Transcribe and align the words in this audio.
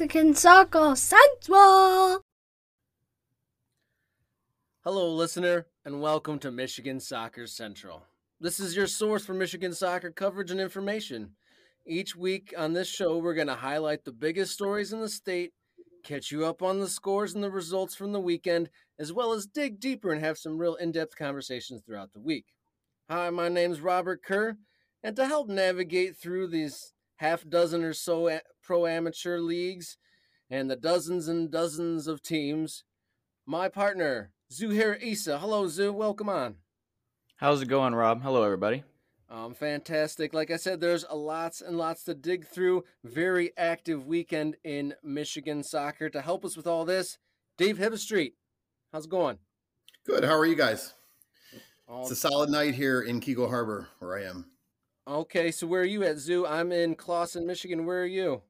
Michigan 0.00 0.34
Soccer 0.34 0.96
Central. 0.96 2.22
Hello, 4.82 5.14
listener, 5.14 5.66
and 5.84 6.00
welcome 6.00 6.38
to 6.38 6.50
Michigan 6.50 6.98
Soccer 6.98 7.46
Central. 7.46 8.06
This 8.40 8.60
is 8.60 8.74
your 8.74 8.86
source 8.86 9.26
for 9.26 9.34
Michigan 9.34 9.74
soccer 9.74 10.10
coverage 10.10 10.50
and 10.50 10.58
information. 10.58 11.32
Each 11.84 12.16
week 12.16 12.54
on 12.56 12.72
this 12.72 12.88
show, 12.88 13.18
we're 13.18 13.34
going 13.34 13.48
to 13.48 13.54
highlight 13.54 14.02
the 14.02 14.10
biggest 14.12 14.54
stories 14.54 14.94
in 14.94 15.02
the 15.02 15.08
state, 15.08 15.52
catch 16.02 16.32
you 16.32 16.46
up 16.46 16.62
on 16.62 16.80
the 16.80 16.88
scores 16.88 17.34
and 17.34 17.44
the 17.44 17.50
results 17.50 17.94
from 17.94 18.12
the 18.12 18.20
weekend, 18.20 18.70
as 18.98 19.12
well 19.12 19.34
as 19.34 19.44
dig 19.44 19.80
deeper 19.80 20.12
and 20.12 20.24
have 20.24 20.38
some 20.38 20.56
real 20.56 20.76
in 20.76 20.92
depth 20.92 21.14
conversations 21.14 21.82
throughout 21.84 22.10
the 22.14 22.20
week. 22.20 22.46
Hi, 23.10 23.28
my 23.28 23.50
name's 23.50 23.82
Robert 23.82 24.22
Kerr, 24.22 24.56
and 25.02 25.14
to 25.16 25.26
help 25.26 25.48
navigate 25.48 26.16
through 26.16 26.46
these 26.46 26.94
half 27.16 27.46
dozen 27.46 27.84
or 27.84 27.92
so 27.92 28.28
pro 28.70 28.86
amateur 28.86 29.40
leagues 29.40 29.96
and 30.48 30.70
the 30.70 30.76
dozens 30.76 31.26
and 31.26 31.50
dozens 31.50 32.06
of 32.06 32.22
teams, 32.22 32.84
my 33.44 33.68
partner, 33.68 34.30
Zuhair 34.52 35.02
Isa. 35.02 35.40
Hello, 35.40 35.66
Zoo. 35.66 35.92
Welcome 35.92 36.28
on. 36.28 36.54
How's 37.38 37.62
it 37.62 37.66
going, 37.66 37.96
Rob? 37.96 38.22
Hello, 38.22 38.44
everybody. 38.44 38.84
Um, 39.28 39.54
fantastic. 39.54 40.32
Like 40.32 40.52
I 40.52 40.56
said, 40.56 40.80
there's 40.80 41.04
a 41.10 41.16
lots 41.16 41.60
and 41.60 41.78
lots 41.78 42.04
to 42.04 42.14
dig 42.14 42.46
through. 42.46 42.84
Very 43.02 43.50
active 43.56 44.06
weekend 44.06 44.54
in 44.62 44.94
Michigan 45.02 45.64
soccer. 45.64 46.08
To 46.08 46.20
help 46.20 46.44
us 46.44 46.56
with 46.56 46.68
all 46.68 46.84
this, 46.84 47.18
Dave 47.58 47.76
Hibbstreet. 47.76 48.34
How's 48.92 49.06
it 49.06 49.10
going? 49.10 49.38
Good. 50.06 50.22
How 50.22 50.38
are 50.38 50.46
you 50.46 50.54
guys? 50.54 50.94
All 51.88 52.02
it's 52.02 52.12
a 52.12 52.14
solid 52.14 52.50
night 52.50 52.76
here 52.76 53.00
in 53.00 53.20
Keego 53.20 53.48
Harbor, 53.48 53.88
where 53.98 54.16
I 54.16 54.26
am. 54.26 54.44
Okay, 55.08 55.50
so 55.50 55.66
where 55.66 55.82
are 55.82 55.84
you 55.84 56.04
at, 56.04 56.18
Zoo? 56.18 56.46
I'm 56.46 56.70
in 56.70 56.94
Clawson, 56.94 57.48
Michigan. 57.48 57.84
Where 57.84 58.02
are 58.02 58.06
you? 58.06 58.42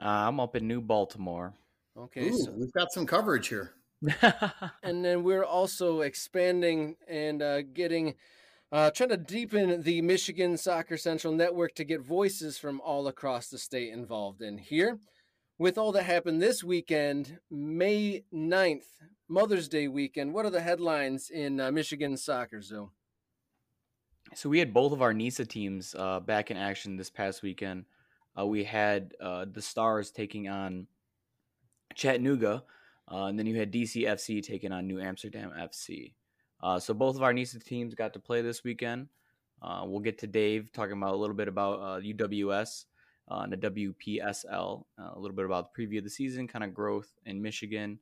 Uh, 0.00 0.28
I'm 0.28 0.38
up 0.40 0.54
in 0.54 0.68
New 0.68 0.80
Baltimore. 0.80 1.54
Okay, 1.96 2.28
Ooh, 2.28 2.38
so 2.38 2.52
we've 2.52 2.72
got 2.72 2.92
some 2.92 3.06
coverage 3.06 3.48
here. 3.48 3.72
and 4.84 5.04
then 5.04 5.24
we're 5.24 5.44
also 5.44 6.02
expanding 6.02 6.94
and 7.08 7.42
uh, 7.42 7.62
getting, 7.62 8.14
uh, 8.70 8.90
trying 8.92 9.08
to 9.08 9.16
deepen 9.16 9.82
the 9.82 10.00
Michigan 10.02 10.56
Soccer 10.56 10.96
Central 10.96 11.32
network 11.32 11.74
to 11.74 11.84
get 11.84 12.00
voices 12.00 12.58
from 12.58 12.80
all 12.80 13.08
across 13.08 13.48
the 13.48 13.58
state 13.58 13.92
involved 13.92 14.40
in 14.40 14.56
here. 14.56 14.98
With 15.58 15.76
all 15.76 15.90
that 15.92 16.04
happened 16.04 16.40
this 16.40 16.62
weekend, 16.62 17.40
May 17.50 18.22
9th, 18.32 18.86
Mother's 19.28 19.68
Day 19.68 19.88
weekend, 19.88 20.32
what 20.32 20.46
are 20.46 20.50
the 20.50 20.60
headlines 20.60 21.30
in 21.30 21.58
uh, 21.58 21.72
Michigan 21.72 22.16
Soccer 22.16 22.62
Zoo? 22.62 22.90
So 24.34 24.48
we 24.48 24.60
had 24.60 24.72
both 24.72 24.92
of 24.92 25.02
our 25.02 25.12
NISA 25.12 25.46
teams 25.46 25.96
uh, 25.98 26.20
back 26.20 26.52
in 26.52 26.56
action 26.56 26.96
this 26.96 27.10
past 27.10 27.42
weekend. 27.42 27.86
Uh, 28.38 28.46
we 28.46 28.64
had 28.64 29.12
uh, 29.20 29.46
the 29.50 29.62
Stars 29.62 30.10
taking 30.10 30.48
on 30.48 30.86
Chattanooga, 31.94 32.64
uh, 33.10 33.24
and 33.24 33.38
then 33.38 33.46
you 33.46 33.56
had 33.56 33.72
DCFC 33.72 34.42
taking 34.42 34.72
on 34.72 34.86
New 34.86 35.00
Amsterdam 35.00 35.52
FC. 35.58 36.14
Uh, 36.62 36.78
so 36.78 36.94
both 36.94 37.16
of 37.16 37.22
our 37.22 37.32
NISA 37.32 37.60
teams 37.60 37.94
got 37.94 38.12
to 38.12 38.18
play 38.18 38.42
this 38.42 38.64
weekend. 38.64 39.08
Uh, 39.62 39.82
we'll 39.84 40.00
get 40.00 40.18
to 40.18 40.26
Dave 40.26 40.72
talking 40.72 40.96
about 40.96 41.14
a 41.14 41.16
little 41.16 41.34
bit 41.34 41.48
about 41.48 42.02
UWS 42.02 42.84
and 43.28 43.52
the 43.52 43.56
WPSL, 43.56 44.84
a 44.98 45.18
little 45.18 45.36
bit 45.36 45.44
about 45.44 45.72
the 45.72 45.82
preview 45.82 45.98
of 45.98 46.04
the 46.04 46.10
season, 46.10 46.48
kind 46.48 46.64
of 46.64 46.74
growth 46.74 47.10
in 47.26 47.42
Michigan. 47.42 47.98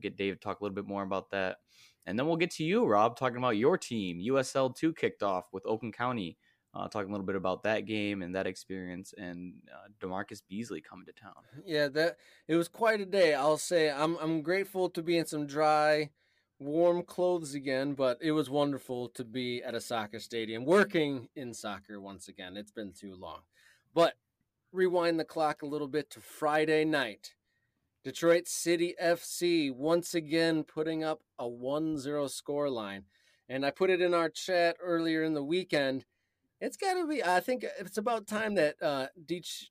get 0.00 0.16
Dave 0.16 0.34
to 0.34 0.40
talk 0.40 0.60
a 0.60 0.64
little 0.64 0.74
bit 0.74 0.86
more 0.86 1.02
about 1.02 1.30
that. 1.30 1.58
And 2.06 2.16
then 2.16 2.26
we'll 2.26 2.36
get 2.36 2.52
to 2.52 2.64
you, 2.64 2.86
Rob, 2.86 3.16
talking 3.16 3.36
about 3.36 3.56
your 3.56 3.76
team. 3.76 4.20
USL 4.20 4.74
2 4.74 4.94
kicked 4.94 5.22
off 5.22 5.46
with 5.52 5.66
Oakland 5.66 5.94
County, 5.94 6.38
uh, 6.76 6.88
talking 6.88 7.08
a 7.08 7.12
little 7.12 7.26
bit 7.26 7.36
about 7.36 7.62
that 7.62 7.86
game 7.86 8.22
and 8.22 8.34
that 8.34 8.46
experience, 8.46 9.14
and 9.16 9.54
uh, 9.72 9.88
DaMarcus 10.00 10.42
Beasley 10.48 10.80
coming 10.80 11.06
to 11.06 11.12
town. 11.12 11.34
Yeah, 11.64 11.88
that 11.88 12.16
it 12.48 12.56
was 12.56 12.68
quite 12.68 13.00
a 13.00 13.06
day. 13.06 13.34
I'll 13.34 13.58
say 13.58 13.90
I'm 13.90 14.16
I'm 14.16 14.42
grateful 14.42 14.90
to 14.90 15.02
be 15.02 15.16
in 15.16 15.26
some 15.26 15.46
dry, 15.46 16.10
warm 16.58 17.02
clothes 17.02 17.54
again, 17.54 17.94
but 17.94 18.18
it 18.20 18.32
was 18.32 18.50
wonderful 18.50 19.08
to 19.10 19.24
be 19.24 19.62
at 19.62 19.74
a 19.74 19.80
soccer 19.80 20.18
stadium, 20.18 20.64
working 20.64 21.28
in 21.34 21.54
soccer 21.54 22.00
once 22.00 22.28
again. 22.28 22.56
It's 22.56 22.72
been 22.72 22.92
too 22.92 23.14
long. 23.16 23.40
But 23.94 24.14
rewind 24.72 25.18
the 25.18 25.24
clock 25.24 25.62
a 25.62 25.66
little 25.66 25.88
bit 25.88 26.10
to 26.10 26.20
Friday 26.20 26.84
night. 26.84 27.34
Detroit 28.04 28.46
City 28.46 28.94
FC 29.02 29.74
once 29.74 30.14
again 30.14 30.62
putting 30.62 31.02
up 31.02 31.22
a 31.38 31.48
1 31.48 31.98
0 31.98 32.28
score 32.28 32.70
line. 32.70 33.04
And 33.48 33.64
I 33.64 33.70
put 33.70 33.90
it 33.90 34.00
in 34.00 34.12
our 34.12 34.28
chat 34.28 34.76
earlier 34.80 35.22
in 35.22 35.34
the 35.34 35.42
weekend. 35.42 36.04
It's 36.60 36.76
got 36.76 36.94
to 36.94 37.06
be, 37.06 37.22
I 37.22 37.40
think 37.40 37.64
it's 37.78 37.98
about 37.98 38.26
time 38.26 38.54
that 38.54 38.82
uh, 38.82 39.06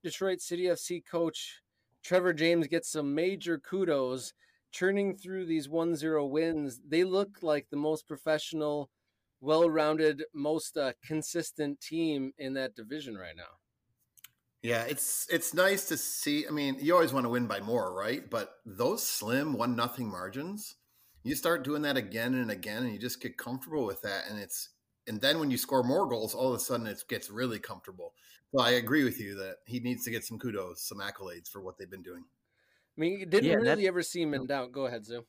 Detroit 0.03 0.41
City 0.41 0.65
FC 0.65 1.03
coach 1.03 1.61
Trevor 2.03 2.33
James 2.33 2.67
gets 2.67 2.91
some 2.91 3.15
major 3.15 3.57
kudos 3.57 4.33
churning 4.71 5.15
through 5.17 5.45
these 5.45 5.67
1 5.67 5.95
0 5.95 6.25
wins. 6.25 6.79
They 6.87 7.03
look 7.03 7.39
like 7.41 7.69
the 7.69 7.77
most 7.77 8.07
professional, 8.07 8.91
well 9.41 9.67
rounded, 9.67 10.23
most 10.33 10.77
uh, 10.77 10.93
consistent 11.03 11.81
team 11.81 12.33
in 12.37 12.53
that 12.53 12.75
division 12.75 13.17
right 13.17 13.35
now. 13.35 13.57
Yeah, 14.61 14.83
it's 14.83 15.27
it's 15.31 15.53
nice 15.53 15.87
to 15.89 15.97
see. 15.97 16.47
I 16.47 16.51
mean, 16.51 16.77
you 16.79 16.93
always 16.93 17.13
want 17.13 17.25
to 17.25 17.29
win 17.29 17.47
by 17.47 17.59
more, 17.59 17.93
right? 17.93 18.27
But 18.29 18.51
those 18.65 19.07
slim 19.07 19.53
one 19.53 19.75
nothing 19.75 20.09
margins, 20.09 20.75
you 21.23 21.35
start 21.35 21.63
doing 21.63 21.83
that 21.83 21.97
again 21.97 22.33
and 22.33 22.51
again, 22.51 22.83
and 22.83 22.91
you 22.91 22.99
just 22.99 23.21
get 23.21 23.37
comfortable 23.37 23.85
with 23.85 24.01
that. 24.01 24.23
And 24.29 24.39
it's 24.39 24.69
and 25.07 25.21
then 25.21 25.39
when 25.39 25.51
you 25.51 25.57
score 25.57 25.83
more 25.83 26.07
goals, 26.07 26.33
all 26.33 26.49
of 26.49 26.55
a 26.55 26.59
sudden 26.59 26.87
it 26.87 27.03
gets 27.07 27.29
really 27.29 27.59
comfortable. 27.59 28.13
So 28.55 28.63
I 28.63 28.71
agree 28.71 29.03
with 29.03 29.19
you 29.19 29.35
that 29.35 29.57
he 29.65 29.79
needs 29.79 30.03
to 30.05 30.11
get 30.11 30.23
some 30.23 30.39
kudos, 30.39 30.87
some 30.87 30.99
accolades 30.99 31.49
for 31.49 31.61
what 31.61 31.77
they've 31.77 31.89
been 31.89 32.01
doing. 32.01 32.23
I 32.97 33.01
mean, 33.01 33.19
you 33.19 33.25
didn't 33.25 33.49
yeah, 33.49 33.55
really 33.55 33.87
ever 33.87 34.01
seem 34.01 34.33
in 34.33 34.47
doubt. 34.47 34.71
Go 34.71 34.85
ahead, 34.85 35.05
Zoo. 35.05 35.25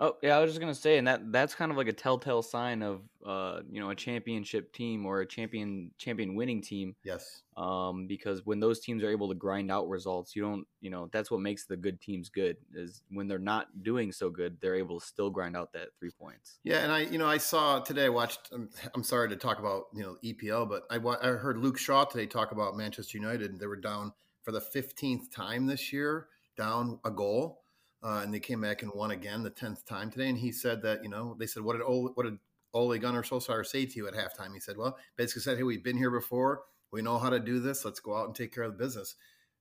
Oh 0.00 0.14
yeah, 0.22 0.36
I 0.36 0.40
was 0.40 0.50
just 0.50 0.60
gonna 0.60 0.76
say, 0.76 0.96
and 0.98 1.08
that 1.08 1.32
that's 1.32 1.56
kind 1.56 1.72
of 1.72 1.76
like 1.76 1.88
a 1.88 1.92
telltale 1.92 2.42
sign 2.42 2.82
of 2.82 3.00
uh, 3.26 3.60
you 3.68 3.80
know 3.80 3.90
a 3.90 3.96
championship 3.96 4.72
team 4.72 5.04
or 5.04 5.20
a 5.20 5.26
champion 5.26 5.90
champion 5.98 6.36
winning 6.36 6.62
team. 6.62 6.94
Yes. 7.02 7.42
Um, 7.56 8.06
because 8.06 8.46
when 8.46 8.60
those 8.60 8.78
teams 8.78 9.02
are 9.02 9.10
able 9.10 9.28
to 9.28 9.34
grind 9.34 9.72
out 9.72 9.88
results, 9.88 10.36
you 10.36 10.42
don't 10.42 10.66
you 10.80 10.90
know 10.90 11.08
that's 11.10 11.32
what 11.32 11.40
makes 11.40 11.66
the 11.66 11.76
good 11.76 12.00
teams 12.00 12.28
good 12.28 12.58
is 12.74 13.02
when 13.10 13.26
they're 13.26 13.40
not 13.40 13.82
doing 13.82 14.12
so 14.12 14.30
good, 14.30 14.58
they're 14.60 14.76
able 14.76 15.00
to 15.00 15.06
still 15.06 15.30
grind 15.30 15.56
out 15.56 15.72
that 15.72 15.88
three 15.98 16.10
points. 16.10 16.60
Yeah, 16.62 16.78
and 16.78 16.92
I 16.92 17.00
you 17.00 17.18
know 17.18 17.26
I 17.26 17.38
saw 17.38 17.80
today 17.80 18.04
I 18.04 18.10
watched. 18.10 18.50
I'm, 18.52 18.70
I'm 18.94 19.02
sorry 19.02 19.28
to 19.30 19.36
talk 19.36 19.58
about 19.58 19.86
you 19.92 20.04
know 20.04 20.16
EPL, 20.24 20.68
but 20.68 20.84
I 20.90 20.96
I 20.96 21.32
heard 21.32 21.58
Luke 21.58 21.78
Shaw 21.78 22.04
today 22.04 22.26
talk 22.26 22.52
about 22.52 22.76
Manchester 22.76 23.18
United. 23.18 23.50
And 23.50 23.58
they 23.58 23.66
were 23.66 23.76
down 23.76 24.12
for 24.42 24.52
the 24.52 24.60
15th 24.60 25.30
time 25.30 25.66
this 25.66 25.92
year, 25.92 26.28
down 26.56 27.00
a 27.04 27.10
goal 27.10 27.62
uh, 28.02 28.20
and 28.22 28.32
they 28.32 28.40
came 28.40 28.60
back 28.60 28.82
and 28.82 28.92
won 28.94 29.10
again 29.10 29.42
the 29.42 29.50
tenth 29.50 29.84
time 29.84 30.10
today. 30.10 30.28
And 30.28 30.38
he 30.38 30.52
said 30.52 30.82
that 30.82 31.02
you 31.02 31.08
know 31.08 31.36
they 31.38 31.46
said 31.46 31.62
what 31.62 31.74
did 31.74 31.82
Ole, 31.82 32.10
what 32.14 32.24
did 32.24 32.38
Ole 32.74 32.98
Gunnar 32.98 33.22
Solskjaer 33.22 33.66
say 33.66 33.86
to 33.86 33.96
you 33.96 34.08
at 34.08 34.14
halftime? 34.14 34.52
He 34.52 34.60
said, 34.60 34.76
well, 34.76 34.98
basically 35.16 35.42
said, 35.42 35.56
hey, 35.56 35.62
we've 35.62 35.84
been 35.84 35.96
here 35.96 36.10
before. 36.10 36.62
We 36.90 37.02
know 37.02 37.18
how 37.18 37.30
to 37.30 37.40
do 37.40 37.60
this. 37.60 37.84
Let's 37.84 38.00
go 38.00 38.16
out 38.16 38.26
and 38.26 38.34
take 38.34 38.54
care 38.54 38.64
of 38.64 38.72
the 38.72 38.84
business. 38.84 39.14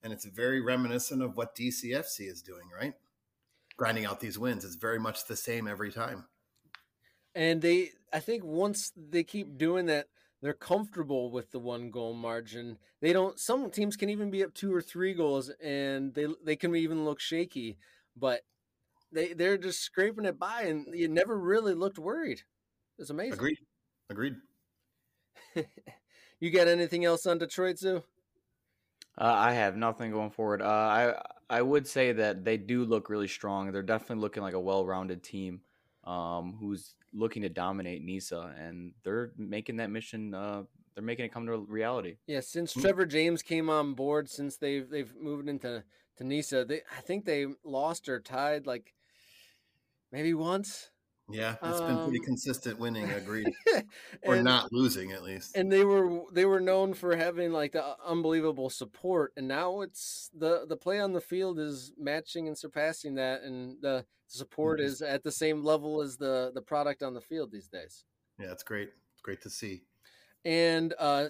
And 0.04 0.14
it's 0.14 0.26
very 0.26 0.62
reminiscent 0.62 1.22
of 1.22 1.36
what 1.36 1.56
DCFC 1.56 2.30
is 2.30 2.42
doing, 2.42 2.70
right? 2.76 2.94
Grinding 3.78 4.06
out 4.06 4.20
these 4.20 4.38
wins. 4.38 4.64
It's 4.64 4.76
very 4.76 5.00
much 5.00 5.26
the 5.26 5.36
same 5.36 5.68
every 5.68 5.92
time. 5.92 6.26
And 7.36 7.62
they, 7.62 7.92
I 8.14 8.20
think, 8.20 8.44
once 8.44 8.92
they 8.96 9.24
keep 9.24 9.58
doing 9.58 9.86
that, 9.88 10.08
they're 10.42 10.54
comfortable 10.54 11.32
with 11.32 11.52
the 11.52 11.60
one 11.60 11.90
goal 11.90 12.14
margin. 12.14 12.78
They 13.02 13.14
don't. 13.14 13.40
Some 13.40 13.70
teams 13.72 13.96
can 13.96 14.10
even 14.10 14.30
be 14.30 14.44
up 14.44 14.54
two 14.54 14.74
or 14.74 14.82
three 14.82 15.14
goals, 15.14 15.50
and 15.64 16.14
they 16.14 16.28
they 16.44 16.56
can 16.56 16.76
even 16.76 17.06
look 17.06 17.20
shaky 17.20 17.78
but 18.20 18.42
they 19.12 19.34
they're 19.34 19.58
just 19.58 19.82
scraping 19.82 20.26
it 20.26 20.40
by, 20.40 20.64
and 20.64 20.88
you 20.94 21.08
never 21.08 21.38
really 21.38 21.74
looked 21.74 22.00
worried. 22.00 22.42
It's 22.98 23.10
amazing. 23.10 23.34
Agreed. 23.34 23.58
Agreed. 24.10 24.36
you 26.40 26.52
got 26.52 26.68
anything 26.68 27.06
else 27.06 27.26
on 27.26 27.38
Detroit 27.38 27.78
Zoo? 27.78 28.04
Uh, 29.20 29.34
I 29.36 29.54
have 29.54 29.76
nothing 29.76 30.12
going 30.12 30.32
forward. 30.32 30.62
Uh, 30.62 30.66
I 30.66 31.22
I 31.50 31.62
would 31.62 31.88
say 31.88 32.12
that 32.14 32.44
they 32.44 32.58
do 32.58 32.86
look 32.86 33.10
really 33.10 33.28
strong. 33.28 33.72
They're 33.72 33.82
definitely 33.82 34.22
looking 34.22 34.44
like 34.44 34.54
a 34.54 34.60
well-rounded 34.60 35.24
team 35.24 35.62
um, 36.04 36.58
who's 36.60 36.96
looking 37.14 37.42
to 37.44 37.50
dominate 37.50 38.04
NISA, 38.04 38.56
and 38.60 38.94
they're 39.04 39.32
making 39.38 39.78
that 39.78 39.90
mission. 39.90 40.34
Uh, 40.34 40.64
they're 40.94 41.04
making 41.04 41.26
it 41.26 41.32
come 41.32 41.46
to 41.46 41.58
reality. 41.58 42.18
Yeah, 42.28 42.42
since 42.42 42.74
hmm. 42.74 42.82
Trevor 42.82 43.06
James 43.06 43.42
came 43.42 43.70
on 43.70 43.94
board, 43.94 44.30
since 44.30 44.58
they've 44.58 44.90
they've 44.90 45.14
moved 45.20 45.50
into 45.50 45.84
to 46.18 46.24
Nisa. 46.24 46.66
They, 46.66 46.82
I 46.96 47.02
think 47.02 47.26
they 47.26 47.48
lost 47.64 48.10
or 48.10 48.20
tied 48.20 48.68
like 48.68 48.94
maybe 50.12 50.34
once. 50.34 50.90
Yeah, 51.30 51.56
it's 51.62 51.80
um, 51.82 51.88
been 51.88 52.04
pretty 52.06 52.20
um, 52.20 52.26
consistent 52.26 52.80
winning. 52.80 53.10
Agreed, 53.12 53.52
or 54.24 54.36
and, 54.36 54.46
not 54.46 54.72
losing 54.72 55.12
at 55.12 55.24
least. 55.24 55.58
And 55.58 55.70
they 55.70 55.84
were 55.84 56.22
they 56.32 56.46
were 56.46 56.62
known 56.62 56.94
for 56.94 57.18
having 57.18 57.52
like 57.52 57.74
the 57.74 57.96
unbelievable 58.06 58.70
support, 58.70 59.34
and 59.36 59.46
now 59.46 59.82
it's 59.82 60.30
the 60.34 60.66
the 60.66 60.78
play 60.78 61.02
on 61.02 61.12
the 61.12 61.20
field 61.20 61.60
is 61.60 61.92
matching 61.98 62.48
and 62.48 62.58
surpassing 62.58 63.16
that, 63.16 63.42
and 63.42 63.76
the 63.82 64.06
support 64.28 64.80
is 64.80 65.02
at 65.02 65.24
the 65.24 65.32
same 65.32 65.64
level 65.66 66.02
as 66.02 66.16
the 66.16 66.52
the 66.54 66.62
product 66.62 67.04
on 67.04 67.14
the 67.14 67.22
field 67.22 67.52
these 67.52 67.68
days. 67.68 68.06
Yeah, 68.40 68.52
it's 68.52 68.64
great. 68.64 68.90
It's 69.14 69.22
great 69.22 69.42
to 69.42 69.50
see. 69.50 69.82
And 70.46 70.94
uh, 70.98 71.28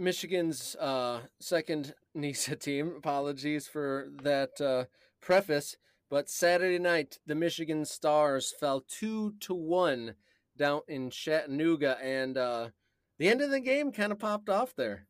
Michigan's 0.00 0.74
uh, 0.76 1.20
second 1.38 1.94
NISA 2.14 2.56
team. 2.56 2.94
Apologies 2.96 3.68
for 3.68 4.08
that 4.22 4.60
uh, 4.60 4.84
preface. 5.20 5.76
But 6.08 6.28
Saturday 6.28 6.78
night, 6.78 7.18
the 7.26 7.36
Michigan 7.36 7.84
Stars 7.84 8.52
fell 8.58 8.80
two 8.80 9.34
to 9.40 9.54
one 9.54 10.16
down 10.56 10.80
in 10.88 11.10
Chattanooga, 11.10 11.98
and 12.02 12.36
uh, 12.36 12.70
the 13.18 13.28
end 13.28 13.40
of 13.40 13.50
the 13.50 13.60
game 13.60 13.92
kind 13.92 14.10
of 14.10 14.18
popped 14.18 14.48
off 14.48 14.74
there. 14.74 15.06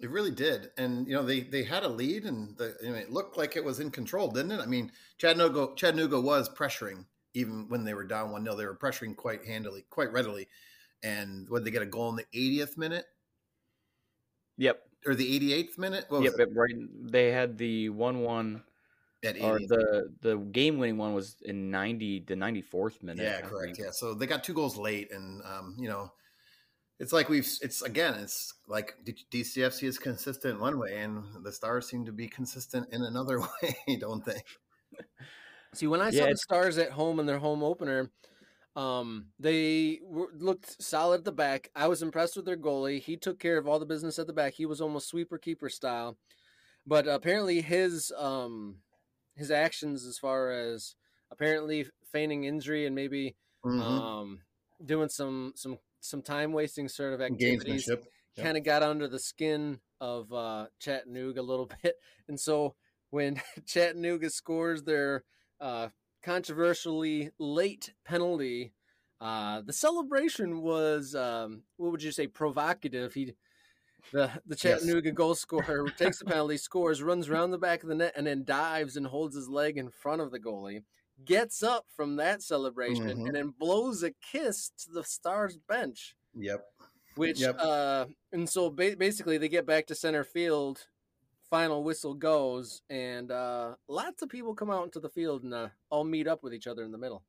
It 0.00 0.10
really 0.10 0.30
did, 0.30 0.70
and 0.78 1.06
you 1.06 1.14
know 1.14 1.22
they 1.22 1.40
they 1.40 1.62
had 1.62 1.82
a 1.82 1.88
lead, 1.88 2.24
and 2.24 2.56
the, 2.56 2.74
you 2.82 2.90
know, 2.90 2.96
it 2.96 3.12
looked 3.12 3.36
like 3.36 3.56
it 3.56 3.64
was 3.64 3.80
in 3.80 3.90
control, 3.90 4.28
didn't 4.28 4.52
it? 4.52 4.60
I 4.60 4.66
mean, 4.66 4.90
Chattanooga 5.18 5.74
Chattanooga 5.76 6.20
was 6.20 6.48
pressuring 6.48 7.04
even 7.34 7.68
when 7.68 7.84
they 7.84 7.92
were 7.92 8.04
down 8.04 8.30
one 8.30 8.44
0 8.44 8.56
They 8.56 8.64
were 8.64 8.74
pressuring 8.74 9.14
quite 9.14 9.44
handily, 9.44 9.84
quite 9.90 10.10
readily, 10.10 10.48
and 11.02 11.48
when 11.50 11.64
they 11.64 11.70
get 11.70 11.82
a 11.82 11.86
goal 11.86 12.08
in 12.08 12.16
the 12.16 12.24
80th 12.34 12.78
minute, 12.78 13.04
Yep. 14.58 14.82
or 15.06 15.14
the 15.14 15.38
88th 15.38 15.78
minute, 15.78 16.04
what 16.08 16.22
was 16.22 16.32
Yep. 16.32 16.34
it? 16.34 16.48
yep, 16.48 16.56
Right. 16.56 17.12
They 17.12 17.30
had 17.30 17.58
the 17.58 17.88
one-one, 17.90 18.62
At 19.24 19.40
or 19.40 19.58
the 19.58 20.14
the 20.20 20.36
game-winning 20.36 20.96
one 20.98 21.14
was 21.14 21.36
in 21.42 21.70
ninety 21.70 22.20
the 22.20 22.36
ninety-fourth 22.36 23.02
minute. 23.02 23.26
yeah, 23.26 23.46
I 23.46 23.48
correct. 23.48 23.76
think. 23.76 23.78
Yeah, 23.78 23.90
so 23.92 24.14
they 24.14 24.26
got 24.26 24.44
two 24.44 24.54
goals 24.54 24.76
late, 24.76 25.12
and 25.12 25.42
um, 25.42 25.76
you 25.78 25.88
know, 25.88 26.12
it's 26.98 27.12
like 27.12 27.28
we've. 27.28 27.48
It's 27.62 27.82
again, 27.82 28.14
it's 28.14 28.52
like 28.68 28.94
DCFC 29.04 29.84
is 29.84 29.98
consistent 29.98 30.60
one 30.60 30.78
way, 30.78 30.98
and 31.02 31.22
the 31.44 31.52
Stars 31.52 31.88
seem 31.88 32.04
to 32.06 32.12
be 32.12 32.28
consistent 32.28 32.88
in 32.92 33.02
another 33.02 33.40
way, 33.62 33.96
don't 34.00 34.24
they? 34.24 34.42
See, 35.74 35.86
when 35.86 36.00
I 36.00 36.10
Yeah, 36.10 36.22
saw 36.22 36.26
the 36.30 36.36
Stars 36.36 36.78
at 36.78 36.92
home 36.92 37.20
in 37.20 37.26
their 37.26 37.38
home 37.38 37.62
opener, 37.62 38.10
um, 38.76 39.28
they 39.38 40.00
were, 40.04 40.28
looked 40.36 40.82
solid 40.82 41.20
at 41.20 41.24
the 41.24 41.32
back. 41.32 41.70
I 41.74 41.88
was 41.88 42.02
impressed 42.02 42.36
with 42.36 42.44
their 42.44 42.56
goalie. 42.58 43.00
He 43.00 43.16
took 43.16 43.38
care 43.38 43.58
of 43.58 43.66
all 43.66 43.78
the 43.78 43.86
business 43.86 44.18
at 44.18 44.26
the 44.26 44.32
back. 44.34 44.54
He 44.54 44.66
was 44.66 44.80
almost 44.80 45.08
sweeper 45.08 45.38
keeper 45.38 45.68
style, 45.70 46.18
but 46.86 47.06
apparently 47.08 47.60
his 47.62 48.12
um 48.16 48.76
his 49.36 49.50
actions 49.50 50.04
as 50.06 50.18
far 50.18 50.50
as 50.50 50.94
apparently 51.30 51.86
feigning 52.12 52.44
injury 52.44 52.86
and 52.86 52.94
maybe 52.94 53.36
Mhm. 53.64 53.80
um 53.80 54.40
doing 54.84 55.08
some 55.08 55.52
some 55.56 55.78
some 56.00 56.22
time 56.22 56.52
wasting 56.52 56.88
sort 56.88 57.14
of 57.14 57.20
activities 57.20 57.88
Yep. 57.88 58.04
kind 58.44 58.56
of 58.56 58.64
got 58.64 58.82
under 58.82 59.08
the 59.08 59.18
skin 59.18 59.80
of 60.00 60.32
uh, 60.32 60.66
Chattanooga 60.78 61.40
a 61.40 61.42
little 61.42 61.66
bit. 61.82 61.96
And 62.28 62.38
so 62.38 62.76
when 63.10 63.40
Chattanooga 63.66 64.30
scores 64.30 64.82
their 64.82 65.24
uh, 65.60 65.88
controversially 66.26 67.30
late 67.38 67.94
penalty, 68.04 68.72
uh, 69.20 69.62
the 69.64 69.72
celebration 69.72 70.60
was 70.60 71.14
um, 71.14 71.62
what 71.76 71.92
would 71.92 72.02
you 72.02 72.10
say 72.10 72.26
provocative? 72.26 73.14
He 73.14 73.32
the 74.12 74.30
the 74.44 74.54
Yes. 74.54 74.60
Chattanooga 74.60 75.12
goal 75.12 75.34
scorer 75.36 75.88
takes 75.96 76.18
the 76.18 76.24
penalty, 76.34 76.56
scores, 76.56 77.00
runs 77.02 77.28
around 77.28 77.52
the 77.52 77.58
back 77.58 77.82
of 77.82 77.88
the 77.88 77.94
net, 77.94 78.12
and 78.16 78.26
then 78.26 78.44
dives 78.44 78.96
and 78.96 79.06
holds 79.06 79.36
his 79.36 79.48
leg 79.48 79.78
in 79.78 79.88
front 79.88 80.20
of 80.20 80.30
the 80.32 80.40
goalie. 80.40 80.82
Gets 81.24 81.62
up 81.62 81.86
from 81.96 82.16
that 82.16 82.42
celebration 82.42 83.06
Mhm. 83.08 83.26
and 83.26 83.34
then 83.34 83.54
blows 83.58 84.02
a 84.02 84.10
kiss 84.20 84.70
to 84.84 84.90
the 84.92 85.04
Stars 85.04 85.56
bench 85.56 86.14
Yep. 86.34 86.60
which 87.14 87.40
Yep. 87.40 87.56
uh 87.58 88.06
and 88.32 88.48
so 88.50 88.68
ba- 88.68 88.96
basically 88.98 89.38
they 89.38 89.48
get 89.48 89.64
back 89.64 89.86
to 89.86 89.94
center 89.94 90.24
field 90.24 90.86
final 91.50 91.84
whistle 91.84 92.14
goes 92.14 92.82
and 92.90 93.30
uh 93.30 93.76
lots 93.88 94.22
of 94.22 94.28
people 94.28 94.54
come 94.54 94.70
out 94.70 94.84
into 94.84 95.00
the 95.00 95.08
field 95.10 95.44
and 95.44 95.54
uh, 95.54 95.68
all 95.90 96.04
meet 96.04 96.26
up 96.28 96.42
with 96.42 96.52
each 96.54 96.66
other 96.66 96.84
in 96.84 96.92
the 96.92 96.98
middle 96.98 97.24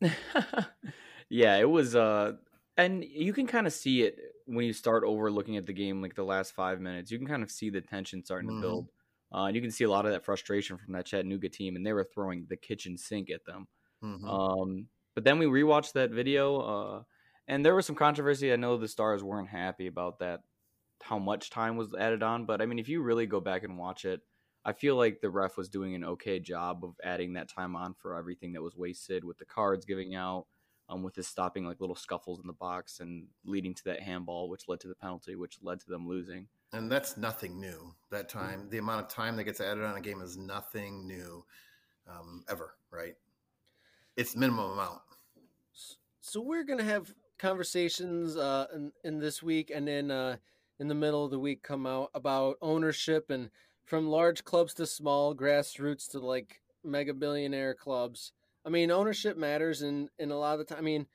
yeah, 1.28 1.56
it 1.56 1.68
was 1.68 1.96
uh 1.96 2.34
and 2.76 3.04
you 3.04 3.32
can 3.32 3.46
kind 3.46 3.66
of 3.66 3.72
see 3.72 4.02
it 4.02 4.18
when 4.46 4.66
you 4.66 4.72
start 4.72 5.02
over 5.04 5.30
looking 5.30 5.56
at 5.56 5.64
the 5.66 5.72
game 5.72 6.02
like 6.02 6.14
the 6.14 6.24
last 6.24 6.52
5 6.52 6.80
minutes. 6.80 7.10
You 7.10 7.18
can 7.18 7.26
kind 7.26 7.42
of 7.42 7.50
see 7.50 7.70
the 7.70 7.80
tension 7.80 8.22
starting 8.24 8.48
Mhm. 8.48 8.50
to 8.50 8.54
build. 8.54 8.90
Uh, 9.32 9.44
and 9.46 9.56
you 9.56 9.62
can 9.62 9.70
see 9.70 9.84
a 9.84 9.90
lot 9.90 10.06
of 10.06 10.12
that 10.12 10.24
frustration 10.24 10.76
from 10.76 10.92
that 10.92 11.06
Chattanooga 11.06 11.48
team 11.48 11.74
and 11.76 11.84
they 11.86 11.92
were 11.92 12.04
throwing 12.04 12.46
the 12.46 12.56
kitchen 12.56 12.96
sink 12.98 13.30
at 13.30 13.44
them. 13.44 13.66
Mhm. 14.02 14.40
Um, 14.48 14.88
but 15.14 15.24
then 15.24 15.38
we 15.38 15.46
rewatched 15.46 15.94
that 15.94 16.10
video, 16.10 16.58
uh, 16.60 17.04
and 17.48 17.64
there 17.64 17.74
was 17.74 17.86
some 17.86 17.96
controversy. 17.96 18.52
I 18.52 18.56
know 18.56 18.76
the 18.78 18.88
stars 18.88 19.24
weren't 19.24 19.48
happy 19.48 19.86
about 19.88 20.20
that, 20.20 20.42
how 21.06 21.18
much 21.18 21.50
time 21.50 21.76
was 21.76 21.94
added 21.98 22.22
on. 22.22 22.46
But 22.46 22.60
I 22.60 22.66
mean, 22.66 22.78
if 22.78 22.88
you 22.88 23.00
really 23.00 23.26
go 23.26 23.40
back 23.40 23.62
and 23.62 23.78
watch 23.78 24.04
it, 24.04 24.20
I 24.64 24.72
feel 24.72 24.96
like 24.96 25.20
the 25.20 25.30
ref 25.30 25.56
was 25.56 25.68
doing 25.68 25.94
an 25.94 26.04
okay 26.04 26.40
job 26.40 26.84
of 26.84 26.94
adding 27.04 27.34
that 27.34 27.48
time 27.48 27.76
on 27.76 27.94
for 27.94 28.16
everything 28.16 28.52
that 28.54 28.62
was 28.62 28.76
wasted 28.76 29.22
with 29.22 29.38
the 29.38 29.44
cards 29.44 29.84
giving 29.84 30.16
out, 30.16 30.46
um, 30.88 31.04
with 31.04 31.14
his 31.14 31.28
stopping 31.28 31.64
like 31.64 31.80
little 31.80 31.94
scuffles 31.94 32.40
in 32.40 32.48
the 32.48 32.52
box 32.52 32.98
and 32.98 33.26
leading 33.44 33.74
to 33.74 33.84
that 33.84 34.00
handball, 34.00 34.48
which 34.48 34.66
led 34.66 34.80
to 34.80 34.88
the 34.88 34.94
penalty, 34.96 35.36
which 35.36 35.58
led 35.62 35.78
to 35.80 35.88
them 35.88 36.08
losing. 36.08 36.48
And 36.72 36.90
that's 36.90 37.16
nothing 37.16 37.60
new. 37.60 37.94
That 38.10 38.28
time, 38.28 38.66
the 38.68 38.78
amount 38.78 39.02
of 39.02 39.08
time 39.08 39.36
that 39.36 39.44
gets 39.44 39.60
added 39.60 39.84
on 39.84 39.96
a 39.96 40.00
game 40.00 40.20
is 40.20 40.36
nothing 40.36 41.06
new, 41.06 41.44
um, 42.08 42.42
ever. 42.50 42.74
Right? 42.90 43.14
It's 44.16 44.34
minimum 44.34 44.72
amount. 44.72 45.00
so 46.20 46.40
we're 46.40 46.64
gonna 46.64 46.82
have 46.82 47.14
conversations 47.38 48.34
uh 48.36 48.66
in, 48.74 48.90
in 49.04 49.18
this 49.18 49.42
week 49.42 49.70
and 49.72 49.86
then 49.86 50.10
uh 50.10 50.36
in 50.78 50.88
the 50.88 50.94
middle 50.94 51.24
of 51.24 51.30
the 51.30 51.38
week 51.38 51.62
come 51.62 51.86
out 51.86 52.10
about 52.14 52.56
ownership 52.60 53.30
and 53.30 53.50
from 53.84 54.08
large 54.08 54.44
clubs 54.44 54.74
to 54.74 54.86
small 54.86 55.34
grassroots 55.34 56.10
to 56.10 56.18
like 56.18 56.60
mega 56.84 57.14
billionaire 57.14 57.74
clubs. 57.74 58.32
I 58.64 58.68
mean 58.68 58.90
ownership 58.90 59.36
matters 59.36 59.82
and 59.82 60.08
in 60.18 60.30
a 60.30 60.38
lot 60.38 60.58
of 60.58 60.58
the 60.58 60.64
time 60.64 60.78
i 60.78 60.82
mean 60.82 61.06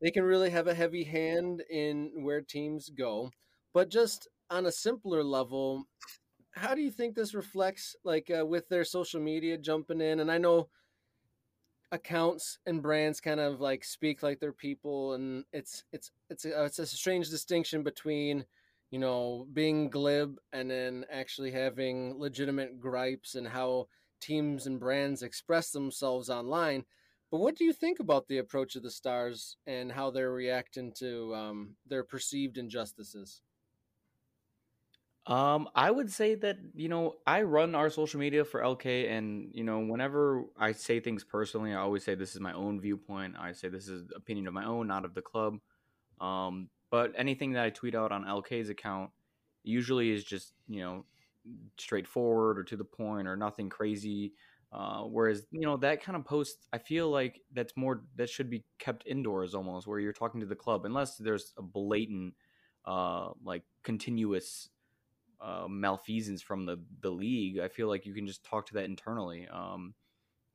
they 0.00 0.10
can 0.10 0.24
really 0.24 0.50
have 0.50 0.66
a 0.66 0.74
heavy 0.74 1.04
hand 1.04 1.62
in 1.70 2.10
where 2.24 2.40
teams 2.40 2.90
go 2.90 3.30
but 3.72 3.88
just 3.88 4.28
on 4.50 4.66
a 4.66 4.72
simpler 4.72 5.22
level 5.22 5.86
how 6.52 6.74
do 6.74 6.80
you 6.80 6.90
think 6.90 7.14
this 7.14 7.34
reflects 7.34 7.94
like 8.04 8.30
uh, 8.36 8.44
with 8.44 8.68
their 8.68 8.84
social 8.84 9.20
media 9.20 9.56
jumping 9.56 10.00
in? 10.00 10.20
And 10.20 10.30
i 10.30 10.38
know 10.38 10.68
accounts 11.90 12.58
and 12.66 12.82
brands 12.82 13.20
kind 13.20 13.40
of 13.40 13.60
like 13.60 13.82
speak 13.82 14.22
like 14.22 14.40
they're 14.40 14.52
people 14.52 15.14
and 15.14 15.44
it's 15.52 15.84
it's 15.92 16.10
it's 16.28 16.44
a, 16.44 16.64
it's 16.64 16.78
a 16.78 16.86
strange 16.86 17.30
distinction 17.30 17.82
between 17.82 18.44
you 18.90 18.98
know 18.98 19.46
being 19.52 19.90
glib 19.90 20.38
and 20.52 20.70
then 20.70 21.04
actually 21.10 21.50
having 21.50 22.18
legitimate 22.18 22.80
gripes 22.80 23.34
and 23.34 23.48
how 23.48 23.86
teams 24.20 24.66
and 24.66 24.80
brands 24.80 25.22
express 25.22 25.70
themselves 25.70 26.28
online 26.30 26.84
but 27.30 27.38
what 27.38 27.56
do 27.56 27.64
you 27.64 27.72
think 27.72 28.00
about 28.00 28.26
the 28.28 28.38
approach 28.38 28.74
of 28.74 28.82
the 28.82 28.90
stars 28.90 29.56
and 29.66 29.92
how 29.92 30.10
they're 30.10 30.32
reacting 30.32 30.92
to 30.94 31.34
um, 31.34 31.76
their 31.86 32.02
perceived 32.04 32.56
injustices 32.56 33.42
Um, 35.26 35.68
I 35.74 35.90
would 35.90 36.10
say 36.10 36.36
that, 36.36 36.56
you 36.74 36.88
know, 36.88 37.18
I 37.26 37.42
run 37.42 37.74
our 37.74 37.90
social 37.90 38.18
media 38.18 38.46
for 38.46 38.62
LK 38.62 39.08
and, 39.08 39.50
you 39.54 39.62
know, 39.62 39.80
whenever 39.80 40.44
I 40.56 40.72
say 40.72 41.00
things 41.00 41.22
personally, 41.22 41.74
I 41.74 41.80
always 41.80 42.02
say 42.02 42.14
this 42.14 42.34
is 42.34 42.40
my 42.40 42.54
own 42.54 42.80
viewpoint. 42.80 43.36
I 43.38 43.52
say 43.52 43.68
this 43.68 43.88
is 43.88 44.10
opinion 44.16 44.46
of 44.46 44.54
my 44.54 44.64
own, 44.64 44.86
not 44.86 45.04
of 45.04 45.12
the 45.14 45.20
club. 45.20 45.58
Um, 46.20 46.70
but 46.90 47.12
anything 47.16 47.52
that 47.52 47.64
I 47.64 47.70
tweet 47.70 47.94
out 47.94 48.12
on 48.12 48.24
LK's 48.24 48.68
account 48.68 49.10
usually 49.62 50.10
is 50.10 50.24
just, 50.24 50.54
you 50.68 50.80
know, 50.80 51.04
straightforward 51.78 52.58
or 52.58 52.64
to 52.64 52.76
the 52.76 52.84
point 52.84 53.28
or 53.28 53.36
nothing 53.36 53.68
crazy. 53.68 54.32
Uh, 54.72 55.02
whereas, 55.02 55.46
you 55.50 55.62
know, 55.62 55.76
that 55.78 56.02
kind 56.02 56.16
of 56.16 56.24
post, 56.24 56.66
I 56.72 56.78
feel 56.78 57.10
like 57.10 57.40
that's 57.54 57.74
more, 57.76 58.02
that 58.16 58.28
should 58.28 58.50
be 58.50 58.64
kept 58.78 59.06
indoors 59.06 59.54
almost, 59.54 59.86
where 59.86 59.98
you're 59.98 60.12
talking 60.12 60.40
to 60.40 60.46
the 60.46 60.54
club, 60.54 60.84
unless 60.84 61.16
there's 61.16 61.54
a 61.56 61.62
blatant, 61.62 62.34
uh, 62.84 63.30
like 63.42 63.62
continuous 63.82 64.68
uh, 65.40 65.66
malfeasance 65.68 66.42
from 66.42 66.66
the 66.66 66.78
the 67.00 67.10
league, 67.10 67.58
I 67.58 67.68
feel 67.68 67.88
like 67.88 68.06
you 68.06 68.14
can 68.14 68.26
just 68.26 68.44
talk 68.44 68.66
to 68.66 68.74
that 68.74 68.84
internally. 68.84 69.46
Um, 69.48 69.94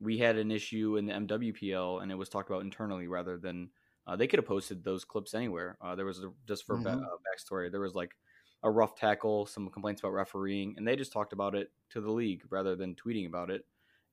we 0.00 0.18
had 0.18 0.36
an 0.36 0.50
issue 0.50 0.96
in 0.96 1.06
the 1.06 1.12
MWPL, 1.12 2.02
and 2.02 2.12
it 2.12 2.16
was 2.16 2.28
talked 2.28 2.50
about 2.50 2.62
internally 2.62 3.06
rather 3.06 3.38
than 3.38 3.70
uh, 4.06 4.16
they 4.16 4.26
could 4.26 4.38
have 4.38 4.46
posted 4.46 4.84
those 4.84 5.04
clips 5.04 5.34
anywhere. 5.34 5.76
Uh, 5.80 5.94
there 5.94 6.06
was 6.06 6.22
a, 6.22 6.32
just 6.46 6.64
for 6.66 6.78
ba- 6.78 6.90
Mhm. 6.90 7.08
uh, 7.12 7.16
backstory, 7.26 7.70
there 7.70 7.80
was 7.80 7.94
like 7.94 8.16
a 8.62 8.70
rough 8.70 8.94
tackle, 8.96 9.46
some 9.46 9.68
complaints 9.70 10.00
about 10.00 10.12
refereeing, 10.12 10.74
and 10.76 10.86
they 10.86 10.96
just 10.96 11.12
talked 11.12 11.32
about 11.32 11.54
it 11.54 11.72
to 11.90 12.00
the 12.00 12.10
league 12.12 12.44
rather 12.50 12.76
than 12.76 12.94
tweeting 12.94 13.26
about 13.26 13.50
it, 13.50 13.66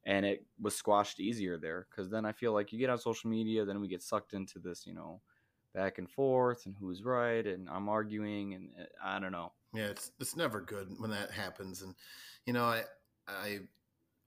and 0.06 0.26
it 0.26 0.46
was 0.60 0.76
squashed 0.76 1.20
easier 1.20 1.58
there. 1.58 1.88
Because 1.90 2.10
then 2.10 2.26
I 2.26 2.32
feel 2.32 2.54
like 2.54 2.72
you 2.72 2.80
get 2.80 2.90
on 2.90 2.98
social 2.98 3.30
media, 3.30 3.66
then 3.66 3.80
we 3.82 3.88
get 3.88 4.02
sucked 4.04 4.34
into 4.34 4.60
this, 4.60 4.86
you 4.86 4.94
know, 4.94 5.22
back 5.74 5.98
and 5.98 6.10
forth 6.10 6.66
and 6.66 6.76
who's 6.78 7.04
right, 7.04 7.46
and 7.46 7.70
I'm 7.70 7.90
arguing, 7.90 8.54
and 8.54 8.74
uh, 8.80 8.86
I 9.04 9.20
don't 9.20 9.32
know. 9.32 9.54
Yeah, 9.74 9.88
it's 9.88 10.12
it's 10.20 10.36
never 10.36 10.62
good 10.62 11.00
when 11.00 11.12
that 11.12 11.32
happens, 11.32 11.82
and 11.82 11.96
you 12.46 12.54
know, 12.54 12.66
I 12.66 12.86
I 13.28 13.60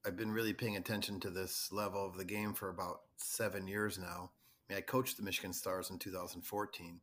I've 0.04 0.16
been 0.16 0.32
really 0.32 0.54
paying 0.54 0.76
attention 0.76 1.20
to 1.20 1.30
this 1.30 1.72
level 1.72 2.06
of 2.06 2.16
the 2.16 2.24
game 2.26 2.54
for 2.54 2.68
about 2.70 3.02
seven 3.18 3.68
years 3.68 3.98
now. 3.98 4.32
I 4.68 4.72
mean, 4.72 4.78
I 4.78 4.80
coached 4.80 5.16
the 5.16 5.22
Michigan 5.22 5.52
Stars 5.52 5.90
in 5.90 5.98
2014, 5.98 7.00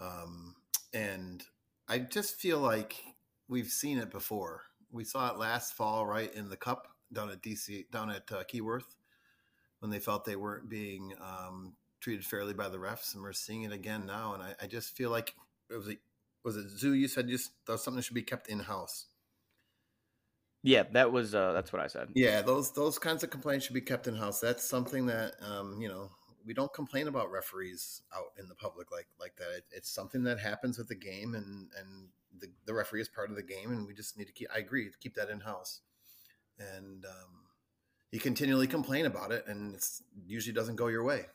um, 0.00 0.54
and 0.94 1.42
I 1.88 1.98
just 1.98 2.40
feel 2.40 2.58
like 2.58 3.02
we've 3.48 3.68
seen 3.68 3.98
it 3.98 4.10
before. 4.10 4.62
We 4.90 5.04
saw 5.04 5.30
it 5.30 5.38
last 5.38 5.74
fall, 5.74 6.06
right 6.06 6.32
in 6.32 6.48
the 6.48 6.56
Cup 6.56 6.88
down 7.12 7.30
at 7.30 7.42
DC, 7.42 7.90
down 7.90 8.10
at 8.10 8.30
uh, 8.30 8.44
Keyworth, 8.44 8.94
when 9.80 9.90
they 9.90 9.98
felt 9.98 10.24
they 10.24 10.36
weren't 10.36 10.68
being 10.68 11.12
um, 11.20 11.74
treated 12.00 12.24
fairly 12.24 12.54
by 12.54 12.68
the 12.68 12.78
refs, 12.78 13.14
and 13.14 13.22
we're 13.22 13.32
seeing 13.32 13.62
it 13.62 13.72
again 13.72 14.06
now. 14.06 14.34
And 14.34 14.42
I, 14.42 14.54
I 14.62 14.66
just 14.66 14.96
feel 14.96 15.10
like 15.10 15.34
it 15.70 15.74
was 15.74 15.88
a 15.88 15.96
was 16.44 16.56
it 16.56 16.68
Zoo? 16.70 16.94
You 16.94 17.08
said 17.08 17.28
just 17.28 17.52
something 17.66 18.02
should 18.02 18.14
be 18.14 18.22
kept 18.22 18.48
in 18.48 18.60
house. 18.60 19.06
Yeah, 20.64 20.84
that 20.92 21.10
was 21.10 21.34
uh, 21.34 21.52
that's 21.52 21.72
what 21.72 21.82
I 21.82 21.88
said. 21.88 22.08
Yeah, 22.14 22.42
those 22.42 22.72
those 22.72 22.98
kinds 22.98 23.24
of 23.24 23.30
complaints 23.30 23.66
should 23.66 23.74
be 23.74 23.80
kept 23.80 24.06
in 24.06 24.14
house. 24.14 24.40
That's 24.40 24.68
something 24.68 25.06
that 25.06 25.34
um, 25.40 25.80
you 25.80 25.88
know 25.88 26.10
we 26.46 26.54
don't 26.54 26.72
complain 26.72 27.08
about 27.08 27.30
referees 27.30 28.02
out 28.14 28.32
in 28.38 28.48
the 28.48 28.54
public 28.54 28.90
like 28.90 29.08
like 29.20 29.36
that. 29.36 29.50
It, 29.56 29.64
it's 29.72 29.90
something 29.90 30.22
that 30.24 30.38
happens 30.38 30.78
with 30.78 30.88
the 30.88 30.94
game, 30.94 31.34
and 31.34 31.70
and 31.78 32.08
the, 32.38 32.48
the 32.66 32.74
referee 32.74 33.00
is 33.00 33.08
part 33.08 33.30
of 33.30 33.36
the 33.36 33.42
game, 33.42 33.70
and 33.70 33.86
we 33.86 33.94
just 33.94 34.16
need 34.18 34.26
to 34.26 34.32
keep. 34.32 34.48
I 34.54 34.58
agree, 34.58 34.88
keep 35.00 35.14
that 35.14 35.30
in 35.30 35.40
house. 35.40 35.80
And 36.58 37.04
um, 37.04 37.42
you 38.10 38.20
continually 38.20 38.66
complain 38.66 39.06
about 39.06 39.32
it, 39.32 39.44
and 39.46 39.74
it 39.74 39.84
usually 40.26 40.54
doesn't 40.54 40.76
go 40.76 40.88
your 40.88 41.04
way. 41.04 41.26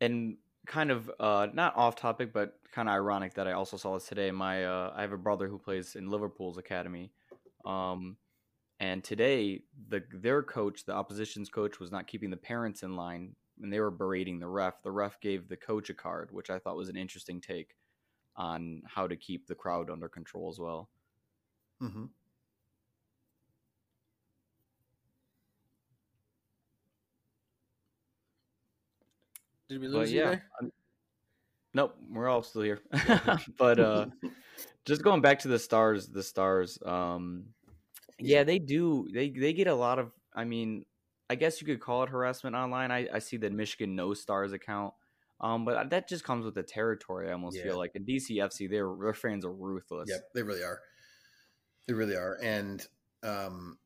And 0.00 0.36
kind 0.66 0.90
of 0.90 1.10
uh, 1.18 1.48
not 1.52 1.76
off 1.76 1.96
topic, 1.96 2.32
but 2.32 2.58
kind 2.70 2.88
of 2.88 2.94
ironic 2.94 3.34
that 3.34 3.48
I 3.48 3.52
also 3.52 3.76
saw 3.76 3.94
this 3.94 4.06
today. 4.06 4.30
My 4.30 4.64
uh, 4.64 4.92
I 4.94 5.00
have 5.00 5.12
a 5.12 5.18
brother 5.18 5.48
who 5.48 5.58
plays 5.58 5.96
in 5.96 6.10
Liverpool's 6.10 6.58
academy, 6.58 7.10
um, 7.64 8.16
and 8.78 9.02
today 9.02 9.62
the 9.88 10.02
their 10.12 10.42
coach, 10.42 10.84
the 10.84 10.92
opposition's 10.92 11.48
coach, 11.48 11.80
was 11.80 11.90
not 11.90 12.06
keeping 12.06 12.30
the 12.30 12.36
parents 12.36 12.82
in 12.82 12.94
line, 12.94 13.34
and 13.62 13.72
they 13.72 13.80
were 13.80 13.90
berating 13.90 14.38
the 14.38 14.48
ref. 14.48 14.82
The 14.82 14.90
ref 14.90 15.20
gave 15.20 15.48
the 15.48 15.56
coach 15.56 15.90
a 15.90 15.94
card, 15.94 16.30
which 16.32 16.50
I 16.50 16.58
thought 16.58 16.76
was 16.76 16.88
an 16.88 16.96
interesting 16.96 17.40
take 17.40 17.74
on 18.36 18.82
how 18.86 19.06
to 19.06 19.16
keep 19.16 19.46
the 19.46 19.54
crowd 19.54 19.90
under 19.90 20.08
control 20.08 20.48
as 20.48 20.58
well. 20.58 20.88
Mm-hmm. 21.82 22.04
Did 29.68 29.80
we 29.80 29.88
lose 29.88 30.08
but 30.08 30.08
you 30.08 30.20
yeah, 30.20 30.30
there? 30.30 30.70
Nope, 31.74 31.96
we're 32.10 32.28
all 32.28 32.42
still 32.42 32.62
here. 32.62 32.80
but 33.58 33.78
uh, 33.78 34.06
just 34.84 35.02
going 35.02 35.20
back 35.20 35.40
to 35.40 35.48
the 35.48 35.58
stars, 35.58 36.08
the 36.08 36.22
stars. 36.22 36.78
Um, 36.84 37.44
yeah, 38.18 38.44
they 38.44 38.58
do. 38.58 39.06
They 39.12 39.30
they 39.30 39.52
get 39.52 39.66
a 39.66 39.74
lot 39.74 39.98
of. 39.98 40.10
I 40.34 40.44
mean, 40.44 40.84
I 41.30 41.34
guess 41.34 41.60
you 41.60 41.66
could 41.66 41.80
call 41.80 42.02
it 42.04 42.08
harassment 42.08 42.56
online. 42.56 42.90
I, 42.90 43.08
I 43.12 43.18
see 43.18 43.36
the 43.36 43.50
Michigan 43.50 43.94
No 43.94 44.14
Stars 44.14 44.52
account. 44.52 44.94
Um, 45.40 45.64
but 45.64 45.90
that 45.90 46.08
just 46.08 46.24
comes 46.24 46.44
with 46.44 46.54
the 46.54 46.62
territory. 46.64 47.28
I 47.28 47.32
almost 47.32 47.58
Yeah. 47.58 47.64
feel 47.64 47.78
like 47.78 47.92
in 47.94 48.04
DCFC, 48.04 48.66
their 48.68 48.92
their 49.00 49.14
fans 49.14 49.44
are 49.44 49.52
ruthless. 49.52 50.08
Yep, 50.08 50.30
they 50.34 50.42
really 50.42 50.62
are. 50.64 50.80
They 51.86 51.94
really 51.94 52.16
are, 52.16 52.38
and 52.42 52.84
um, 53.22 53.78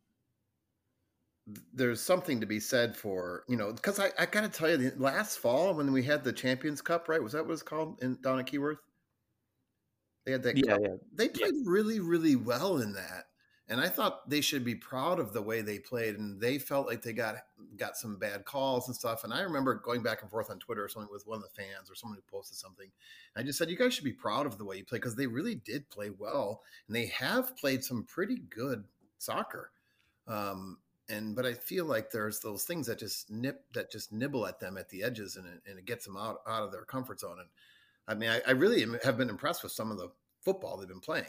there's 1.74 2.00
something 2.00 2.40
to 2.40 2.46
be 2.46 2.60
said 2.60 2.96
for 2.96 3.44
you 3.48 3.56
know 3.56 3.72
because 3.72 3.98
I, 3.98 4.12
I 4.18 4.26
got 4.26 4.42
to 4.42 4.48
tell 4.48 4.70
you, 4.70 4.76
the 4.90 5.02
last 5.02 5.38
fall 5.38 5.74
when 5.74 5.92
we 5.92 6.02
had 6.02 6.24
the 6.24 6.32
Champions 6.32 6.80
Cup, 6.80 7.08
right? 7.08 7.22
Was 7.22 7.32
that 7.32 7.44
what 7.44 7.52
it's 7.52 7.62
called 7.62 8.02
in 8.02 8.20
down 8.22 8.38
at 8.38 8.46
Keyworth? 8.46 8.78
They 10.24 10.32
had 10.32 10.42
that. 10.44 10.56
Yeah, 10.56 10.78
yeah. 10.80 10.94
They 11.12 11.28
played 11.28 11.54
really, 11.64 12.00
really 12.00 12.36
well 12.36 12.78
in 12.78 12.92
that, 12.94 13.26
and 13.72 13.80
I 13.80 13.88
thought 13.88 14.28
they 14.28 14.42
should 14.42 14.66
be 14.66 14.74
proud 14.74 15.18
of 15.18 15.32
the 15.32 15.40
way 15.40 15.62
they 15.62 15.78
played. 15.78 16.18
And 16.18 16.38
they 16.38 16.58
felt 16.58 16.86
like 16.86 17.00
they 17.00 17.14
got 17.14 17.36
got 17.78 17.96
some 17.96 18.18
bad 18.18 18.44
calls 18.44 18.86
and 18.86 18.94
stuff. 18.94 19.24
And 19.24 19.32
I 19.32 19.40
remember 19.40 19.74
going 19.74 20.02
back 20.02 20.20
and 20.20 20.30
forth 20.30 20.50
on 20.50 20.58
Twitter 20.58 20.84
or 20.84 20.90
something 20.90 21.10
with 21.10 21.26
one 21.26 21.38
of 21.38 21.42
the 21.42 21.62
fans 21.62 21.90
or 21.90 21.94
someone 21.94 22.18
who 22.18 22.36
posted 22.36 22.58
something. 22.58 22.90
I 23.34 23.42
just 23.42 23.58
said, 23.58 23.70
you 23.70 23.78
guys 23.78 23.94
should 23.94 24.04
be 24.04 24.12
proud 24.12 24.44
of 24.44 24.58
the 24.58 24.64
way 24.66 24.76
you 24.76 24.84
play 24.84 24.98
because 24.98 25.16
they 25.16 25.26
really 25.26 25.54
did 25.54 25.88
play 25.88 26.10
well, 26.10 26.60
and 26.86 26.94
they 26.94 27.06
have 27.06 27.56
played 27.56 27.82
some 27.82 28.04
pretty 28.04 28.42
good 28.50 28.84
soccer. 29.16 29.70
Um, 30.28 30.76
and 31.08 31.34
but 31.34 31.46
I 31.46 31.54
feel 31.54 31.86
like 31.86 32.10
there's 32.10 32.40
those 32.40 32.64
things 32.64 32.86
that 32.88 32.98
just 32.98 33.30
nip 33.30 33.64
that 33.72 33.90
just 33.90 34.12
nibble 34.12 34.46
at 34.46 34.60
them 34.60 34.76
at 34.76 34.90
the 34.90 35.02
edges, 35.02 35.36
and 35.36 35.46
it, 35.46 35.62
and 35.66 35.78
it 35.78 35.86
gets 35.86 36.04
them 36.04 36.18
out 36.18 36.40
out 36.46 36.62
of 36.62 36.72
their 36.72 36.84
comfort 36.84 37.20
zone. 37.20 37.38
And 37.40 37.48
I 38.06 38.14
mean, 38.14 38.28
I, 38.28 38.42
I 38.46 38.50
really 38.50 38.84
have 39.02 39.16
been 39.16 39.30
impressed 39.30 39.62
with 39.62 39.72
some 39.72 39.90
of 39.90 39.96
the 39.96 40.10
football 40.42 40.76
they've 40.76 40.86
been 40.86 41.00
playing, 41.00 41.24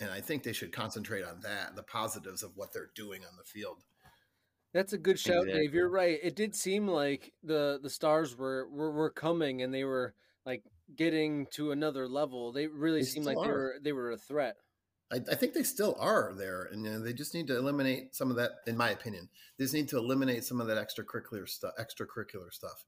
and 0.00 0.10
I 0.10 0.20
think 0.20 0.42
they 0.42 0.52
should 0.52 0.72
concentrate 0.72 1.24
on 1.24 1.40
that, 1.42 1.76
the 1.76 1.82
positives 1.82 2.42
of 2.42 2.56
what 2.56 2.72
they're 2.72 2.90
doing 2.94 3.22
on 3.22 3.36
the 3.36 3.44
field. 3.44 3.84
That's 4.72 4.94
a 4.94 4.98
good 4.98 5.18
shout, 5.18 5.46
Dave. 5.46 5.74
You're 5.74 5.90
right. 5.90 6.18
It 6.22 6.34
did 6.34 6.54
seem 6.54 6.88
like 6.88 7.32
the 7.42 7.78
the 7.82 7.90
stars 7.90 8.36
were, 8.36 8.66
were 8.70 8.90
were 8.90 9.10
coming 9.10 9.60
and 9.60 9.72
they 9.72 9.84
were 9.84 10.14
like 10.46 10.64
getting 10.96 11.46
to 11.52 11.72
another 11.72 12.08
level. 12.08 12.52
They 12.52 12.66
really 12.66 13.00
They 13.00 13.06
seemed 13.06 13.26
like 13.26 13.36
still 13.36 13.44
they 13.44 13.50
were 13.50 13.74
they 13.82 13.92
were 13.92 14.10
a 14.12 14.16
threat. 14.16 14.56
I, 15.12 15.16
I 15.30 15.34
think 15.34 15.52
they 15.52 15.62
still 15.62 15.94
are 16.00 16.32
there, 16.34 16.70
and 16.72 16.84
you 16.84 16.90
know, 16.90 17.00
they 17.00 17.12
just 17.12 17.34
need 17.34 17.46
to 17.48 17.56
eliminate 17.58 18.16
some 18.16 18.30
of 18.30 18.36
that. 18.36 18.52
In 18.66 18.76
my 18.76 18.90
opinion, 18.90 19.28
they 19.58 19.64
just 19.64 19.74
need 19.74 19.88
to 19.88 19.98
eliminate 19.98 20.44
some 20.44 20.60
of 20.60 20.66
that 20.68 20.78
extracurricular 20.78 21.46
stuff. 21.46 21.74
Extracurricular 21.78 22.50
stuff, 22.50 22.86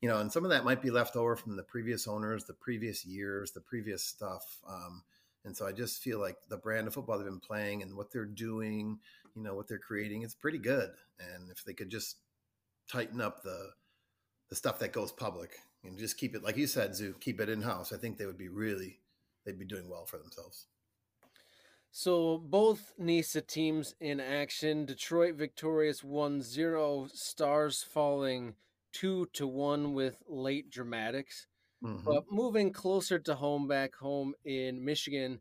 you 0.00 0.08
know, 0.08 0.18
and 0.18 0.32
some 0.32 0.44
of 0.44 0.50
that 0.50 0.64
might 0.64 0.80
be 0.80 0.90
left 0.90 1.14
over 1.14 1.36
from 1.36 1.56
the 1.56 1.62
previous 1.62 2.08
owners, 2.08 2.44
the 2.44 2.54
previous 2.54 3.04
years, 3.04 3.52
the 3.52 3.60
previous 3.60 4.02
stuff. 4.02 4.58
Um, 4.66 5.02
and 5.44 5.56
so 5.56 5.66
I 5.66 5.72
just 5.72 6.02
feel 6.02 6.20
like 6.20 6.36
the 6.48 6.56
brand 6.56 6.86
of 6.86 6.94
football 6.94 7.18
they've 7.18 7.26
been 7.26 7.40
playing 7.40 7.82
and 7.82 7.96
what 7.96 8.12
they're 8.12 8.24
doing, 8.24 8.98
you 9.34 9.42
know, 9.42 9.54
what 9.54 9.68
they're 9.68 9.78
creating, 9.78 10.22
it's 10.22 10.34
pretty 10.34 10.58
good. 10.58 10.90
And 11.20 11.50
if 11.50 11.64
they 11.64 11.72
could 11.72 11.90
just 11.90 12.16
tighten 12.90 13.20
up 13.20 13.42
the 13.42 13.70
the 14.48 14.56
stuff 14.56 14.78
that 14.78 14.92
goes 14.92 15.12
public 15.12 15.58
and 15.84 15.98
just 15.98 16.16
keep 16.16 16.34
it, 16.34 16.42
like 16.42 16.56
you 16.56 16.66
said, 16.66 16.94
Zoo, 16.94 17.14
keep 17.20 17.40
it 17.40 17.48
in 17.48 17.62
house, 17.62 17.92
I 17.92 17.96
think 17.96 18.16
they 18.16 18.26
would 18.26 18.38
be 18.38 18.48
really, 18.48 19.00
they'd 19.44 19.58
be 19.58 19.64
doing 19.64 19.88
well 19.88 20.06
for 20.06 20.18
themselves. 20.18 20.66
So 21.90 22.38
both 22.38 22.92
NISA 22.98 23.42
teams 23.42 23.94
in 24.00 24.20
action. 24.20 24.84
Detroit 24.84 25.34
victorious 25.34 26.02
1-0, 26.02 27.10
Stars 27.16 27.82
falling 27.82 28.54
2 28.92 29.26
to 29.32 29.46
1 29.46 29.94
with 29.94 30.22
late 30.28 30.70
dramatics. 30.70 31.46
Mhm. 31.82 32.04
But 32.04 32.24
moving 32.30 32.72
closer 32.72 33.18
to 33.20 33.34
home 33.34 33.68
back 33.68 33.94
home 33.96 34.34
in 34.44 34.84
Michigan, 34.84 35.40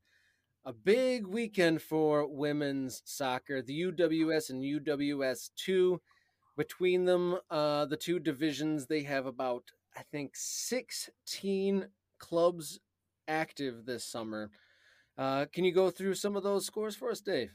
a 0.66 0.74
big 0.74 1.28
weekend 1.28 1.82
for 1.82 2.28
women's 2.28 3.02
soccer. 3.06 3.62
The 3.62 3.74
UWS 3.74 4.50
and 4.50 4.64
UWS 4.64 5.52
2 5.56 6.02
between 6.58 7.06
them 7.06 7.40
uh, 7.50 7.86
the 7.86 7.98
two 7.98 8.20
divisions 8.20 8.88
they 8.88 9.04
have 9.04 9.26
about 9.26 9.72
I 9.96 10.04
think 10.04 10.36
16 10.36 11.90
clubs 12.20 12.80
active 13.28 13.86
this 13.86 14.06
summer. 14.06 14.52
Uh, 15.18 15.46
can 15.52 15.64
you 15.66 15.72
go 15.74 15.90
through 15.90 16.16
some 16.16 16.36
of 16.36 16.44
those 16.44 16.66
scores 16.66 16.96
for 16.96 17.12
us, 17.12 17.22
Dave? 17.22 17.54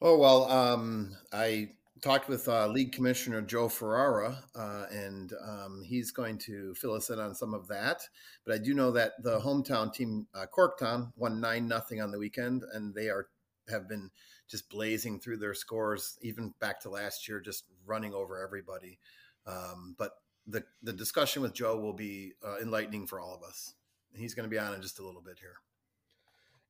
Oh 0.00 0.18
well, 0.18 0.44
um, 0.50 1.16
I 1.32 1.72
talked 2.02 2.28
with 2.28 2.48
uh, 2.48 2.66
League 2.68 2.92
Commissioner 2.92 3.40
Joe 3.40 3.68
Ferrara, 3.68 4.42
uh, 4.54 4.86
and 4.90 5.32
um, 5.46 5.82
he's 5.84 6.10
going 6.10 6.38
to 6.38 6.74
fill 6.74 6.92
us 6.92 7.10
in 7.10 7.18
on 7.18 7.34
some 7.34 7.54
of 7.54 7.68
that. 7.68 8.02
But 8.44 8.54
I 8.54 8.58
do 8.58 8.74
know 8.74 8.90
that 8.92 9.12
the 9.22 9.40
hometown 9.40 9.92
team, 9.92 10.26
uh, 10.34 10.46
Corktown, 10.54 11.12
won 11.16 11.40
nine 11.40 11.68
nothing 11.68 12.00
on 12.00 12.10
the 12.10 12.18
weekend, 12.18 12.64
and 12.72 12.94
they 12.94 13.08
are 13.08 13.28
have 13.68 13.88
been 13.88 14.10
just 14.48 14.70
blazing 14.70 15.18
through 15.18 15.38
their 15.38 15.54
scores, 15.54 16.18
even 16.22 16.54
back 16.60 16.80
to 16.80 16.90
last 16.90 17.26
year, 17.26 17.40
just 17.40 17.64
running 17.84 18.14
over 18.14 18.40
everybody. 18.40 18.98
Um, 19.46 19.94
but 19.98 20.12
the 20.46 20.64
the 20.82 20.92
discussion 20.92 21.42
with 21.42 21.54
Joe 21.54 21.78
will 21.78 21.94
be 21.94 22.32
uh, 22.46 22.58
enlightening 22.58 23.06
for 23.06 23.20
all 23.20 23.34
of 23.34 23.42
us. 23.42 23.74
He's 24.14 24.34
going 24.34 24.48
to 24.48 24.50
be 24.50 24.58
on 24.58 24.74
in 24.74 24.82
just 24.82 24.98
a 24.98 25.04
little 25.04 25.22
bit 25.22 25.38
here. 25.40 25.56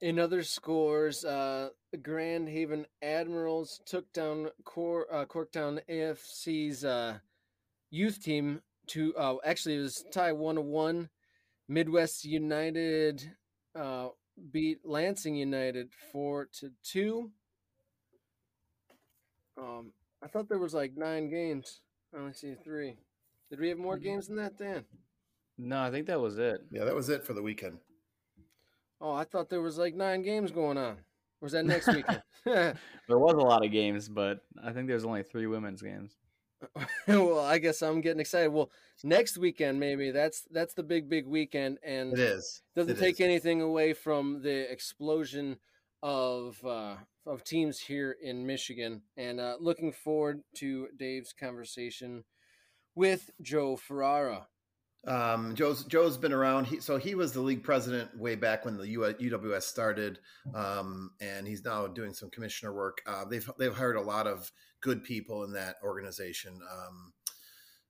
In 0.01 0.19
other 0.19 0.43
scores, 0.43 1.25
uh, 1.25 1.71
Grand 2.03 2.49
Haven 2.49 2.87
Admirals 3.01 3.81
took 3.87 4.13
down 4.13 4.49
Cor- 4.65 5.13
uh, 5.13 5.25
Corktown 5.25 5.81
AFC's 5.89 6.85
uh, 6.85 7.19
youth 7.91 8.23
team 8.23 8.61
to. 8.89 9.15
Uh, 9.17 9.37
actually, 9.45 9.77
it 9.77 9.81
was 9.81 10.05
tie 10.13 10.33
one 10.33 10.57
to 10.57 10.61
one. 10.61 11.09
Midwest 11.69 12.25
United 12.25 13.33
uh, 13.75 14.09
beat 14.53 14.81
Lansing 14.85 15.35
United 15.35 15.89
four 16.13 16.49
to 16.61 16.71
two. 16.85 17.31
Um, 19.59 19.93
I 20.23 20.29
thought 20.29 20.49
there 20.49 20.59
was 20.59 20.75
like 20.75 20.93
nine 20.97 21.31
games. 21.31 21.81
I 22.15 22.19
only 22.19 22.35
see 22.35 22.55
three. 22.55 22.97
Did 23.51 23.61
we 23.61 23.71
have 23.71 23.79
more 23.79 23.97
games 23.97 24.27
than 24.27 24.37
that, 24.37 24.59
Dan? 24.59 24.85
No, 25.57 25.81
I 25.81 25.91
think 25.91 26.07
that 26.07 26.21
was 26.21 26.39
it. 26.39 26.61
Yeah, 26.71 26.85
that 26.85 26.95
was 26.95 27.09
it 27.09 27.25
for 27.25 27.33
the 27.33 27.43
weekend. 27.43 27.79
Oh, 29.01 29.13
I 29.13 29.25
thought 29.25 29.49
there 29.51 29.61
was 29.63 29.79
like 29.79 29.95
nine 29.95 30.23
games 30.23 30.51
going 30.51 30.79
on. 30.79 30.95
Or 30.95 31.43
was 31.43 31.53
that 31.53 31.65
next 31.67 31.89
weekend? 31.89 32.23
There 33.09 33.19
was 33.19 33.35
a 33.35 33.39
lot 33.47 33.65
of 33.65 33.71
games, 33.73 34.09
but 34.09 34.41
I 34.63 34.73
think 34.73 34.89
there's 34.89 35.05
only 35.05 35.23
three 35.23 35.47
women's 35.47 35.83
games. 35.83 36.17
well, 37.09 37.41
I 37.41 37.59
guess 37.59 37.83
I'm 37.83 38.01
getting 38.01 38.21
excited. 38.21 38.51
Well, 38.51 38.71
next 39.05 39.37
weekend 39.37 39.79
maybe 39.79 40.11
that's 40.11 40.43
that's 40.51 40.75
the 40.75 40.83
big 40.83 41.09
big 41.09 41.27
weekend, 41.27 41.79
and 41.85 42.13
It 42.15 42.19
is. 42.21 42.63
doesn't 42.75 42.97
It 42.97 42.99
take 42.99 43.15
is. 43.17 43.21
anything 43.21 43.61
away 43.63 43.93
from 43.93 44.43
the 44.43 44.71
explosion 44.71 45.59
of 46.03 46.65
uh, 46.65 46.97
of 47.27 47.45
teams 47.45 47.79
here 47.79 48.17
in 48.23 48.47
Michigan. 48.47 49.03
And 49.17 49.39
uh, 49.41 49.57
looking 49.61 49.93
forward 49.93 50.43
to 50.57 50.89
Dave's 50.97 51.33
conversation 51.33 52.25
with 52.95 53.31
Joe 53.43 53.77
Ferrara. 53.77 54.49
Um, 55.07 55.55
Joe's 55.55 55.85
Joe's 55.85 56.17
been 56.19 56.33
around. 56.33 56.67
He, 56.67 56.81
so 56.81 56.99
he 56.99 57.15
was 57.15 57.33
the 57.33 57.41
league 57.41 57.63
president 57.63 58.17
way 58.19 58.35
back 58.35 58.65
when 58.65 58.77
the 58.77 58.85
UWS 58.87 59.63
started, 59.63 60.19
um, 60.55 61.13
and 61.21 61.47
he's 61.47 61.65
now 61.65 61.87
doing 61.87 62.13
some 62.13 62.31
commissioner 62.31 62.75
work. 62.75 63.03
Uh, 63.07 63.25
they've 63.25 63.49
they've 63.59 63.75
hired 63.75 63.97
a 63.97 64.01
lot 64.01 64.27
of 64.27 64.51
good 64.81 65.05
people 65.05 65.45
in 65.45 65.53
that 65.53 65.77
organization. 65.85 66.59
Um, 66.73 67.13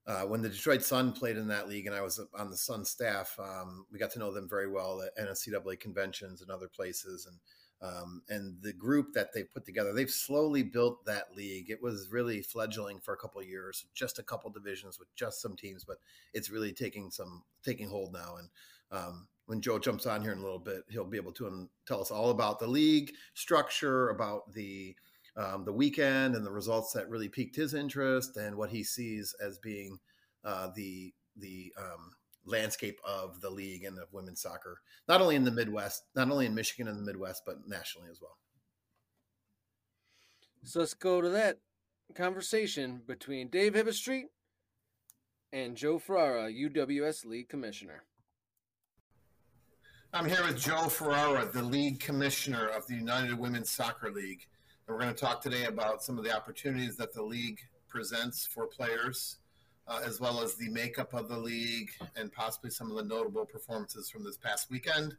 uh, 0.06 0.22
when 0.22 0.40
the 0.40 0.48
Detroit 0.48 0.82
Sun 0.82 1.12
played 1.12 1.36
in 1.36 1.48
that 1.48 1.68
league, 1.68 1.86
and 1.86 1.96
I 1.96 2.00
was 2.00 2.20
on 2.38 2.50
the 2.50 2.56
Sun 2.56 2.84
staff, 2.84 3.36
um, 3.40 3.86
we 3.90 3.98
got 3.98 4.12
to 4.12 4.18
know 4.18 4.32
them 4.32 4.48
very 4.48 4.70
well 4.70 5.02
at 5.02 5.16
NCAA 5.18 5.80
conventions 5.80 6.42
and 6.42 6.50
other 6.50 6.68
places, 6.68 7.26
and 7.26 7.36
um, 7.82 8.22
and 8.28 8.56
the 8.62 8.72
group 8.72 9.12
that 9.12 9.32
they 9.34 9.44
put 9.44 9.66
together, 9.66 9.92
they've 9.92 10.10
slowly 10.10 10.62
built 10.62 11.04
that 11.04 11.36
league. 11.36 11.68
It 11.68 11.82
was 11.82 12.08
really 12.10 12.40
fledgling 12.40 13.00
for 13.00 13.12
a 13.12 13.16
couple 13.16 13.42
years, 13.42 13.84
just 13.94 14.18
a 14.18 14.22
couple 14.22 14.50
divisions 14.50 14.98
with 14.98 15.14
just 15.14 15.42
some 15.42 15.56
teams, 15.56 15.84
but 15.84 15.98
it's 16.32 16.50
really 16.50 16.72
taking 16.72 17.10
some 17.10 17.42
taking 17.62 17.88
hold 17.88 18.12
now. 18.12 18.36
And 18.38 18.48
um, 18.90 19.28
when 19.46 19.60
Joe 19.60 19.78
jumps 19.78 20.06
on 20.06 20.22
here 20.22 20.32
in 20.32 20.38
a 20.38 20.42
little 20.42 20.58
bit, 20.58 20.84
he'll 20.88 21.04
be 21.04 21.18
able 21.18 21.32
to 21.32 21.68
tell 21.86 22.00
us 22.00 22.10
all 22.10 22.30
about 22.30 22.58
the 22.58 22.66
league 22.66 23.12
structure, 23.34 24.08
about 24.08 24.52
the 24.52 24.96
um, 25.36 25.66
the 25.66 25.72
weekend 25.72 26.34
and 26.34 26.46
the 26.46 26.52
results 26.52 26.92
that 26.92 27.10
really 27.10 27.28
piqued 27.28 27.56
his 27.56 27.74
interest, 27.74 28.38
and 28.38 28.56
what 28.56 28.70
he 28.70 28.82
sees 28.82 29.34
as 29.44 29.58
being 29.58 29.98
uh, 30.44 30.68
the 30.74 31.12
the 31.36 31.74
um, 31.78 32.12
landscape 32.46 32.98
of 33.04 33.40
the 33.40 33.50
league 33.50 33.84
and 33.84 33.98
of 33.98 34.12
women's 34.12 34.40
soccer, 34.40 34.80
not 35.08 35.20
only 35.20 35.36
in 35.36 35.44
the 35.44 35.50
Midwest, 35.50 36.04
not 36.14 36.30
only 36.30 36.46
in 36.46 36.54
Michigan 36.54 36.88
and 36.88 36.98
the 36.98 37.04
Midwest, 37.04 37.42
but 37.44 37.66
nationally 37.66 38.08
as 38.10 38.20
well. 38.20 38.38
So 40.62 40.80
let's 40.80 40.94
go 40.94 41.20
to 41.20 41.28
that 41.30 41.58
conversation 42.14 43.02
between 43.06 43.48
Dave 43.48 43.74
Hibbestreet 43.74 44.24
and 45.52 45.76
Joe 45.76 45.98
Ferrara, 45.98 46.50
UWS 46.50 47.24
League 47.24 47.48
Commissioner. 47.48 48.04
I'm 50.12 50.26
here 50.26 50.44
with 50.44 50.58
Joe 50.58 50.88
Ferrara, 50.88 51.46
the 51.52 51.62
league 51.62 52.00
commissioner 52.00 52.68
of 52.68 52.86
the 52.86 52.94
United 52.94 53.38
Women's 53.38 53.70
Soccer 53.70 54.10
League. 54.10 54.46
And 54.86 54.94
we're 54.94 55.00
going 55.00 55.14
to 55.14 55.20
talk 55.20 55.42
today 55.42 55.64
about 55.64 56.02
some 56.02 56.16
of 56.16 56.24
the 56.24 56.34
opportunities 56.34 56.96
that 56.96 57.12
the 57.12 57.22
league 57.22 57.58
presents 57.88 58.46
for 58.46 58.66
players 58.66 59.38
uh, 59.88 60.00
as 60.04 60.20
well 60.20 60.42
as 60.42 60.54
the 60.54 60.68
makeup 60.68 61.14
of 61.14 61.28
the 61.28 61.38
league 61.38 61.90
and 62.16 62.32
possibly 62.32 62.70
some 62.70 62.90
of 62.90 62.96
the 62.96 63.04
notable 63.04 63.44
performances 63.44 64.10
from 64.10 64.24
this 64.24 64.36
past 64.36 64.70
weekend 64.70 65.16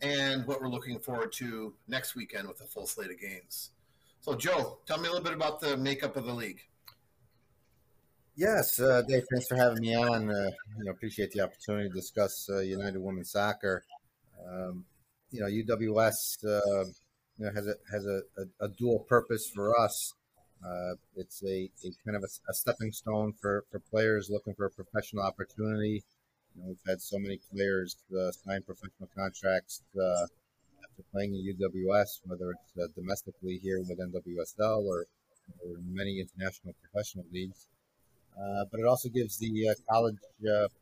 and 0.00 0.46
what 0.46 0.60
we're 0.60 0.68
looking 0.68 0.98
forward 0.98 1.32
to 1.32 1.74
next 1.88 2.14
weekend 2.14 2.48
with 2.48 2.60
a 2.60 2.64
full 2.64 2.86
slate 2.86 3.10
of 3.10 3.20
games. 3.20 3.70
So, 4.20 4.34
Joe, 4.34 4.78
tell 4.86 4.98
me 4.98 5.08
a 5.08 5.10
little 5.10 5.24
bit 5.24 5.34
about 5.34 5.60
the 5.60 5.76
makeup 5.76 6.16
of 6.16 6.24
the 6.24 6.32
league. 6.32 6.60
Yes, 8.36 8.80
uh, 8.80 9.02
Dave, 9.06 9.22
thanks 9.30 9.46
for 9.46 9.54
having 9.56 9.80
me 9.80 9.94
on. 9.94 10.30
Uh, 10.30 10.50
you 10.78 10.84
know, 10.84 10.90
appreciate 10.90 11.30
the 11.30 11.40
opportunity 11.40 11.88
to 11.88 11.94
discuss 11.94 12.48
uh, 12.50 12.60
United 12.60 12.98
Women's 12.98 13.30
Soccer. 13.30 13.84
Um, 14.44 14.84
you 15.30 15.40
know, 15.40 15.46
UWS 15.46 16.44
uh, 16.44 16.84
you 17.38 17.46
know, 17.46 17.52
has 17.54 17.66
a 17.66 17.74
has 17.92 18.06
a, 18.06 18.22
a, 18.38 18.66
a 18.66 18.68
dual 18.70 19.00
purpose 19.08 19.50
for 19.54 19.78
us. 19.78 20.14
Uh, 20.64 20.94
it's 21.16 21.42
a, 21.44 21.68
a, 21.84 21.90
kind 22.04 22.16
of 22.16 22.22
a, 22.22 22.50
a, 22.50 22.54
stepping 22.54 22.90
stone 22.90 23.34
for, 23.40 23.64
for 23.70 23.80
players 23.80 24.30
looking 24.30 24.54
for 24.54 24.66
a 24.66 24.70
professional 24.70 25.22
opportunity. 25.22 26.02
You 26.56 26.62
know, 26.62 26.68
we've 26.68 26.78
had 26.86 27.02
so 27.02 27.18
many 27.18 27.38
players 27.52 27.96
uh, 28.16 28.30
sign 28.32 28.62
professional 28.62 29.10
contracts 29.14 29.82
uh, 29.94 30.24
after 30.82 31.02
playing 31.12 31.34
in 31.34 31.56
UWS, 31.58 32.20
whether 32.24 32.52
it's 32.52 32.82
uh, 32.82 32.86
domestically 32.94 33.58
here 33.62 33.80
with 33.80 33.98
NWSL 33.98 34.84
or, 34.84 35.04
or 35.60 35.76
many 35.86 36.20
international 36.20 36.74
professional 36.80 37.26
leagues. 37.30 37.66
Uh, 38.34 38.64
but 38.70 38.80
it 38.80 38.86
also 38.86 39.10
gives 39.10 39.36
the 39.38 39.68
uh, 39.68 39.74
college 39.90 40.16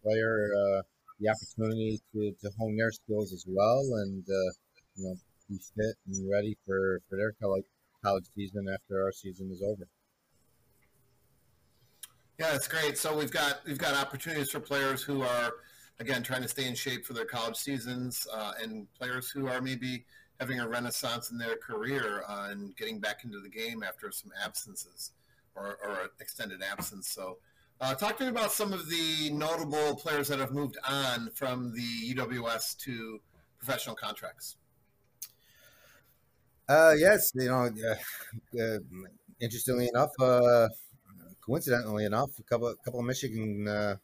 player 0.02 0.50
the 1.20 1.28
opportunity 1.28 2.00
to, 2.12 2.32
to 2.40 2.50
hone 2.58 2.76
their 2.76 2.92
skills 2.92 3.32
as 3.32 3.44
well 3.48 3.80
and 4.02 4.24
you 4.96 5.04
know 5.04 5.14
be 5.48 5.58
fit 5.76 5.94
and 6.06 6.30
ready 6.30 6.56
for, 6.66 7.00
for 7.08 7.16
their 7.16 7.32
college 7.32 7.64
college 8.02 8.26
season 8.34 8.66
after 8.72 9.02
our 9.02 9.12
season 9.12 9.50
is 9.52 9.62
over. 9.62 9.88
Yeah, 12.38 12.52
that's 12.52 12.68
great. 12.68 12.98
So 12.98 13.16
we've 13.16 13.30
got 13.30 13.60
we've 13.66 13.78
got 13.78 13.94
opportunities 13.94 14.50
for 14.50 14.60
players 14.60 15.02
who 15.02 15.22
are 15.22 15.52
again 16.00 16.22
trying 16.22 16.42
to 16.42 16.48
stay 16.48 16.66
in 16.66 16.74
shape 16.74 17.04
for 17.04 17.12
their 17.12 17.24
college 17.24 17.56
seasons, 17.56 18.26
uh, 18.34 18.52
and 18.60 18.92
players 18.94 19.30
who 19.30 19.46
are 19.46 19.60
maybe 19.60 20.04
having 20.40 20.58
a 20.58 20.68
renaissance 20.68 21.30
in 21.30 21.38
their 21.38 21.56
career 21.56 22.24
uh, 22.28 22.48
and 22.50 22.76
getting 22.76 22.98
back 22.98 23.24
into 23.24 23.38
the 23.40 23.48
game 23.48 23.82
after 23.82 24.10
some 24.10 24.32
absences 24.44 25.12
or, 25.54 25.78
or 25.84 26.10
extended 26.20 26.62
absence. 26.62 27.08
So. 27.08 27.38
Uh, 27.80 27.92
talk 27.94 28.16
to 28.16 28.22
me 28.22 28.28
about 28.28 28.52
some 28.52 28.72
of 28.72 28.88
the 28.88 29.28
notable 29.32 29.96
players 29.96 30.28
that 30.28 30.38
have 30.38 30.52
moved 30.52 30.78
on 30.88 31.28
from 31.34 31.72
the 31.72 32.14
UWS 32.14 32.76
to 32.76 33.18
professional 33.58 33.96
contracts. 33.96 34.56
Uh, 36.68 36.94
yes, 36.96 37.32
you 37.34 37.48
know, 37.48 37.68
uh, 38.60 38.78
interestingly 39.40 39.88
enough, 39.88 40.10
uh, 40.20 40.68
coincidentally 41.44 42.04
enough, 42.04 42.30
a 42.38 42.42
couple, 42.44 42.68
a 42.68 42.76
couple 42.84 43.00
of 43.00 43.06
Michigan 43.06 43.68
uh, 43.68 43.96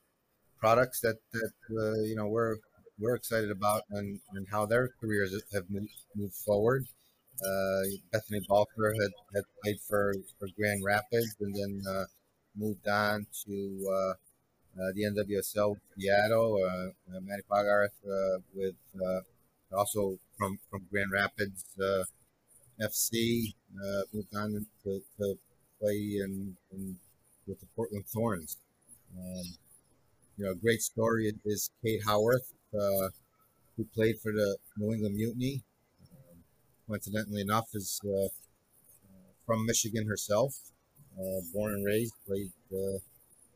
products 0.60 1.00
that 1.00 1.16
that 1.32 1.52
uh, 1.72 2.02
you 2.02 2.16
know 2.16 2.26
we're 2.28 2.56
we're 2.98 3.16
excited 3.16 3.50
about 3.50 3.82
and, 3.90 4.20
and 4.34 4.46
how 4.50 4.66
their 4.66 4.90
careers 5.00 5.34
have 5.54 5.64
moved, 5.70 5.92
forward. 6.46 6.86
Uh, 7.44 7.82
Bethany 8.12 8.40
Balcer 8.48 8.94
had, 9.02 9.12
had 9.34 9.44
played 9.62 9.80
for, 9.88 10.14
for 10.38 10.48
Grand 10.58 10.82
Rapids 10.84 11.36
and 11.40 11.54
then 11.54 11.82
uh, 11.88 12.04
moved 12.56 12.88
on 12.88 13.26
to 13.46 13.88
uh, 13.92 14.12
uh, 14.80 14.92
the 14.94 15.04
NWSL 15.04 15.76
Seattle. 15.98 16.58
Uh, 16.62 17.16
uh, 17.16 17.20
Maddie 17.22 17.42
Pogarch 17.50 17.90
uh, 18.06 18.40
with 18.54 18.74
also 19.76 20.18
from, 20.38 20.58
from 20.70 20.82
Grand 20.90 21.12
Rapids. 21.12 21.64
FC, 22.80 23.54
uh, 23.76 24.02
moved 24.12 24.34
on 24.36 24.66
to, 24.84 25.00
to 25.18 25.38
play 25.80 26.18
in, 26.22 26.56
in, 26.72 26.96
with 27.46 27.60
the 27.60 27.66
Portland 27.74 28.04
Thorns. 28.06 28.56
Um, 29.16 29.44
you 30.36 30.44
know, 30.44 30.52
a 30.52 30.54
great 30.54 30.82
story 30.82 31.32
is 31.44 31.70
Kate 31.84 32.00
Howarth, 32.06 32.52
uh, 32.74 33.08
who 33.76 33.84
played 33.94 34.18
for 34.20 34.32
the 34.32 34.56
New 34.76 34.92
England 34.92 35.16
Mutiny. 35.16 35.62
Um, 36.12 36.38
coincidentally 36.86 37.40
enough, 37.40 37.66
is 37.74 38.00
uh, 38.04 38.28
from 39.46 39.66
Michigan 39.66 40.06
herself, 40.06 40.54
uh, 41.18 41.40
born 41.52 41.74
and 41.74 41.84
raised, 41.84 42.14
played 42.26 42.52
uh, 42.72 42.98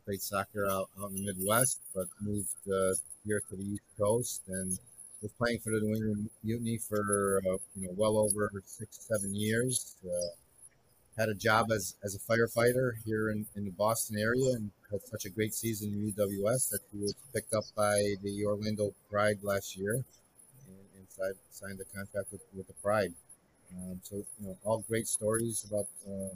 played 0.05 0.21
soccer 0.21 0.67
out, 0.67 0.89
out 1.01 1.11
in 1.11 1.25
the 1.25 1.33
Midwest, 1.33 1.81
but 1.95 2.07
moved 2.21 2.49
uh, 2.67 2.95
here 3.25 3.41
to 3.49 3.57
the 3.57 3.63
East 3.63 3.83
Coast 3.99 4.43
and 4.49 4.79
was 5.23 5.33
playing 5.39 5.61
for 5.61 5.71
the 5.71 5.81
New 5.81 5.95
England 5.95 6.31
Mutiny 6.43 6.79
for 6.79 7.41
uh, 7.47 7.57
you 7.77 7.87
know 7.87 7.95
well 7.97 8.19
over 8.19 8.51
six 8.67 9.07
seven 9.09 9.35
years. 9.35 9.97
Uh, 10.05 10.35
had 11.19 11.29
a 11.29 11.35
job 11.35 11.71
as, 11.71 11.95
as 12.03 12.15
a 12.15 12.19
firefighter 12.19 12.93
here 13.05 13.31
in, 13.31 13.45
in 13.55 13.65
the 13.65 13.71
Boston 13.73 14.19
area 14.19 14.55
and 14.55 14.71
had 14.91 15.01
such 15.05 15.27
a 15.27 15.31
great 15.31 15.53
season 15.53 15.93
in 15.93 16.13
UWS 16.13 16.71
that 16.71 16.81
he 16.91 16.99
was 16.99 17.15
picked 17.35 17.53
up 17.53 17.65
by 17.77 18.15
the 18.23 18.45
Orlando 18.47 18.95
Pride 19.11 19.39
last 19.43 19.77
year 19.77 19.93
and, 19.93 20.05
and 20.97 21.07
signed, 21.09 21.35
signed 21.51 21.81
a 21.81 21.97
contract 21.97 22.33
with, 22.33 22.41
with 22.57 22.67
the 22.67 22.73
Pride. 22.83 23.13
Um, 23.77 24.01
so 24.03 24.17
you 24.17 24.47
know 24.47 24.57
all 24.65 24.85
great 24.89 25.07
stories 25.07 25.65
about 25.69 25.87
uh, 26.07 26.35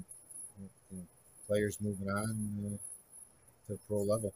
you 0.59 0.69
know, 0.93 1.03
players 1.47 1.79
moving 1.81 2.09
on 2.09 2.75
uh, 2.75 3.73
to 3.73 3.79
pro 3.89 4.03
level. 4.03 4.33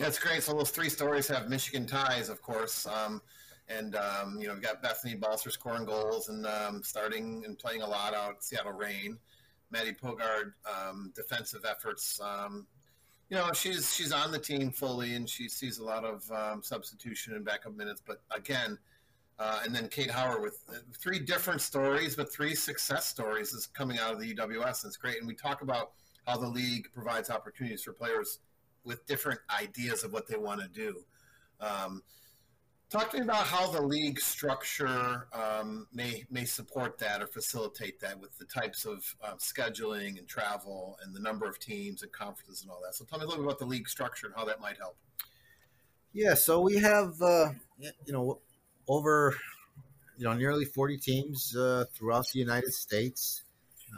Yeah, 0.00 0.06
it's 0.06 0.18
great. 0.18 0.42
So 0.42 0.54
those 0.54 0.70
three 0.70 0.88
stories 0.88 1.28
have 1.28 1.50
Michigan 1.50 1.84
ties, 1.84 2.30
of 2.30 2.40
course. 2.40 2.86
Um, 2.86 3.20
and 3.68 3.96
um, 3.96 4.38
you 4.40 4.48
know, 4.48 4.54
we've 4.54 4.62
got 4.62 4.80
Bethany 4.80 5.14
Balcer 5.14 5.50
scoring 5.50 5.84
goals 5.84 6.30
and 6.30 6.46
um, 6.46 6.82
starting 6.82 7.42
and 7.44 7.58
playing 7.58 7.82
a 7.82 7.86
lot 7.86 8.14
out 8.14 8.42
Seattle 8.42 8.72
Reign. 8.72 9.18
Maddie 9.70 9.92
Pogarch 9.92 10.54
um, 10.64 11.12
defensive 11.14 11.66
efforts. 11.68 12.18
Um, 12.18 12.66
you 13.28 13.36
know, 13.36 13.52
she's 13.52 13.94
she's 13.94 14.10
on 14.10 14.32
the 14.32 14.38
team 14.38 14.70
fully, 14.70 15.16
and 15.16 15.28
she 15.28 15.50
sees 15.50 15.80
a 15.80 15.84
lot 15.84 16.06
of 16.06 16.24
um, 16.32 16.62
substitution 16.62 17.34
and 17.34 17.44
backup 17.44 17.76
minutes. 17.76 18.00
But 18.04 18.22
again, 18.34 18.78
uh, 19.38 19.60
and 19.66 19.74
then 19.74 19.86
Kate 19.88 20.10
Howard 20.10 20.40
with 20.40 20.64
uh, 20.70 20.78
three 20.98 21.18
different 21.18 21.60
stories, 21.60 22.16
but 22.16 22.32
three 22.32 22.54
success 22.54 23.06
stories 23.06 23.52
is 23.52 23.66
coming 23.66 23.98
out 23.98 24.14
of 24.14 24.18
the 24.18 24.34
UWS. 24.34 24.82
And 24.82 24.88
it's 24.88 24.96
great. 24.96 25.18
And 25.18 25.26
we 25.26 25.34
talk 25.34 25.60
about 25.60 25.90
how 26.26 26.38
the 26.38 26.48
league 26.48 26.88
provides 26.94 27.28
opportunities 27.28 27.82
for 27.82 27.92
players 27.92 28.38
with 28.84 29.06
different 29.06 29.40
ideas 29.60 30.04
of 30.04 30.12
what 30.12 30.26
they 30.26 30.36
want 30.36 30.60
to 30.60 30.68
do. 30.68 31.04
Um, 31.60 32.02
talk 32.90 33.10
to 33.10 33.18
me 33.18 33.22
about 33.22 33.46
how 33.46 33.70
the 33.70 33.80
league 33.80 34.20
structure 34.20 35.28
um, 35.32 35.86
may 35.92 36.24
may 36.30 36.44
support 36.44 36.98
that 36.98 37.22
or 37.22 37.26
facilitate 37.26 38.00
that 38.00 38.18
with 38.18 38.36
the 38.38 38.44
types 38.44 38.84
of 38.84 39.14
uh, 39.22 39.34
scheduling 39.34 40.18
and 40.18 40.26
travel 40.26 40.98
and 41.02 41.14
the 41.14 41.20
number 41.20 41.46
of 41.46 41.58
teams 41.58 42.02
and 42.02 42.10
conferences 42.12 42.62
and 42.62 42.70
all 42.70 42.80
that. 42.84 42.94
So 42.94 43.04
tell 43.04 43.18
me 43.18 43.24
a 43.24 43.28
little 43.28 43.44
bit 43.44 43.48
about 43.48 43.58
the 43.58 43.66
league 43.66 43.88
structure 43.88 44.26
and 44.26 44.34
how 44.36 44.44
that 44.44 44.60
might 44.60 44.76
help. 44.78 44.96
Yeah, 46.12 46.34
so 46.34 46.60
we 46.60 46.76
have 46.76 47.20
uh, 47.22 47.50
you 47.78 48.12
know 48.12 48.40
over 48.88 49.36
you 50.18 50.24
know 50.24 50.34
nearly 50.34 50.64
40 50.64 50.98
teams 50.98 51.56
uh, 51.56 51.84
throughout 51.94 52.26
the 52.32 52.40
United 52.40 52.72
States. 52.74 53.44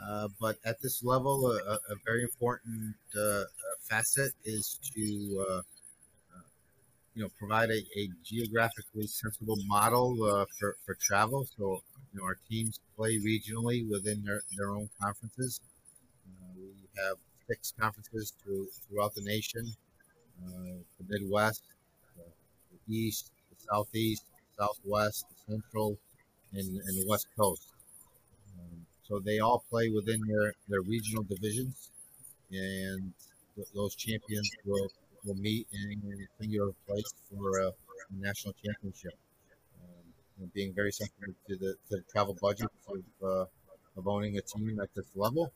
Uh, 0.08 0.28
but 0.40 0.56
at 0.64 0.80
this 0.80 1.04
level, 1.04 1.50
a, 1.50 1.74
a 1.74 1.94
very 2.06 2.22
important 2.22 2.94
uh, 3.14 3.44
facet 3.88 4.32
is 4.44 4.78
to 4.94 5.44
uh, 5.48 5.58
uh, 5.58 5.62
you 7.14 7.22
know 7.22 7.28
provide 7.38 7.70
a, 7.70 7.80
a, 7.98 8.08
geographically 8.24 9.06
sensible 9.06 9.56
model 9.66 10.16
uh, 10.24 10.44
for, 10.58 10.76
for 10.84 10.94
travel. 11.00 11.46
So 11.56 11.82
you 12.12 12.20
know 12.20 12.24
our 12.24 12.38
teams 12.48 12.80
play 12.96 13.18
regionally 13.18 13.88
within 13.90 14.22
their, 14.24 14.42
their 14.56 14.70
own 14.70 14.88
conferences. 15.00 15.60
we 16.56 16.70
have 17.02 17.16
six 17.48 17.74
conferences 17.78 18.32
through, 18.42 18.66
throughout 18.88 19.14
the 19.14 19.22
nation. 19.22 19.64
uh, 20.46 20.78
the 20.98 21.04
Midwest, 21.08 21.62
uh, 22.18 22.30
the 22.86 22.94
East, 22.94 23.30
the 23.50 23.56
Southeast, 23.70 24.24
the 24.56 24.64
Southwest, 24.64 25.26
the 25.28 25.52
Central, 25.52 25.98
and, 26.52 26.66
and 26.68 26.94
the 26.98 27.06
West 27.08 27.26
Coast. 27.38 27.68
Um, 28.58 28.86
so 29.08 29.18
they 29.18 29.38
all 29.38 29.64
play 29.70 29.88
within 29.88 30.20
their, 30.26 30.54
their 30.68 30.82
regional 30.82 31.22
divisions, 31.24 31.90
and 32.50 33.12
those 33.74 33.94
champions 33.94 34.50
will, 34.64 34.88
will 35.24 35.34
meet 35.34 35.66
in 35.72 36.02
a 36.12 36.42
singular 36.42 36.72
place 36.86 37.12
for 37.30 37.58
a, 37.58 37.66
a 37.66 37.72
national 38.18 38.54
championship. 38.64 39.14
Um, 39.82 40.50
being 40.54 40.72
very 40.72 40.92
sensitive 40.92 41.34
to 41.48 41.56
the, 41.56 41.74
to 41.88 41.96
the 41.96 42.02
travel 42.10 42.36
budget 42.40 42.68
of, 42.88 43.02
uh, 43.22 43.44
of 43.96 44.08
owning 44.08 44.38
a 44.38 44.42
team 44.42 44.80
at 44.80 44.88
this 44.94 45.06
level. 45.14 45.52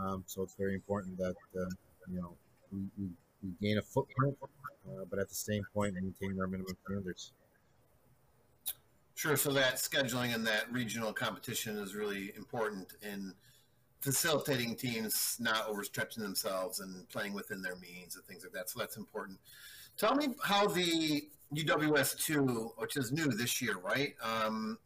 Um, 0.00 0.24
so 0.26 0.42
it's 0.42 0.54
very 0.54 0.74
important 0.74 1.16
that 1.18 1.36
uh, 1.58 1.64
you 2.10 2.20
know 2.20 2.32
we, 2.72 2.80
we, 2.98 3.08
we 3.42 3.50
gain 3.60 3.78
a 3.78 3.82
footprint, 3.82 4.36
uh, 4.42 5.04
but 5.08 5.18
at 5.18 5.28
the 5.28 5.34
same 5.34 5.62
point 5.72 5.94
maintain 5.94 6.38
our 6.40 6.46
minimum 6.46 6.76
standards. 6.84 7.32
Sure. 9.14 9.36
So 9.36 9.50
that 9.52 9.76
scheduling 9.76 10.34
and 10.34 10.46
that 10.46 10.70
regional 10.70 11.12
competition 11.12 11.78
is 11.78 11.94
really 11.94 12.34
important 12.36 12.92
in 13.00 13.32
facilitating 14.00 14.76
teams 14.76 15.36
not 15.40 15.68
overstretching 15.68 16.18
themselves 16.18 16.80
and 16.80 17.08
playing 17.08 17.32
within 17.32 17.62
their 17.62 17.76
means 17.76 18.16
and 18.16 18.24
things 18.24 18.44
like 18.44 18.52
that. 18.52 18.70
So 18.70 18.78
that's 18.78 18.96
important. 18.96 19.38
Tell 19.96 20.14
me 20.14 20.28
how 20.42 20.66
the 20.66 21.28
UWS 21.54 22.18
two, 22.18 22.72
which 22.76 22.96
is 22.96 23.12
new 23.12 23.28
this 23.28 23.62
year, 23.62 23.78
right? 23.78 24.14
Um, 24.22 24.78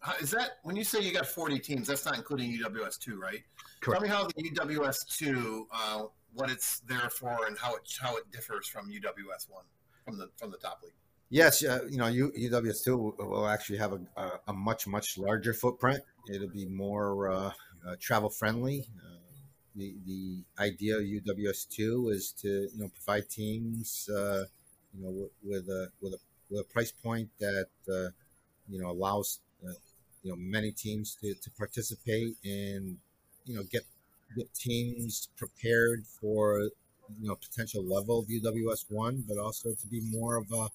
how, 0.00 0.14
is 0.20 0.30
that 0.30 0.58
when 0.62 0.76
you 0.76 0.84
say 0.84 1.00
you 1.00 1.12
got 1.12 1.26
40 1.26 1.58
teams? 1.58 1.88
That's 1.88 2.04
not 2.04 2.16
including 2.16 2.52
UWS 2.52 2.98
two, 2.98 3.20
right? 3.20 3.42
Correct. 3.80 4.00
Tell 4.00 4.08
me 4.08 4.08
how 4.08 4.28
the 4.36 4.50
UWS 4.50 5.16
two, 5.16 5.66
uh, 5.72 6.04
what 6.34 6.50
it's 6.50 6.80
there 6.80 7.10
for, 7.10 7.46
and 7.46 7.58
how 7.58 7.74
it 7.74 7.82
how 8.00 8.16
it 8.16 8.30
differs 8.30 8.68
from 8.68 8.90
UWS 8.90 9.50
one 9.50 9.64
from 10.04 10.18
the 10.18 10.28
from 10.36 10.50
the 10.50 10.58
top 10.58 10.80
league. 10.82 10.92
Yes, 11.28 11.64
uh, 11.64 11.80
you 11.90 11.96
know, 11.96 12.04
UWS 12.04 12.84
two 12.84 12.96
will, 12.96 13.14
will 13.18 13.48
actually 13.48 13.78
have 13.78 13.92
a, 13.92 14.00
a, 14.16 14.30
a 14.48 14.52
much 14.52 14.86
much 14.86 15.18
larger 15.18 15.52
footprint. 15.52 16.00
It'll 16.30 16.48
be 16.48 16.66
more 16.66 17.30
uh, 17.30 17.52
uh, 17.86 17.96
travel 18.00 18.30
friendly. 18.30 18.86
Uh, 18.98 19.16
the 19.74 19.94
the 20.06 20.42
idea 20.58 20.96
of 20.96 21.02
UWS 21.02 21.68
two 21.68 22.08
is 22.08 22.32
to 22.42 22.48
you 22.48 22.78
know 22.78 22.90
provide 22.94 23.28
teams 23.28 24.08
uh, 24.10 24.44
you 24.94 25.04
know 25.04 25.10
with, 25.10 25.30
with 25.44 25.68
a 25.68 25.88
with 26.00 26.14
a 26.14 26.18
with 26.50 26.60
a 26.60 26.64
price 26.64 26.92
point 26.92 27.28
that 27.38 27.68
uh, 27.88 28.10
you 28.68 28.80
know 28.80 28.90
allows 28.90 29.40
uh, 29.66 29.72
you 30.22 30.30
know 30.30 30.36
many 30.36 30.70
teams 30.70 31.16
to, 31.20 31.34
to 31.34 31.50
participate 31.50 32.36
and 32.44 32.96
you 33.44 33.54
know 33.54 33.62
get 33.70 33.82
get 34.36 34.52
teams 34.54 35.28
prepared 35.36 36.04
for 36.06 36.60
you 37.20 37.28
know 37.28 37.36
potential 37.36 37.84
level 37.84 38.20
of 38.20 38.26
UWS 38.26 38.86
one, 38.88 39.24
but 39.28 39.38
also 39.38 39.74
to 39.74 39.86
be 39.86 40.00
more 40.00 40.36
of 40.36 40.50
a 40.52 40.68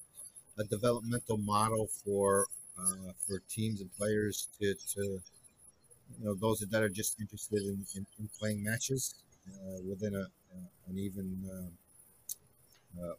a 0.60 0.64
developmental 0.66 1.38
model 1.38 1.88
for 2.04 2.48
uh, 2.80 3.12
for 3.28 3.42
teams 3.50 3.82
and 3.82 3.94
players 3.96 4.48
to, 4.60 4.74
to 4.94 5.22
you 6.20 6.26
know 6.26 6.36
those 6.36 6.60
that 6.60 6.82
are 6.82 6.90
just 6.90 7.20
interested 7.20 7.62
in, 7.62 7.86
in, 7.96 8.06
in 8.20 8.30
playing 8.40 8.64
matches 8.64 9.16
uh, 9.50 9.82
within 9.88 10.16
a, 10.16 10.22
uh, 10.22 10.68
an 10.88 10.98
even 10.98 11.44
uh, 11.52 13.04
uh, 13.04 13.14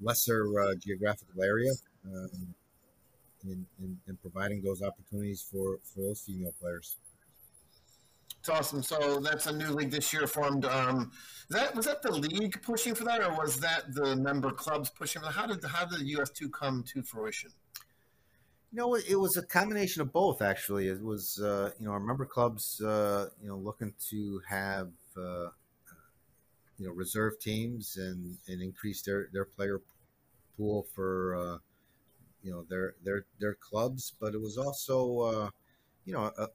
lesser 0.00 0.46
uh, 0.60 0.74
geographical 0.76 1.42
area 1.42 1.72
um, 2.06 2.54
in, 3.44 3.66
in, 3.82 3.98
in 4.08 4.16
providing 4.16 4.62
those 4.62 4.82
opportunities 4.82 5.44
for, 5.50 5.78
for 5.82 6.00
those 6.00 6.20
female 6.20 6.54
players. 6.60 6.96
It's 8.38 8.48
awesome. 8.48 8.82
So 8.82 9.20
that's 9.20 9.46
a 9.46 9.52
new 9.52 9.68
league 9.68 9.90
this 9.90 10.14
year 10.14 10.26
formed. 10.26 10.64
Um, 10.64 11.12
that 11.50 11.74
was 11.74 11.84
that 11.84 12.00
the 12.00 12.12
league 12.12 12.62
pushing 12.62 12.94
for 12.94 13.04
that, 13.04 13.22
or 13.22 13.36
was 13.36 13.60
that 13.60 13.92
the 13.92 14.16
member 14.16 14.50
clubs 14.50 14.88
pushing 14.88 15.20
for 15.20 15.26
that? 15.26 15.34
How 15.34 15.46
did 15.46 15.62
how 15.62 15.84
did 15.84 16.00
the 16.00 16.06
US 16.20 16.30
two 16.30 16.48
come 16.48 16.82
to 16.84 17.02
fruition? 17.02 17.50
Know, 18.72 18.94
it 18.94 19.16
was 19.18 19.36
a 19.36 19.42
combination 19.44 20.00
of 20.00 20.12
both. 20.12 20.40
Actually, 20.42 20.88
it 20.88 21.02
was 21.02 21.40
uh, 21.42 21.72
you 21.80 21.86
know 21.86 21.92
our 21.92 21.98
member 22.00 22.24
clubs, 22.24 22.80
uh, 22.80 23.28
you 23.42 23.48
know, 23.48 23.56
looking 23.56 23.92
to 24.10 24.40
have 24.48 24.92
uh, 25.16 25.48
you 26.78 26.86
know 26.86 26.92
reserve 26.92 27.38
teams 27.40 27.96
and 27.96 28.36
and 28.48 28.62
increase 28.62 29.02
their 29.02 29.28
their 29.32 29.44
player 29.44 29.80
pool 30.56 30.86
for 30.94 31.36
uh, 31.36 31.58
you 32.44 32.52
know 32.52 32.64
their 32.70 32.94
their 33.04 33.24
their 33.40 33.54
clubs, 33.54 34.14
but 34.20 34.34
it 34.34 34.40
was 34.42 34.58
also 34.58 35.20
uh, 35.20 35.50
you 36.06 36.14
know 36.14 36.32
a, 36.38 36.48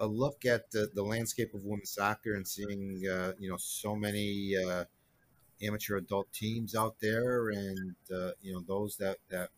a 0.00 0.06
look 0.06 0.46
at 0.46 0.70
the, 0.72 0.90
the 0.94 1.02
landscape 1.02 1.54
of 1.54 1.64
women's 1.64 1.92
soccer 1.92 2.34
and 2.34 2.46
seeing 2.46 3.02
uh, 3.10 3.32
you 3.40 3.50
know 3.50 3.58
so 3.58 3.96
many 3.96 4.56
amateur 5.62 5.96
adult 5.96 6.32
teams 6.32 6.74
out 6.74 6.96
there, 7.00 7.50
and 7.50 7.94
you 8.42 8.52
know 8.52 8.62
those 8.66 8.96
that 8.96 9.18
that 9.30 9.50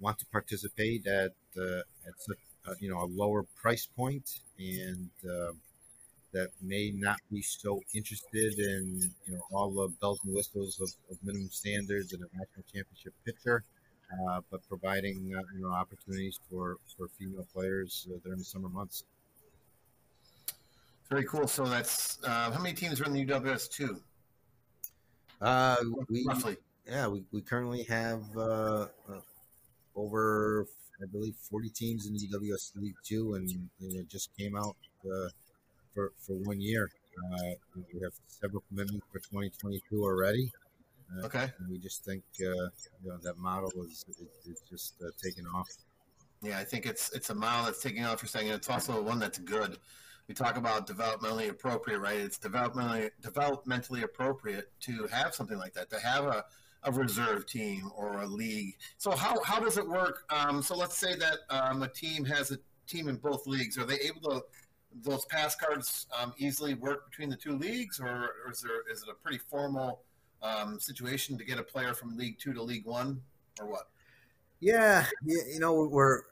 want 0.00 0.18
to 0.18 0.26
participate 0.26 1.06
at 1.06 1.32
uh, 1.58 1.80
at 2.06 2.14
such, 2.18 2.38
uh, 2.68 2.74
you 2.80 2.90
know 2.90 3.00
a 3.02 3.06
lower 3.06 3.42
price 3.60 3.86
point, 3.86 4.40
and 4.58 5.10
uh, 5.24 5.52
that 6.32 6.48
may 6.62 6.92
not 6.94 7.18
be 7.30 7.42
so 7.42 7.82
interested 7.94 8.58
in 8.58 9.10
you 9.26 9.32
know 9.34 9.40
all 9.52 9.70
the 9.70 9.88
bells 10.00 10.20
and 10.24 10.34
whistles 10.34 10.80
of, 10.80 10.90
of 11.10 11.18
minimum 11.24 11.48
standards 11.50 12.12
and 12.12 12.22
a 12.22 12.26
national 12.36 12.64
championship 12.72 13.14
pitcher, 13.24 13.64
Uh, 14.10 14.40
but 14.50 14.60
providing 14.68 15.32
uh, 15.36 15.42
you 15.54 15.60
know 15.62 15.70
opportunities 15.70 16.38
for, 16.50 16.76
for 16.96 17.08
female 17.18 17.46
players 17.54 18.06
uh, 18.10 18.18
during 18.24 18.38
the 18.38 18.44
summer 18.44 18.68
months. 18.68 19.04
Very 21.08 21.24
cool. 21.24 21.46
So 21.48 21.64
that's 21.64 22.18
uh, 22.24 22.50
how 22.50 22.60
many 22.60 22.74
teams 22.74 23.00
are 23.00 23.04
in 23.04 23.12
the 23.12 23.24
UWS 23.26 23.68
two? 23.70 24.00
Uh, 25.40 25.76
we 26.08 26.24
Roughly. 26.26 26.56
yeah 26.86 27.06
we, 27.08 27.22
we 27.32 27.40
currently 27.40 27.82
have 27.84 28.22
uh, 28.36 28.86
uh, 29.08 29.20
over 29.96 30.66
I 31.02 31.06
believe 31.06 31.34
forty 31.36 31.68
teams 31.70 32.06
in 32.06 32.14
the 32.14 32.20
UWS 32.28 32.72
League 32.76 32.96
Two, 33.04 33.34
and 33.34 33.48
you 33.50 33.98
know, 33.98 34.04
just 34.08 34.30
came 34.36 34.56
out 34.56 34.76
uh, 35.04 35.28
for 35.94 36.12
for 36.18 36.34
one 36.34 36.60
year. 36.60 36.90
Uh, 37.32 37.50
we 37.92 38.00
have 38.02 38.12
several 38.28 38.62
commitments 38.68 39.04
for 39.12 39.18
2022 39.18 40.02
already. 40.02 40.50
Uh, 41.12 41.26
Okay. 41.26 41.50
we 41.68 41.76
just 41.78 42.04
think 42.04 42.22
uh, 42.40 42.44
you 42.44 42.70
know 43.06 43.18
that 43.22 43.36
model 43.36 43.70
is 43.84 44.04
is, 44.08 44.22
is 44.46 44.62
just 44.68 44.94
uh, 45.02 45.08
taking 45.22 45.44
off. 45.46 45.68
Yeah, 46.42 46.58
I 46.58 46.64
think 46.64 46.86
it's 46.86 47.12
it's 47.12 47.30
a 47.30 47.34
model 47.34 47.66
that's 47.66 47.82
taking 47.82 48.04
off 48.04 48.20
for 48.20 48.26
a 48.26 48.28
second. 48.28 48.52
It's 48.52 48.70
also 48.70 49.02
one 49.02 49.18
that's 49.18 49.38
good. 49.38 49.78
We 50.28 50.34
talk 50.34 50.56
about 50.56 50.86
developmentally 50.86 51.48
appropriate, 51.50 51.98
right? 51.98 52.18
It's 52.20 52.38
developmentally 52.38 53.10
developmentally 53.20 54.04
appropriate 54.04 54.70
to 54.82 55.08
have 55.08 55.34
something 55.34 55.58
like 55.58 55.74
that, 55.74 55.90
to 55.90 55.98
have 55.98 56.24
a, 56.26 56.44
a 56.84 56.92
reserve 56.92 57.46
team 57.46 57.90
or 57.96 58.22
a 58.22 58.26
league. 58.26 58.76
So 58.96 59.10
how, 59.10 59.42
how 59.44 59.60
does 59.60 59.76
it 59.76 59.86
work? 59.86 60.24
Um, 60.30 60.62
so 60.62 60.76
let's 60.76 60.96
say 60.96 61.14
that 61.16 61.38
um, 61.50 61.82
a 61.82 61.88
team 61.88 62.24
has 62.24 62.50
a 62.52 62.58
team 62.86 63.08
in 63.08 63.16
both 63.16 63.46
leagues. 63.46 63.78
Are 63.78 63.84
they 63.84 63.98
able 64.00 64.30
to 64.30 64.42
those 65.02 65.24
pass 65.26 65.54
cards 65.54 66.06
um, 66.18 66.32
easily 66.38 66.74
work 66.74 67.10
between 67.10 67.30
the 67.30 67.36
two 67.36 67.56
leagues, 67.56 68.00
or, 68.00 68.34
or 68.44 68.50
is 68.50 68.60
there 68.60 68.82
is 68.90 69.02
it 69.02 69.08
a 69.08 69.14
pretty 69.14 69.38
formal 69.38 70.00
um, 70.42 70.80
situation 70.80 71.38
to 71.38 71.44
get 71.44 71.58
a 71.58 71.62
player 71.62 71.94
from 71.94 72.16
League 72.16 72.38
Two 72.38 72.52
to 72.52 72.62
League 72.62 72.86
One, 72.86 73.20
or 73.60 73.70
what? 73.70 73.88
Yeah, 74.60 75.06
you, 75.24 75.58
know 75.58 75.86
we're 75.86 76.22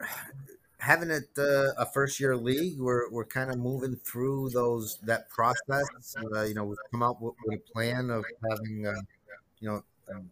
having 0.79 1.11
it 1.11 1.29
uh, 1.39 1.73
a 1.79 1.87
first 1.87 2.21
year 2.21 2.37
league. 2.37 2.79
We're 2.79 3.11
we're 3.11 3.25
kind 3.25 3.51
of 3.51 3.59
moving 3.59 3.97
through 3.97 4.51
those 4.51 4.99
that 5.05 5.29
process. 5.29 6.17
Uh, 6.35 6.43
you 6.43 6.55
know, 6.55 6.65
we've 6.65 6.79
come 6.91 7.03
out 7.03 7.23
with, 7.23 7.35
with 7.47 7.61
a 7.61 7.73
plan 7.73 8.11
of 8.11 8.25
having 8.51 8.87
uh, 8.87 9.01
you 9.61 9.69
know 9.69 9.85
um, 10.15 10.31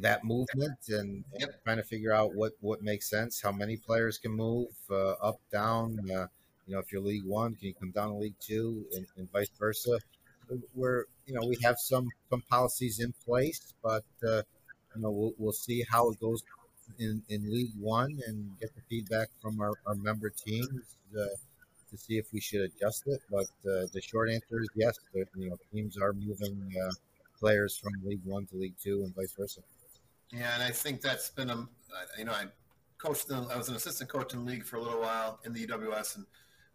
that 0.00 0.24
movement 0.24 0.78
and, 0.88 1.24
and 1.34 1.50
trying 1.64 1.76
to 1.76 1.82
figure 1.82 2.12
out 2.12 2.34
what 2.34 2.52
what 2.60 2.82
makes 2.82 3.08
sense. 3.08 3.40
How 3.40 3.52
many 3.52 3.76
players 3.76 4.18
can 4.18 4.32
move 4.32 4.68
uh, 4.90 5.12
up, 5.12 5.40
down. 5.52 5.98
Uh, 6.10 6.26
you 6.66 6.74
know, 6.74 6.80
if 6.80 6.92
you're 6.92 7.00
League 7.00 7.24
One, 7.24 7.54
can 7.54 7.68
you 7.68 7.74
come 7.74 7.90
down 7.90 8.08
to 8.08 8.14
League 8.14 8.38
Two, 8.40 8.84
and, 8.94 9.06
and 9.16 9.30
vice 9.32 9.50
versa. 9.58 9.98
We're 10.74 11.04
you 11.26 11.34
know 11.34 11.46
we 11.46 11.58
have 11.62 11.76
some 11.78 12.08
some 12.30 12.42
policies 12.50 13.00
in 13.00 13.12
place, 13.24 13.74
but 13.82 14.04
uh, 14.26 14.42
you 14.94 15.02
know 15.02 15.10
we'll, 15.10 15.32
we'll 15.38 15.52
see 15.52 15.84
how 15.90 16.10
it 16.10 16.20
goes 16.20 16.42
in, 16.98 17.22
in 17.28 17.50
League 17.52 17.72
One 17.78 18.18
and 18.26 18.58
get 18.60 18.74
the 18.74 18.82
feedback 18.88 19.28
from 19.42 19.60
our, 19.60 19.72
our 19.86 19.94
member 19.94 20.30
teams 20.30 20.96
uh, 21.14 21.24
to 21.90 21.96
see 21.96 22.18
if 22.18 22.32
we 22.32 22.40
should 22.40 22.62
adjust 22.62 23.04
it. 23.06 23.20
But 23.30 23.46
uh, 23.70 23.86
the 23.92 24.00
short 24.02 24.30
answer 24.30 24.60
is 24.60 24.68
yes. 24.74 24.94
You 25.14 25.50
know, 25.50 25.56
teams 25.72 25.98
are 25.98 26.12
moving 26.12 26.72
uh, 26.82 26.90
players 27.38 27.76
from 27.76 27.92
League 28.04 28.24
One 28.24 28.46
to 28.46 28.56
League 28.56 28.76
Two 28.82 29.02
and 29.04 29.14
vice 29.14 29.34
versa. 29.38 29.60
Yeah, 30.30 30.54
and 30.54 30.62
I 30.62 30.70
think 30.70 31.00
that's 31.00 31.30
been 31.30 31.50
a 31.50 31.66
you 32.18 32.24
know 32.24 32.32
I 32.32 32.46
coached 32.98 33.28
the, 33.28 33.46
I 33.50 33.56
was 33.56 33.68
an 33.68 33.76
assistant 33.76 34.10
coach 34.10 34.34
in 34.34 34.44
the 34.44 34.50
league 34.50 34.64
for 34.64 34.76
a 34.76 34.82
little 34.82 35.00
while 35.00 35.40
in 35.44 35.52
the 35.52 35.66
UWS 35.66 36.16
and 36.16 36.26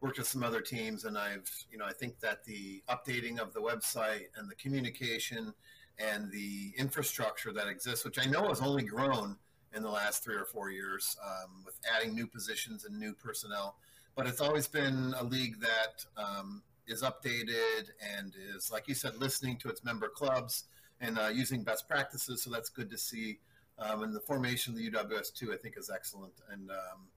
worked 0.01 0.17
with 0.17 0.27
some 0.27 0.43
other 0.43 0.61
teams. 0.61 1.05
And 1.05 1.17
I've 1.17 1.49
you 1.71 1.77
know 1.77 1.85
I 1.85 1.93
think 1.93 2.19
that 2.19 2.43
the 2.43 2.81
updating 2.89 3.39
of 3.39 3.53
the 3.53 3.61
website 3.61 4.27
and 4.37 4.49
the 4.49 4.55
communication 4.55 5.53
and 5.99 6.31
the 6.31 6.73
infrastructure 6.77 7.53
that 7.53 7.67
exists, 7.67 8.03
which 8.03 8.17
I 8.19 8.25
know 8.25 8.47
has 8.47 8.61
only 8.61 8.83
grown 8.83 9.37
in 9.75 9.83
the 9.83 9.89
last 9.89 10.23
three 10.23 10.35
or 10.35 10.45
four 10.45 10.71
years 10.71 11.15
um, 11.23 11.63
with 11.65 11.75
adding 11.95 12.15
new 12.15 12.27
positions 12.27 12.85
and 12.85 12.99
new 12.99 13.13
personnel, 13.13 13.75
but 14.15 14.27
it's 14.27 14.41
always 14.41 14.67
been 14.67 15.13
a 15.19 15.23
league 15.23 15.59
that 15.59 16.05
um, 16.17 16.63
is 16.87 17.03
updated 17.03 17.89
and 18.17 18.33
is 18.55 18.71
like 18.71 18.87
you 18.87 18.95
said 18.95 19.15
listening 19.17 19.57
to 19.57 19.69
its 19.69 19.83
member 19.83 20.09
clubs 20.09 20.65
and 21.03 21.19
uh, 21.19 21.27
using 21.27 21.63
best 21.63 21.87
practices. 21.87 22.41
So 22.41 22.49
that's 22.49 22.69
good 22.69 22.89
to 22.89 22.97
see. 22.97 23.39
Um, 23.77 24.03
and 24.03 24.15
the 24.15 24.19
formation 24.19 24.73
of 24.73 24.79
the 24.79 24.89
UWS 24.89 25.33
too, 25.33 25.53
I 25.53 25.57
think, 25.57 25.75
is 25.77 25.91
excellent. 25.93 26.33
And 26.51 26.71
um, 26.71 27.07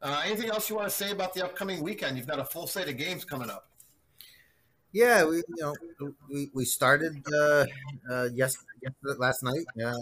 uh, 0.00 0.22
anything 0.24 0.50
else 0.50 0.70
you 0.70 0.76
want 0.76 0.88
to 0.88 0.94
say 0.94 1.10
about 1.10 1.34
the 1.34 1.44
upcoming 1.44 1.82
weekend? 1.82 2.16
You've 2.16 2.26
got 2.26 2.38
a 2.38 2.44
full 2.44 2.66
slate 2.66 2.88
of 2.88 2.96
games 2.96 3.24
coming 3.24 3.50
up. 3.50 3.68
Yeah, 4.92 5.24
we 5.24 5.36
you 5.36 5.44
know 5.60 5.74
we, 6.30 6.50
we 6.54 6.64
started 6.64 7.22
uh, 7.34 7.66
uh, 8.10 8.28
yes, 8.32 8.56
last 9.02 9.42
night, 9.42 9.66
uh, 9.84 9.92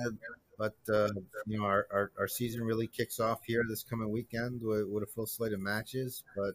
but 0.57 0.75
uh, 0.89 1.09
you 1.47 1.59
know 1.59 1.65
our, 1.65 1.87
our, 1.93 2.13
our 2.19 2.29
season 2.29 2.63
really 2.63 2.87
kicks 2.87 3.19
off 3.19 3.41
here 3.45 3.65
this 3.69 3.83
coming 3.83 4.11
weekend 4.11 4.61
with, 4.63 4.87
with 4.87 5.03
a 5.03 5.07
full 5.07 5.27
slate 5.27 5.53
of 5.53 5.59
matches. 5.59 6.23
But 6.37 6.55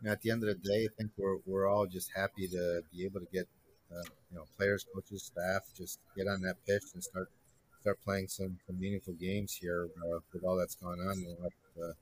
you 0.00 0.06
know, 0.06 0.12
at 0.12 0.22
the 0.22 0.30
end 0.30 0.44
of 0.44 0.48
the 0.48 0.68
day, 0.68 0.84
I 0.84 0.88
think 0.96 1.10
we're 1.16 1.38
we're 1.46 1.66
all 1.66 1.86
just 1.86 2.10
happy 2.14 2.46
to 2.48 2.82
be 2.92 3.04
able 3.04 3.20
to 3.20 3.26
get 3.32 3.48
uh, 3.92 4.02
you 4.30 4.36
know 4.36 4.44
players, 4.56 4.86
coaches, 4.94 5.24
staff 5.24 5.62
just 5.76 5.98
get 6.16 6.26
on 6.26 6.40
that 6.42 6.56
pitch 6.66 6.84
and 6.94 7.02
start 7.02 7.28
start 7.80 7.98
playing 8.04 8.28
some, 8.28 8.58
some 8.66 8.78
meaningful 8.78 9.14
games 9.14 9.54
here 9.54 9.88
uh, 10.04 10.18
with 10.32 10.44
all 10.44 10.56
that's 10.56 10.74
gone 10.74 11.00
on 11.00 11.12
in 11.12 11.24
the 11.24 11.42
last 11.42 11.54
uh, 11.82 11.92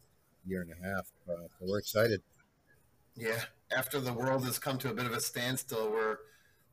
year 0.47 0.63
and 0.63 0.73
a 0.73 0.89
half. 0.89 1.11
Uh, 1.29 1.47
so 1.59 1.67
we're 1.67 1.79
excited. 1.79 2.21
Yeah, 3.17 3.41
after 3.77 4.01
the 4.01 4.13
world 4.13 4.45
has 4.45 4.59
come 4.59 4.79
to 4.79 4.91
a 4.91 4.95
bit 4.95 5.07
of 5.07 5.13
a 5.13 5.21
standstill, 5.21 5.91
we're 5.91 6.19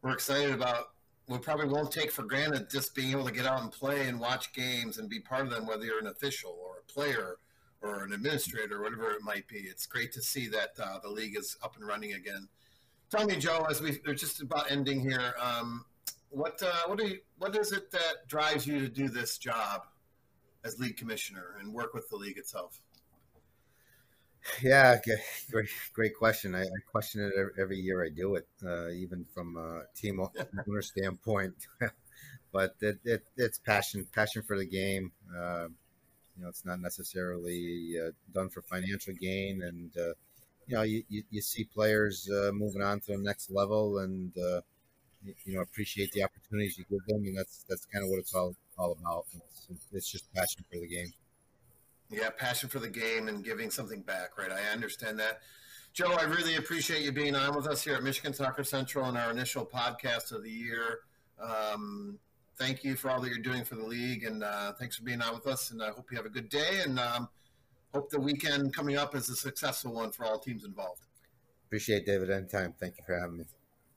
we're 0.02 0.14
excited 0.14 0.52
about. 0.52 0.90
We 1.28 1.40
probably 1.40 1.68
won't 1.68 1.92
take 1.92 2.12
for 2.12 2.22
granted 2.22 2.70
just 2.70 2.94
being 2.94 3.10
able 3.10 3.26
to 3.26 3.32
get 3.32 3.48
out 3.48 3.62
and 3.62 3.72
play 3.72 4.08
and 4.08 4.20
watch 4.20 4.54
games 4.54 5.00
and 5.00 5.10
be 5.10 5.20
part 5.20 5.42
of 5.42 5.50
them, 5.50 5.66
whether 5.66 5.84
you're 5.84 5.98
an 5.98 6.06
official 6.06 6.56
or 6.64 6.78
a 6.78 6.92
player 6.92 7.38
or 7.82 8.04
an 8.04 8.14
administrator, 8.14 8.78
or 8.78 8.84
whatever 8.84 9.12
it 9.12 9.24
might 9.24 9.48
be. 9.48 9.58
It's 9.58 9.88
great 9.88 10.12
to 10.14 10.22
see 10.22 10.48
that 10.50 10.70
uh, 10.80 11.00
the 11.02 11.10
league 11.10 11.36
is 11.36 11.58
up 11.64 11.76
and 11.76 11.86
running 11.86 12.14
again. 12.14 12.48
Tell 13.12 13.26
me, 13.26 13.38
Joe, 13.38 13.66
as 13.70 13.82
we 13.82 14.00
are 14.08 14.16
just 14.16 14.42
about 14.42 14.72
ending 14.72 15.00
here, 15.00 15.36
um, 15.40 15.86
what 16.30 16.62
uh, 16.62 16.88
what 16.88 17.02
you, 17.04 17.20
what 17.38 17.56
is 17.56 17.72
it 17.72 17.92
that 17.92 18.28
drives 18.28 18.66
you 18.66 18.80
to 18.80 18.90
do 18.90 19.08
this 19.08 19.38
job 19.38 19.86
as 20.64 20.80
league 20.80 20.98
commissioner 20.98 21.58
and 21.60 21.72
work 21.74 21.94
with 21.94 22.10
the 22.10 22.16
league 22.16 22.38
itself? 22.38 22.82
Yeah, 24.62 24.98
great, 25.52 25.70
great 25.94 26.16
question. 26.16 26.54
I, 26.54 26.64
I, 26.64 26.68
question 26.92 27.22
it 27.22 27.34
every 27.60 27.78
year 27.78 28.06
I 28.06 28.10
do 28.10 28.36
it, 28.36 28.48
uh, 28.64 28.90
even 28.90 29.26
from 29.34 29.58
a 29.58 29.84
team 29.96 30.20
owner 30.20 30.82
standpoint. 30.82 31.56
but 32.52 32.76
it, 32.80 33.00
it, 33.04 33.24
it's 33.38 33.58
passion, 33.58 34.08
passion 34.14 34.44
for 34.44 34.58
the 34.58 34.66
game. 34.66 35.12
Uh, 35.36 35.68
you 36.36 36.44
know, 36.44 36.50
it's 36.50 36.66
not 36.66 36.80
necessarily 36.80 37.96
uh, 38.00 38.12
done 38.34 38.50
for 38.50 38.62
financial 38.62 39.14
gain, 39.14 39.62
and 39.64 39.98
uh, 39.98 40.14
you 40.68 40.76
know, 40.76 40.82
you, 40.82 41.04
you, 41.10 41.24
you 41.30 41.42
see 41.42 41.64
players 41.64 42.30
uh, 42.30 42.52
moving 42.52 42.82
on 42.82 43.00
to 43.02 43.12
the 43.14 43.18
next 43.18 43.52
level, 43.52 44.00
and 44.00 44.36
uh, 44.38 44.62
you 45.46 45.56
know, 45.56 45.62
appreciate 45.62 46.12
the 46.12 46.24
opportunities 46.24 46.78
you 46.78 46.86
give 46.90 47.06
them, 47.08 47.26
and 47.26 47.38
that's 47.38 47.66
that's 47.70 47.86
kind 47.86 48.04
of 48.04 48.10
what 48.10 48.20
it's 48.20 48.34
all 48.34 48.56
all 48.78 48.98
about. 49.00 49.26
It's, 49.70 49.88
it's 49.92 50.12
just 50.12 50.34
passion 50.34 50.64
for 50.72 50.80
the 50.80 50.88
game. 50.88 51.12
Yeah, 52.10 52.30
passion 52.30 52.70
for 52.70 52.80
the 52.80 52.90
game 52.90 53.28
and 53.28 53.44
giving 53.44 53.72
something 53.72 54.02
back, 54.02 54.38
right? 54.38 54.52
I 54.52 54.72
understand 54.74 55.20
that. 55.20 55.40
Joe, 55.94 56.12
I 56.12 56.24
really 56.24 56.58
appreciate 56.58 57.04
you 57.04 57.12
being 57.12 57.36
on 57.36 57.56
with 57.56 57.68
us 57.68 57.84
here 57.84 57.96
at 57.96 58.04
Michigan 58.04 58.34
Soccer 58.34 58.64
Central 58.64 59.06
on 59.06 59.16
our 59.16 59.32
initial 59.32 59.66
podcast 59.66 60.32
of 60.32 60.44
the 60.44 60.52
year. 60.52 61.00
Um, 61.40 62.20
thank 62.58 62.84
you 62.84 62.96
for 62.96 63.10
all 63.10 63.22
that 63.22 63.30
you're 63.30 63.38
doing 63.38 63.64
for 63.64 63.76
the 63.76 63.86
league, 63.86 64.24
and 64.24 64.44
uh, 64.44 64.74
thanks 64.74 64.98
for 64.98 65.04
being 65.04 65.22
on 65.22 65.34
with 65.34 65.48
us. 65.48 65.72
And 65.72 65.82
I 65.82 65.92
hope 65.92 66.12
you 66.12 66.18
have 66.18 66.26
a 66.26 66.30
good 66.30 66.50
day, 66.50 66.82
and 66.86 67.00
um, 67.00 67.30
hope 67.96 68.10
the 68.10 68.20
weekend 68.20 68.76
coming 68.76 68.98
up 68.98 69.16
is 69.16 69.30
a 69.30 69.36
successful 69.36 69.94
one 69.94 70.12
for 70.12 70.26
all 70.26 70.38
teams 70.38 70.66
involved. 70.66 71.04
Appreciate 71.68 72.06
David 72.06 72.30
anytime. 72.30 72.74
Thank 72.78 72.98
you 72.98 73.06
for 73.06 73.18
having 73.18 73.38
me. 73.38 73.46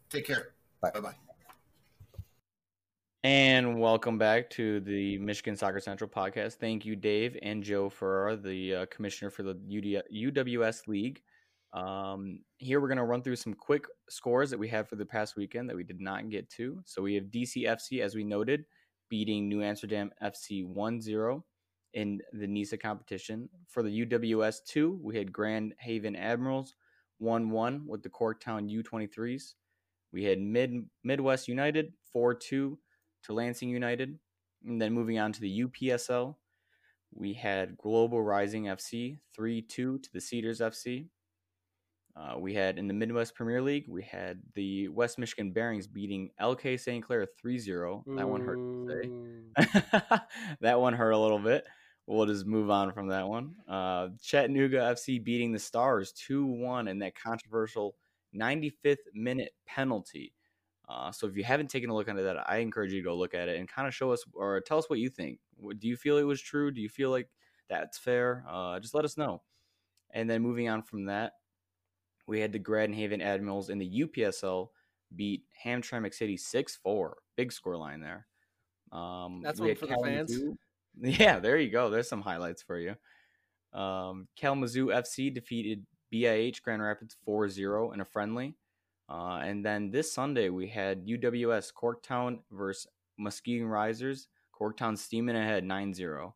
Take 0.08 0.24
care. 0.24 0.52
Bye 0.80 0.92
bye. 1.00 1.14
And 3.24 3.80
welcome 3.80 4.16
back 4.16 4.50
to 4.50 4.78
the 4.80 5.18
Michigan 5.18 5.56
Soccer 5.56 5.80
Central 5.80 6.08
podcast. 6.08 6.54
Thank 6.54 6.86
you, 6.86 6.94
Dave 6.94 7.36
and 7.42 7.64
Joe 7.64 7.88
Ferrara, 7.88 8.36
the 8.36 8.74
uh, 8.74 8.86
commissioner 8.86 9.32
for 9.32 9.42
the 9.42 9.50
UD- 9.50 10.04
UWS 10.14 10.86
League. 10.86 11.20
Um, 11.72 12.38
here 12.58 12.80
we're 12.80 12.86
going 12.86 12.98
to 12.98 13.04
run 13.04 13.22
through 13.22 13.34
some 13.34 13.52
quick 13.52 13.84
scores 14.08 14.48
that 14.50 14.58
we 14.58 14.68
had 14.68 14.88
for 14.88 14.94
the 14.94 15.04
past 15.04 15.34
weekend 15.34 15.68
that 15.68 15.76
we 15.76 15.82
did 15.82 16.00
not 16.00 16.30
get 16.30 16.48
to. 16.50 16.80
So 16.84 17.02
we 17.02 17.16
have 17.16 17.24
DCFC, 17.24 18.00
as 18.00 18.14
we 18.14 18.22
noted, 18.22 18.64
beating 19.08 19.48
New 19.48 19.60
Amsterdam 19.60 20.12
FC 20.22 20.64
1 20.64 21.00
0 21.00 21.44
in 21.94 22.20
the 22.32 22.46
NISA 22.46 22.78
competition. 22.78 23.48
For 23.68 23.82
the 23.82 24.04
UWS 24.04 24.64
2, 24.66 25.00
we 25.02 25.16
had 25.16 25.32
Grand 25.32 25.74
Haven 25.78 26.16
Admirals 26.16 26.74
1 27.18 27.50
1 27.50 27.84
with 27.86 28.02
the 28.02 28.10
Corktown 28.10 28.70
U23s. 28.70 29.54
We 30.12 30.24
had 30.24 30.40
Mid 30.40 30.86
Midwest 31.04 31.48
United 31.48 31.92
4 32.12 32.34
2 32.34 32.78
to 33.24 33.32
Lansing 33.32 33.68
United. 33.68 34.18
And 34.66 34.80
then 34.80 34.92
moving 34.92 35.18
on 35.18 35.32
to 35.32 35.40
the 35.40 35.62
UPSL, 35.62 36.34
we 37.14 37.32
had 37.32 37.78
Global 37.78 38.22
Rising 38.22 38.64
FC 38.64 39.18
3 39.34 39.62
2 39.62 39.98
to 39.98 40.12
the 40.12 40.20
Cedars 40.20 40.60
FC. 40.60 41.06
Uh, 42.16 42.36
we 42.36 42.52
had 42.52 42.78
in 42.78 42.88
the 42.88 42.94
Midwest 42.94 43.34
Premier 43.36 43.62
League, 43.62 43.84
we 43.88 44.02
had 44.02 44.40
the 44.54 44.88
West 44.88 45.18
Michigan 45.18 45.52
Bearings 45.52 45.86
beating 45.86 46.30
LK 46.40 46.80
St. 46.80 47.04
Clair 47.04 47.26
3 47.40 47.58
0. 47.58 48.04
That 48.16 48.28
one 48.28 48.40
hurt 48.40 48.56
to 48.56 48.88
say. 48.88 50.18
that 50.60 50.80
one 50.80 50.94
hurt 50.94 51.12
a 51.12 51.18
little 51.18 51.38
bit. 51.38 51.64
We'll 52.08 52.24
just 52.24 52.46
move 52.46 52.70
on 52.70 52.92
from 52.92 53.08
that 53.08 53.28
one. 53.28 53.54
Uh, 53.68 54.08
Chattanooga 54.22 54.78
FC 54.78 55.22
beating 55.22 55.52
the 55.52 55.58
Stars 55.58 56.12
2 56.12 56.46
1 56.46 56.88
in 56.88 56.98
that 57.00 57.14
controversial 57.14 57.96
95th 58.34 58.96
minute 59.12 59.52
penalty. 59.66 60.32
Uh, 60.88 61.12
so 61.12 61.26
if 61.26 61.36
you 61.36 61.44
haven't 61.44 61.68
taken 61.68 61.90
a 61.90 61.94
look 61.94 62.08
into 62.08 62.22
that, 62.22 62.48
I 62.48 62.58
encourage 62.58 62.92
you 62.94 63.02
to 63.02 63.04
go 63.04 63.14
look 63.14 63.34
at 63.34 63.50
it 63.50 63.58
and 63.58 63.68
kind 63.68 63.86
of 63.86 63.94
show 63.94 64.10
us 64.10 64.24
or 64.32 64.58
tell 64.62 64.78
us 64.78 64.88
what 64.88 65.00
you 65.00 65.10
think. 65.10 65.38
Do 65.60 65.86
you 65.86 65.98
feel 65.98 66.16
it 66.16 66.22
was 66.22 66.40
true? 66.40 66.70
Do 66.70 66.80
you 66.80 66.88
feel 66.88 67.10
like 67.10 67.28
that's 67.68 67.98
fair? 67.98 68.42
Uh, 68.48 68.80
just 68.80 68.94
let 68.94 69.04
us 69.04 69.18
know. 69.18 69.42
And 70.12 70.30
then 70.30 70.40
moving 70.40 70.70
on 70.70 70.82
from 70.82 71.04
that, 71.06 71.34
we 72.26 72.40
had 72.40 72.52
the 72.52 72.58
Grand 72.58 72.94
Haven 72.94 73.20
Admirals 73.20 73.68
in 73.68 73.76
the 73.76 74.04
UPSL 74.06 74.68
beat 75.14 75.42
Hamtramck 75.62 76.14
City 76.14 76.38
6 76.38 76.78
4. 76.82 77.18
Big 77.36 77.52
score 77.52 77.76
line 77.76 78.00
there. 78.00 78.26
Um, 78.92 79.42
that's 79.42 79.60
one 79.60 79.74
for 79.74 79.86
Kalamazoo. 79.86 80.38
the 80.38 80.44
fans. 80.46 80.58
Yeah, 81.00 81.38
there 81.38 81.58
you 81.58 81.70
go. 81.70 81.90
There's 81.90 82.08
some 82.08 82.22
highlights 82.22 82.62
for 82.62 82.78
you. 82.78 82.96
Um, 83.72 84.28
Kalamazoo 84.36 84.86
FC 84.88 85.32
defeated 85.32 85.86
BIH 86.12 86.62
Grand 86.62 86.82
Rapids 86.82 87.16
4 87.24 87.48
0 87.48 87.92
in 87.92 88.00
a 88.00 88.04
friendly. 88.04 88.56
Uh, 89.08 89.40
and 89.42 89.64
then 89.64 89.90
this 89.90 90.12
Sunday 90.12 90.48
we 90.48 90.68
had 90.68 91.06
UWS 91.06 91.72
Corktown 91.72 92.40
versus 92.50 92.86
Muskegon 93.18 93.68
Risers. 93.68 94.28
Corktown 94.58 94.98
steaming 94.98 95.36
ahead 95.36 95.64
9-0. 95.64 96.32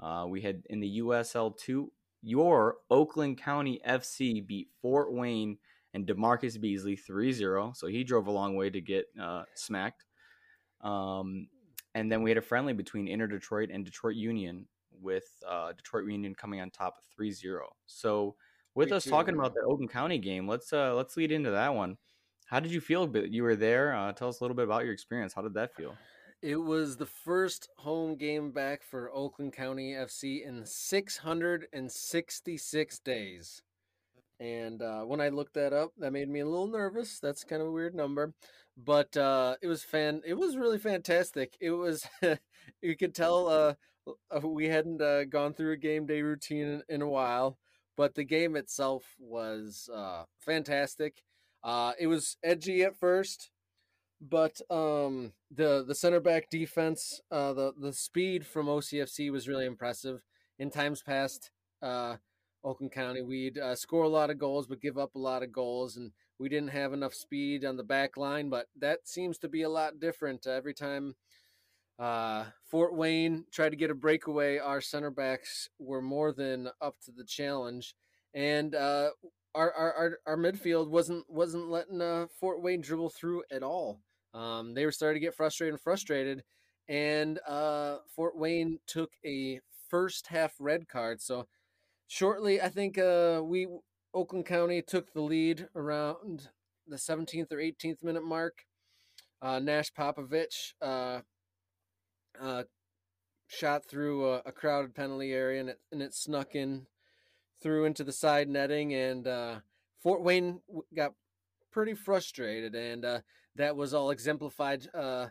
Uh, 0.00 0.26
we 0.28 0.40
had 0.40 0.62
in 0.70 0.80
the 0.80 0.98
USL 0.98 1.56
two, 1.56 1.92
your 2.22 2.76
Oakland 2.90 3.38
County 3.38 3.80
FC 3.86 4.46
beat 4.46 4.68
Fort 4.80 5.12
Wayne 5.12 5.58
and 5.94 6.06
DaMarcus 6.06 6.60
Beasley 6.60 6.96
3-0. 6.96 7.76
So 7.76 7.86
he 7.86 8.02
drove 8.02 8.26
a 8.26 8.32
long 8.32 8.56
way 8.56 8.70
to 8.70 8.80
get 8.80 9.06
uh, 9.20 9.44
smacked. 9.54 10.04
Um, 10.80 11.48
and 11.96 12.12
then 12.12 12.22
we 12.22 12.30
had 12.30 12.36
a 12.36 12.42
friendly 12.42 12.74
between 12.74 13.08
Inter 13.08 13.26
Detroit 13.26 13.70
and 13.72 13.82
Detroit 13.82 14.16
Union 14.16 14.66
with 15.00 15.24
uh, 15.48 15.72
Detroit 15.72 16.04
Union 16.04 16.34
coming 16.34 16.60
on 16.60 16.70
top 16.70 16.96
3-0. 17.18 17.60
So 17.86 18.34
with 18.74 18.92
us 18.92 19.06
talking 19.06 19.34
about 19.34 19.54
the 19.54 19.62
Oakland 19.62 19.90
County 19.90 20.18
game, 20.18 20.46
let's 20.46 20.74
uh, 20.74 20.94
let's 20.94 21.16
lead 21.16 21.32
into 21.32 21.50
that 21.52 21.74
one. 21.74 21.96
How 22.44 22.60
did 22.60 22.70
you 22.70 22.82
feel? 22.82 23.10
You 23.16 23.44
were 23.44 23.56
there. 23.56 23.94
Uh, 23.94 24.12
tell 24.12 24.28
us 24.28 24.40
a 24.40 24.44
little 24.44 24.54
bit 24.54 24.64
about 24.64 24.84
your 24.84 24.92
experience. 24.92 25.32
How 25.32 25.40
did 25.40 25.54
that 25.54 25.74
feel? 25.74 25.94
It 26.42 26.56
was 26.56 26.98
the 26.98 27.06
first 27.06 27.70
home 27.78 28.16
game 28.16 28.50
back 28.50 28.82
for 28.82 29.10
Oakland 29.14 29.54
County 29.54 29.92
FC 29.92 30.46
in 30.46 30.66
666 30.66 32.98
days. 32.98 33.62
And 34.38 34.82
uh, 34.82 35.02
when 35.02 35.20
I 35.20 35.30
looked 35.30 35.54
that 35.54 35.72
up, 35.72 35.92
that 35.98 36.12
made 36.12 36.28
me 36.28 36.40
a 36.40 36.46
little 36.46 36.66
nervous. 36.66 37.18
That's 37.20 37.44
kind 37.44 37.62
of 37.62 37.68
a 37.68 37.72
weird 37.72 37.94
number, 37.94 38.34
but 38.76 39.16
uh, 39.16 39.56
it 39.62 39.66
was 39.66 39.82
fan. 39.82 40.20
It 40.26 40.34
was 40.34 40.56
really 40.56 40.78
fantastic. 40.78 41.56
It 41.60 41.70
was. 41.70 42.06
you 42.82 42.96
could 42.96 43.14
tell 43.14 43.48
uh, 43.48 43.74
uh 44.34 44.46
we 44.46 44.68
hadn't 44.68 45.00
uh, 45.00 45.24
gone 45.24 45.54
through 45.54 45.72
a 45.72 45.78
game 45.78 46.06
day 46.06 46.20
routine 46.20 46.66
in, 46.66 46.82
in, 46.88 47.02
a 47.02 47.08
while, 47.08 47.58
but 47.96 48.14
the 48.14 48.24
game 48.24 48.56
itself 48.56 49.04
was 49.18 49.88
uh, 49.94 50.24
fantastic 50.38 51.22
it 51.98 52.06
was 52.06 52.36
edgy 52.42 52.82
at 52.82 52.96
first, 52.96 53.50
but 54.20 54.60
um, 54.70 55.32
the 55.50 55.84
the 55.86 55.94
center 55.94 56.20
back 56.20 56.50
defense, 56.50 57.20
the 57.30 57.72
the 57.78 57.92
speed 57.92 58.46
from 58.46 58.66
OCFC 58.66 59.30
was 59.30 59.48
really 59.48 59.66
impressive. 59.66 60.22
In 60.58 60.70
times 60.70 61.02
past, 61.02 61.50
Oakland 62.66 62.92
County, 62.92 63.22
we'd 63.22 63.58
uh, 63.58 63.76
score 63.76 64.02
a 64.02 64.08
lot 64.08 64.28
of 64.28 64.38
goals, 64.38 64.66
but 64.66 64.80
give 64.80 64.98
up 64.98 65.14
a 65.14 65.20
lot 65.20 65.44
of 65.44 65.52
goals, 65.52 65.96
and 65.96 66.10
we 66.40 66.48
didn't 66.48 66.70
have 66.70 66.92
enough 66.92 67.14
speed 67.14 67.64
on 67.64 67.76
the 67.76 67.84
back 67.84 68.16
line. 68.16 68.50
But 68.50 68.66
that 68.80 69.06
seems 69.06 69.38
to 69.38 69.48
be 69.48 69.62
a 69.62 69.68
lot 69.68 70.00
different 70.00 70.46
uh, 70.48 70.50
every 70.50 70.74
time. 70.74 71.14
Uh, 71.96 72.46
Fort 72.68 72.94
Wayne 72.94 73.44
tried 73.52 73.70
to 73.70 73.76
get 73.76 73.90
a 73.90 73.94
breakaway. 73.94 74.58
Our 74.58 74.80
center 74.80 75.10
backs 75.10 75.70
were 75.78 76.02
more 76.02 76.32
than 76.32 76.68
up 76.80 76.96
to 77.04 77.12
the 77.12 77.24
challenge, 77.24 77.94
and 78.34 78.74
uh, 78.74 79.10
our, 79.54 79.72
our, 79.72 79.92
our, 79.94 80.18
our 80.26 80.36
midfield 80.36 80.88
wasn't 80.88 81.24
wasn't 81.30 81.70
letting 81.70 82.02
uh, 82.02 82.26
Fort 82.40 82.60
Wayne 82.60 82.80
dribble 82.80 83.10
through 83.10 83.44
at 83.50 83.62
all. 83.62 84.00
Um, 84.34 84.74
they 84.74 84.84
were 84.84 84.92
starting 84.92 85.22
to 85.22 85.24
get 85.24 85.36
frustrated 85.36 85.72
and 85.72 85.80
frustrated, 85.80 86.42
and 86.88 87.38
uh, 87.46 87.98
Fort 88.14 88.36
Wayne 88.36 88.80
took 88.88 89.12
a 89.24 89.60
first 89.88 90.26
half 90.26 90.54
red 90.58 90.88
card. 90.88 91.22
So 91.22 91.46
shortly, 92.06 92.60
I 92.60 92.68
think 92.68 92.98
uh, 92.98 93.40
we 93.44 93.68
Oakland 94.14 94.46
County 94.46 94.82
took 94.82 95.12
the 95.12 95.20
lead 95.20 95.68
around 95.74 96.48
the 96.86 96.96
17th 96.96 97.52
or 97.52 97.56
18th 97.56 98.02
minute 98.02 98.24
mark. 98.24 98.64
Uh, 99.42 99.58
Nash 99.58 99.92
Popovich 99.92 100.72
uh, 100.80 101.20
uh, 102.40 102.62
shot 103.48 103.84
through 103.86 104.26
a, 104.26 104.42
a, 104.46 104.52
crowded 104.52 104.94
penalty 104.94 105.32
area 105.32 105.60
and 105.60 105.68
it, 105.70 105.80
and 105.92 106.02
it 106.02 106.14
snuck 106.14 106.54
in 106.54 106.86
through 107.62 107.84
into 107.84 108.02
the 108.02 108.12
side 108.12 108.48
netting 108.48 108.94
and 108.94 109.26
uh, 109.26 109.56
Fort 110.02 110.22
Wayne 110.22 110.60
got 110.94 111.12
pretty 111.70 111.94
frustrated 111.94 112.74
and 112.74 113.04
uh, 113.04 113.20
that 113.56 113.76
was 113.76 113.94
all 113.94 114.10
exemplified 114.10 114.88
uh, 114.94 115.26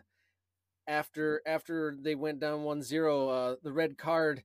after 0.86 1.42
after 1.46 1.96
they 2.00 2.14
went 2.14 2.40
down 2.40 2.60
1-0 2.60 3.52
uh, 3.52 3.56
the 3.62 3.72
red 3.72 3.98
card 3.98 4.42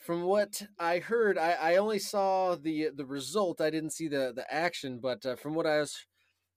from 0.00 0.22
what 0.22 0.62
I 0.78 0.98
heard 0.98 1.38
I, 1.38 1.52
I 1.52 1.76
only 1.76 1.98
saw 1.98 2.56
the 2.56 2.88
the 2.94 3.04
result 3.04 3.60
I 3.60 3.70
didn't 3.70 3.92
see 3.92 4.08
the 4.08 4.32
the 4.34 4.52
action 4.52 4.98
but 5.00 5.24
uh, 5.24 5.36
from 5.36 5.54
what 5.54 5.66
I 5.66 5.78
was 5.78 5.96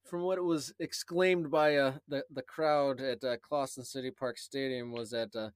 from 0.06 0.22
what 0.22 0.38
it 0.38 0.44
was 0.44 0.74
exclaimed 0.80 1.52
by 1.52 1.76
uh, 1.76 1.94
the 2.08 2.24
the 2.32 2.42
crowd 2.42 3.02
at 3.02 3.24
uh, 3.24 3.38
Clawson 3.38 3.84
City 3.84 4.12
Park 4.12 4.38
Stadium 4.38 4.92
was 4.92 5.12
that 5.12 5.36
uh, 5.36 5.50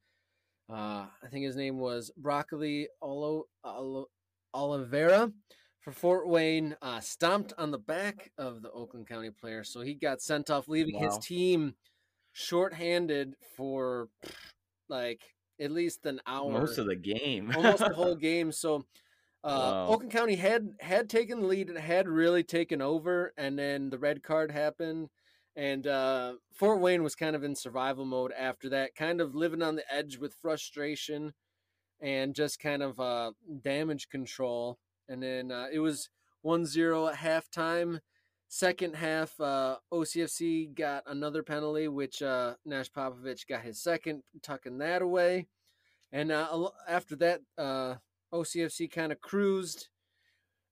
uh, 0.71 1.05
I 1.23 1.27
think 1.31 1.45
his 1.45 1.55
name 1.55 1.79
was 1.79 2.11
Broccoli 2.17 2.89
Olo, 3.01 3.45
Olo, 3.63 4.07
Oliveira 4.53 5.31
for 5.79 5.91
Fort 5.93 6.27
Wayne 6.27 6.75
uh, 6.81 6.99
stomped 6.99 7.53
on 7.57 7.71
the 7.71 7.77
back 7.77 8.31
of 8.37 8.61
the 8.61 8.71
Oakland 8.71 9.07
County 9.07 9.29
player, 9.29 9.63
so 9.63 9.79
he 9.79 9.93
got 9.93 10.21
sent 10.21 10.49
off, 10.49 10.67
leaving 10.67 10.95
wow. 10.95 11.05
his 11.05 11.17
team 11.19 11.75
shorthanded 12.33 13.35
for 13.55 14.09
like 14.89 15.21
at 15.59 15.71
least 15.71 16.05
an 16.05 16.21
hour, 16.27 16.51
most 16.51 16.77
of 16.77 16.85
the 16.85 16.95
game, 16.95 17.51
almost 17.55 17.79
the 17.79 17.93
whole 17.93 18.15
game. 18.29 18.51
So 18.51 18.85
uh, 19.43 19.49
wow. 19.49 19.87
Oakland 19.87 20.11
County 20.11 20.35
had 20.35 20.73
had 20.79 21.09
taken 21.09 21.41
the 21.41 21.47
lead 21.47 21.69
and 21.69 21.77
had 21.77 22.07
really 22.07 22.43
taken 22.43 22.81
over, 22.81 23.33
and 23.37 23.57
then 23.57 23.89
the 23.89 23.99
red 23.99 24.23
card 24.23 24.51
happened, 24.51 25.09
and 25.55 25.87
uh, 25.87 26.33
Fort 26.53 26.79
Wayne 26.79 27.03
was 27.03 27.15
kind 27.15 27.35
of 27.35 27.43
in 27.43 27.55
survival 27.55 28.05
mode 28.05 28.31
after 28.37 28.69
that, 28.69 28.95
kind 28.95 29.21
of 29.21 29.35
living 29.35 29.61
on 29.61 29.75
the 29.75 29.93
edge 29.93 30.17
with 30.17 30.35
frustration 30.41 31.33
and 31.99 32.35
just 32.35 32.59
kind 32.59 32.83
of 32.83 32.99
uh, 32.99 33.31
damage 33.63 34.09
control. 34.09 34.77
And 35.09 35.23
then 35.23 35.51
uh, 35.51 35.67
it 35.71 35.79
was 35.79 36.09
1-0 36.45 37.11
at 37.11 37.17
halftime. 37.17 38.01
Second 38.49 38.95
half, 38.95 39.39
uh, 39.41 39.75
OCFC 39.91 40.73
got 40.73 41.03
another 41.05 41.43
penalty, 41.43 41.87
which 41.87 42.21
uh, 42.21 42.55
Nash 42.65 42.89
Popovich 42.91 43.45
got 43.47 43.61
his 43.61 43.81
second, 43.81 44.23
tucking 44.41 44.77
that 44.77 45.01
away. 45.01 45.47
And 46.13 46.31
uh, 46.31 46.69
after 46.87 47.17
that, 47.17 47.41
uh, 47.57 47.95
OCFC 48.33 48.89
kind 48.89 49.11
of 49.11 49.19
cruised. 49.19 49.89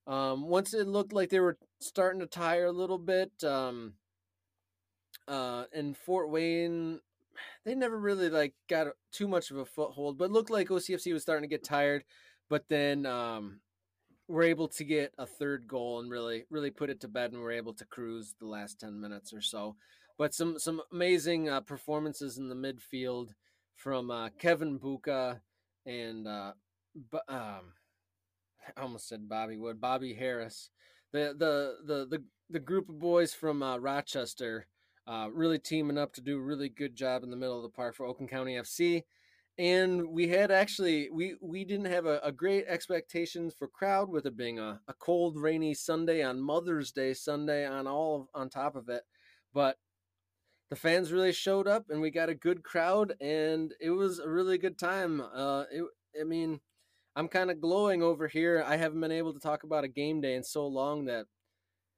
Um, 0.06 0.48
once 0.48 0.72
it 0.72 0.86
looked 0.86 1.12
like 1.12 1.28
they 1.28 1.40
were 1.40 1.58
starting 1.80 2.20
to 2.20 2.26
tire 2.26 2.66
a 2.66 2.72
little 2.72 2.98
bit, 2.98 3.30
um, 3.44 3.94
uh, 5.28 5.64
and 5.74 5.96
Fort 5.96 6.30
Wayne, 6.30 7.00
they 7.64 7.74
never 7.74 7.98
really 7.98 8.30
like 8.30 8.54
got 8.68 8.86
too 9.12 9.28
much 9.28 9.50
of 9.50 9.58
a 9.58 9.66
foothold, 9.66 10.16
but 10.16 10.30
looked 10.30 10.50
like 10.50 10.68
OCFC 10.68 11.12
was 11.12 11.22
starting 11.22 11.48
to 11.48 11.54
get 11.54 11.64
tired. 11.64 12.04
But 12.48 12.64
then 12.68 13.04
um, 13.04 13.60
we're 14.28 14.44
able 14.44 14.68
to 14.68 14.84
get 14.84 15.12
a 15.18 15.26
third 15.26 15.66
goal 15.68 16.00
and 16.00 16.10
really 16.10 16.44
really 16.50 16.70
put 16.70 16.90
it 16.90 17.00
to 17.00 17.08
bed, 17.08 17.32
and 17.32 17.40
we're 17.40 17.52
able 17.52 17.74
to 17.74 17.84
cruise 17.84 18.34
the 18.38 18.46
last 18.46 18.80
ten 18.80 19.00
minutes 19.00 19.32
or 19.32 19.40
so. 19.40 19.76
But 20.18 20.34
some 20.34 20.58
some 20.58 20.80
amazing 20.92 21.48
uh, 21.48 21.60
performances 21.60 22.38
in 22.38 22.48
the 22.48 22.54
midfield 22.54 23.30
from 23.74 24.10
uh, 24.10 24.30
Kevin 24.38 24.78
Buka 24.78 25.40
and 25.86 26.26
uh, 26.26 26.52
um, 27.28 27.72
I 28.76 28.80
almost 28.82 29.08
said 29.08 29.28
Bobby 29.28 29.56
Wood, 29.56 29.80
Bobby 29.80 30.14
Harris, 30.14 30.70
the 31.12 31.34
the 31.38 31.76
the 31.86 32.06
the, 32.06 32.24
the 32.50 32.58
group 32.58 32.88
of 32.88 32.98
boys 32.98 33.32
from 33.32 33.62
uh, 33.62 33.78
Rochester, 33.78 34.66
uh, 35.06 35.28
really 35.32 35.58
teaming 35.58 35.98
up 35.98 36.12
to 36.14 36.20
do 36.20 36.38
a 36.38 36.42
really 36.42 36.68
good 36.68 36.96
job 36.96 37.22
in 37.22 37.30
the 37.30 37.36
middle 37.36 37.56
of 37.56 37.62
the 37.62 37.68
park 37.68 37.94
for 37.94 38.06
Oakland 38.06 38.30
County 38.30 38.54
FC. 38.54 39.04
And 39.58 40.08
we 40.08 40.28
had 40.28 40.50
actually 40.50 41.08
we 41.10 41.36
we 41.40 41.64
didn't 41.64 41.86
have 41.86 42.04
a, 42.04 42.20
a 42.22 42.30
great 42.30 42.66
expectations 42.68 43.54
for 43.58 43.68
crowd 43.68 44.10
with 44.10 44.26
it 44.26 44.36
being 44.36 44.58
a, 44.58 44.80
a 44.86 44.94
cold, 44.94 45.40
rainy 45.40 45.72
Sunday 45.72 46.22
on 46.22 46.40
Mother's 46.40 46.92
Day 46.92 47.14
Sunday 47.14 47.66
on 47.66 47.86
all 47.86 48.16
of, 48.34 48.40
on 48.40 48.50
top 48.50 48.76
of 48.76 48.88
it, 48.90 49.02
but 49.54 49.78
the 50.68 50.76
fans 50.76 51.12
really 51.12 51.32
showed 51.32 51.68
up 51.68 51.86
and 51.90 52.00
we 52.00 52.10
got 52.10 52.28
a 52.28 52.34
good 52.34 52.62
crowd 52.62 53.14
and 53.20 53.72
it 53.80 53.90
was 53.90 54.18
a 54.18 54.28
really 54.28 54.58
good 54.58 54.78
time. 54.78 55.20
Uh, 55.20 55.64
it, 55.70 55.84
I 56.20 56.24
mean, 56.24 56.60
I'm 57.14 57.28
kind 57.28 57.50
of 57.50 57.60
glowing 57.60 58.02
over 58.02 58.28
here. 58.28 58.64
I 58.66 58.76
haven't 58.76 59.00
been 59.00 59.12
able 59.12 59.32
to 59.32 59.40
talk 59.40 59.62
about 59.62 59.84
a 59.84 59.88
game 59.88 60.20
day 60.20 60.34
in 60.34 60.42
so 60.42 60.66
long 60.66 61.06
that 61.06 61.26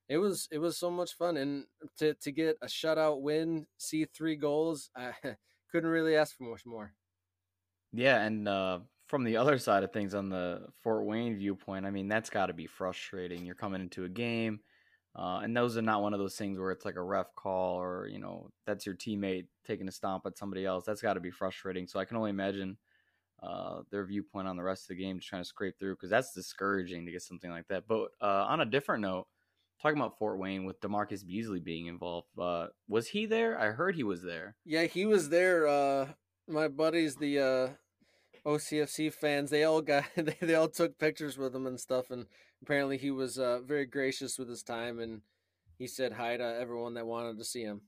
it 0.08 0.18
was 0.18 0.48
it 0.50 0.58
was 0.58 0.78
so 0.78 0.90
much 0.90 1.14
fun 1.14 1.36
and 1.36 1.64
to 1.98 2.14
to 2.14 2.32
get 2.32 2.56
a 2.62 2.66
shutout 2.66 3.20
win, 3.20 3.66
see 3.78 4.04
three 4.06 4.36
goals, 4.36 4.90
I 4.96 5.12
couldn't 5.72 5.90
really 5.90 6.16
ask 6.16 6.36
for 6.36 6.44
much 6.44 6.64
more. 6.64 6.94
Yeah, 7.92 8.22
and 8.22 8.46
uh, 8.46 8.80
from 9.06 9.24
the 9.24 9.36
other 9.36 9.58
side 9.58 9.82
of 9.82 9.92
things, 9.92 10.14
on 10.14 10.28
the 10.28 10.68
Fort 10.82 11.04
Wayne 11.06 11.36
viewpoint, 11.36 11.86
I 11.86 11.90
mean 11.90 12.08
that's 12.08 12.30
got 12.30 12.46
to 12.46 12.52
be 12.52 12.66
frustrating. 12.66 13.44
You're 13.46 13.54
coming 13.54 13.80
into 13.80 14.04
a 14.04 14.08
game, 14.08 14.60
uh, 15.16 15.40
and 15.42 15.56
those 15.56 15.76
are 15.76 15.82
not 15.82 16.02
one 16.02 16.12
of 16.12 16.20
those 16.20 16.36
things 16.36 16.58
where 16.58 16.70
it's 16.70 16.84
like 16.84 16.96
a 16.96 17.02
ref 17.02 17.34
call 17.34 17.80
or 17.80 18.06
you 18.08 18.18
know 18.18 18.50
that's 18.66 18.84
your 18.84 18.94
teammate 18.94 19.46
taking 19.66 19.88
a 19.88 19.92
stomp 19.92 20.26
at 20.26 20.36
somebody 20.36 20.66
else. 20.66 20.84
That's 20.84 21.02
got 21.02 21.14
to 21.14 21.20
be 21.20 21.30
frustrating. 21.30 21.86
So 21.86 21.98
I 21.98 22.04
can 22.04 22.16
only 22.16 22.30
imagine 22.30 22.76
uh, 23.42 23.82
their 23.90 24.04
viewpoint 24.04 24.48
on 24.48 24.56
the 24.56 24.62
rest 24.62 24.84
of 24.84 24.88
the 24.88 25.02
game, 25.02 25.18
just 25.18 25.28
trying 25.28 25.42
to 25.42 25.48
scrape 25.48 25.78
through 25.78 25.94
because 25.94 26.10
that's 26.10 26.34
discouraging 26.34 27.06
to 27.06 27.12
get 27.12 27.22
something 27.22 27.50
like 27.50 27.68
that. 27.68 27.86
But 27.88 28.10
uh, 28.20 28.46
on 28.48 28.60
a 28.60 28.66
different 28.66 29.02
note, 29.02 29.26
talking 29.80 29.98
about 29.98 30.18
Fort 30.18 30.38
Wayne 30.38 30.64
with 30.64 30.80
DaMarcus 30.80 31.26
Beasley 31.26 31.60
being 31.60 31.86
involved, 31.86 32.28
uh, 32.38 32.66
was 32.88 33.08
he 33.08 33.26
there? 33.26 33.58
I 33.58 33.66
heard 33.66 33.94
he 33.94 34.02
was 34.02 34.22
there. 34.22 34.56
Yeah, 34.64 34.84
he 34.84 35.06
was 35.06 35.28
there. 35.28 35.66
Uh, 35.66 36.08
my 36.48 36.68
buddies, 36.68 37.16
the 37.16 37.38
uh, 37.38 37.68
OCFC 38.48 39.12
fans, 39.12 39.50
they 39.50 39.64
all 39.64 39.82
got 39.82 40.04
they, 40.16 40.36
they 40.40 40.54
all 40.54 40.68
took 40.68 40.98
pictures 40.98 41.36
with 41.38 41.54
him 41.54 41.66
and 41.66 41.78
stuff, 41.78 42.10
and 42.10 42.26
apparently 42.62 42.98
he 42.98 43.10
was 43.10 43.38
uh, 43.38 43.60
very 43.60 43.86
gracious 43.86 44.38
with 44.38 44.48
his 44.48 44.62
time 44.62 44.98
and 44.98 45.22
he 45.78 45.86
said 45.86 46.12
hi 46.12 46.36
to 46.36 46.44
everyone 46.60 46.94
that 46.94 47.06
wanted 47.06 47.38
to 47.38 47.44
see 47.44 47.62
him. 47.62 47.82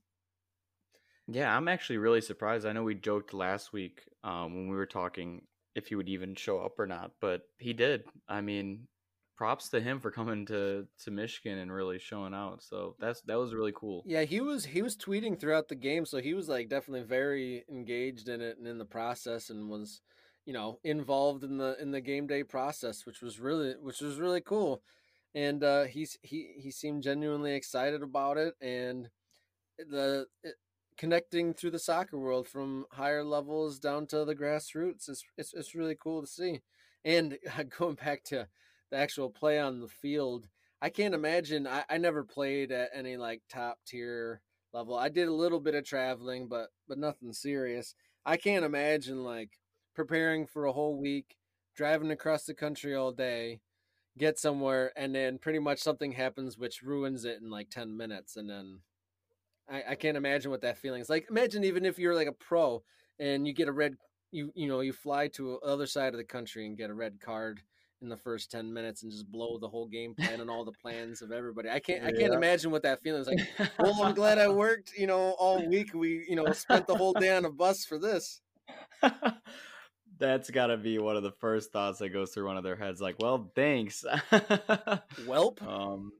Yeah, 1.27 1.55
I'm 1.55 1.67
actually 1.67 1.97
really 1.97 2.21
surprised. 2.21 2.65
I 2.65 2.71
know 2.71 2.83
we 2.83 2.95
joked 2.95 3.33
last 3.33 3.73
week 3.73 4.01
um, 4.23 4.55
when 4.55 4.69
we 4.69 4.75
were 4.75 4.85
talking 4.85 5.41
if 5.75 5.87
he 5.87 5.95
would 5.95 6.09
even 6.09 6.35
show 6.35 6.59
up 6.59 6.79
or 6.79 6.85
not, 6.85 7.11
but 7.21 7.41
he 7.57 7.73
did. 7.73 8.03
I 8.27 8.41
mean, 8.41 8.87
props 9.41 9.69
to 9.69 9.81
him 9.81 9.99
for 9.99 10.11
coming 10.11 10.45
to 10.45 10.85
to 11.03 11.09
Michigan 11.09 11.57
and 11.57 11.73
really 11.73 11.97
showing 11.97 12.31
out. 12.31 12.61
So 12.61 12.95
that's 12.99 13.21
that 13.21 13.39
was 13.39 13.55
really 13.55 13.71
cool. 13.75 14.03
Yeah, 14.05 14.21
he 14.21 14.39
was 14.39 14.65
he 14.65 14.83
was 14.83 14.95
tweeting 14.95 15.39
throughout 15.39 15.67
the 15.67 15.73
game, 15.73 16.05
so 16.05 16.19
he 16.19 16.35
was 16.35 16.47
like 16.47 16.69
definitely 16.69 17.07
very 17.07 17.65
engaged 17.67 18.29
in 18.29 18.39
it 18.39 18.59
and 18.59 18.67
in 18.67 18.77
the 18.77 18.85
process, 18.85 19.49
and 19.49 19.67
was 19.67 20.01
you 20.45 20.53
know 20.53 20.77
involved 20.83 21.43
in 21.43 21.57
the 21.57 21.75
in 21.81 21.89
the 21.89 22.01
game 22.01 22.27
day 22.27 22.43
process, 22.43 23.03
which 23.03 23.23
was 23.23 23.39
really 23.39 23.73
which 23.81 23.99
was 23.99 24.19
really 24.19 24.41
cool. 24.41 24.83
And 25.33 25.63
uh, 25.63 25.85
he's 25.85 26.19
he 26.21 26.49
he 26.59 26.69
seemed 26.69 27.01
genuinely 27.01 27.55
excited 27.55 28.03
about 28.03 28.37
it, 28.37 28.53
and 28.61 29.09
the 29.79 30.27
it, 30.43 30.53
connecting 30.99 31.55
through 31.55 31.71
the 31.71 31.79
soccer 31.79 32.19
world 32.19 32.47
from 32.47 32.85
higher 32.91 33.23
levels 33.23 33.79
down 33.79 34.05
to 34.05 34.23
the 34.23 34.35
grassroots. 34.35 35.09
It's 35.09 35.23
it's, 35.35 35.51
it's 35.55 35.73
really 35.73 35.97
cool 35.99 36.21
to 36.21 36.27
see. 36.27 36.59
And 37.03 37.39
going 37.79 37.95
back 37.95 38.23
to 38.25 38.47
the 38.91 38.97
actual 38.97 39.29
play 39.29 39.59
on 39.59 39.79
the 39.79 39.87
field, 39.87 40.47
I 40.81 40.89
can't 40.89 41.15
imagine. 41.15 41.67
I, 41.67 41.83
I 41.89 41.97
never 41.97 42.23
played 42.23 42.71
at 42.71 42.89
any 42.93 43.17
like 43.17 43.41
top 43.49 43.79
tier 43.85 44.41
level. 44.73 44.97
I 44.97 45.09
did 45.09 45.27
a 45.27 45.33
little 45.33 45.59
bit 45.59 45.75
of 45.75 45.85
traveling, 45.85 46.47
but 46.47 46.69
but 46.87 46.97
nothing 46.97 47.33
serious. 47.33 47.95
I 48.25 48.37
can't 48.37 48.65
imagine 48.65 49.23
like 49.23 49.51
preparing 49.95 50.45
for 50.45 50.65
a 50.65 50.71
whole 50.71 50.97
week, 50.99 51.37
driving 51.75 52.11
across 52.11 52.45
the 52.45 52.53
country 52.53 52.95
all 52.95 53.11
day, 53.11 53.61
get 54.17 54.39
somewhere, 54.39 54.91
and 54.95 55.13
then 55.15 55.37
pretty 55.37 55.59
much 55.59 55.79
something 55.79 56.11
happens 56.11 56.57
which 56.57 56.81
ruins 56.81 57.25
it 57.25 57.41
in 57.41 57.49
like 57.49 57.69
ten 57.69 57.95
minutes, 57.95 58.35
and 58.35 58.49
then 58.49 58.79
I, 59.69 59.83
I 59.89 59.95
can't 59.95 60.17
imagine 60.17 60.51
what 60.51 60.61
that 60.61 60.77
feeling 60.77 61.01
is 61.01 61.09
like. 61.09 61.27
Imagine 61.29 61.63
even 61.63 61.85
if 61.85 61.99
you're 61.99 62.15
like 62.15 62.27
a 62.27 62.33
pro 62.33 62.83
and 63.19 63.47
you 63.47 63.53
get 63.53 63.67
a 63.67 63.71
red, 63.71 63.95
you 64.31 64.51
you 64.55 64.67
know, 64.67 64.81
you 64.81 64.93
fly 64.93 65.27
to 65.29 65.59
the 65.61 65.67
other 65.67 65.85
side 65.87 66.13
of 66.13 66.17
the 66.17 66.23
country 66.23 66.65
and 66.65 66.77
get 66.77 66.89
a 66.89 66.93
red 66.93 67.19
card 67.19 67.61
in 68.01 68.09
the 68.09 68.17
first 68.17 68.51
10 68.51 68.73
minutes 68.73 69.03
and 69.03 69.11
just 69.11 69.31
blow 69.31 69.57
the 69.59 69.67
whole 69.67 69.87
game 69.87 70.15
plan 70.15 70.41
and 70.41 70.49
all 70.49 70.65
the 70.65 70.71
plans 70.71 71.21
of 71.21 71.31
everybody. 71.31 71.69
I 71.69 71.79
can't 71.79 72.03
I 72.03 72.11
can't 72.11 72.33
imagine 72.33 72.71
what 72.71 72.83
that 72.83 73.01
feeling 73.01 73.21
is 73.21 73.27
like. 73.27 73.71
Well, 73.79 74.03
I'm 74.03 74.15
glad 74.15 74.37
I 74.37 74.47
worked, 74.49 74.93
you 74.97 75.07
know, 75.07 75.35
all 75.37 75.67
week. 75.67 75.93
We, 75.93 76.25
you 76.27 76.35
know, 76.35 76.51
spent 76.51 76.87
the 76.87 76.95
whole 76.95 77.13
day 77.13 77.35
on 77.35 77.45
a 77.45 77.51
bus 77.51 77.85
for 77.85 77.99
this. 77.99 78.41
That's 80.19 80.49
got 80.49 80.67
to 80.67 80.77
be 80.77 80.99
one 80.99 81.15
of 81.15 81.23
the 81.23 81.31
first 81.39 81.71
thoughts 81.71 81.99
that 81.99 82.09
goes 82.09 82.31
through 82.31 82.47
one 82.47 82.57
of 82.57 82.63
their 82.63 82.75
heads 82.75 83.01
like, 83.01 83.15
"Well, 83.19 83.51
thanks." 83.55 84.03
Welp. 85.25 85.61
Um 85.67 86.11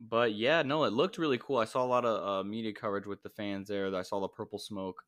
but 0.00 0.32
yeah, 0.32 0.62
no, 0.62 0.84
it 0.84 0.94
looked 0.94 1.18
really 1.18 1.36
cool. 1.36 1.58
I 1.58 1.66
saw 1.66 1.84
a 1.84 1.86
lot 1.86 2.06
of 2.06 2.26
uh, 2.26 2.48
media 2.48 2.72
coverage 2.72 3.06
with 3.06 3.22
the 3.22 3.28
fans 3.28 3.68
there. 3.68 3.94
I 3.94 4.00
saw 4.00 4.18
the 4.18 4.28
purple 4.28 4.58
smoke. 4.58 5.02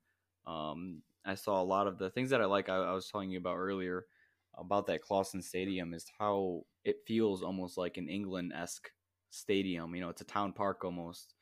Um, 0.47 1.01
I 1.25 1.35
saw 1.35 1.63
a 1.63 1.65
lot 1.65 1.87
of 1.87 1.97
the 1.97 2.11
things 2.11 2.29
that 2.29 2.43
I 2.43 2.45
like. 2.45 2.69
I, 2.69 2.77
I 2.77 2.93
was 2.93 3.09
telling 3.09 3.31
you 3.31 3.39
about 3.39 3.57
earlier 3.57 4.05
about 4.57 4.87
that 4.87 5.03
Clawson 5.03 5.43
Stadium 5.43 5.95
is 5.95 6.07
how 6.19 6.63
it 6.85 6.97
feels 7.07 7.43
almost 7.43 7.79
like 7.79 7.97
an 7.97 8.09
England 8.09 8.53
esque 8.55 8.91
stadium. 9.31 9.95
You 9.95 10.03
know, 10.03 10.09
it's 10.09 10.21
a 10.21 10.27
town 10.27 10.53
park 10.53 10.85
almost. 10.85 11.35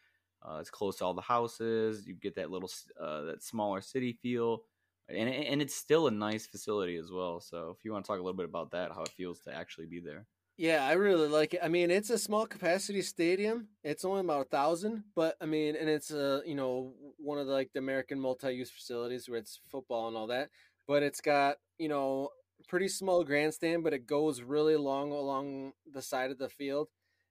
Uh, 0.42 0.58
it's 0.60 0.70
close 0.70 0.96
to 0.96 1.04
all 1.04 1.14
the 1.14 1.20
houses. 1.20 2.06
You 2.06 2.14
get 2.14 2.36
that 2.36 2.50
little, 2.50 2.70
uh, 2.98 3.22
that 3.22 3.42
smaller 3.42 3.80
city 3.80 4.18
feel, 4.22 4.62
and 5.08 5.28
and 5.28 5.60
it's 5.60 5.74
still 5.74 6.06
a 6.06 6.10
nice 6.10 6.46
facility 6.46 6.96
as 6.96 7.10
well. 7.10 7.40
So 7.40 7.74
if 7.76 7.84
you 7.84 7.92
want 7.92 8.04
to 8.04 8.08
talk 8.08 8.18
a 8.18 8.22
little 8.22 8.36
bit 8.36 8.46
about 8.46 8.70
that, 8.70 8.92
how 8.92 9.02
it 9.02 9.10
feels 9.10 9.40
to 9.40 9.54
actually 9.54 9.86
be 9.86 10.00
there. 10.00 10.26
Yeah, 10.56 10.84
I 10.84 10.92
really 10.92 11.28
like 11.28 11.54
it. 11.54 11.60
I 11.62 11.68
mean, 11.68 11.90
it's 11.90 12.10
a 12.10 12.18
small 12.18 12.46
capacity 12.46 13.00
stadium. 13.00 13.68
It's 13.82 14.04
only 14.04 14.20
about 14.20 14.46
a 14.46 14.48
thousand, 14.50 15.04
but 15.14 15.34
I 15.40 15.46
mean, 15.46 15.74
and 15.74 15.88
it's 15.88 16.10
a 16.10 16.42
you 16.46 16.54
know 16.54 16.92
one 17.16 17.38
of 17.38 17.46
the, 17.46 17.52
like 17.52 17.72
the 17.72 17.78
American 17.78 18.20
multi-use 18.20 18.70
facilities 18.70 19.28
where 19.28 19.38
it's 19.38 19.60
football 19.70 20.08
and 20.08 20.16
all 20.16 20.26
that. 20.26 20.50
But 20.86 21.02
it's 21.02 21.20
got 21.20 21.56
you 21.78 21.88
know 21.88 22.30
pretty 22.68 22.88
small 22.88 23.24
grandstand, 23.24 23.84
but 23.84 23.92
it 23.92 24.06
goes 24.06 24.42
really 24.42 24.76
long 24.76 25.12
along 25.12 25.72
the 25.92 26.02
side 26.02 26.30
of 26.30 26.38
the 26.38 26.48
field, 26.48 26.88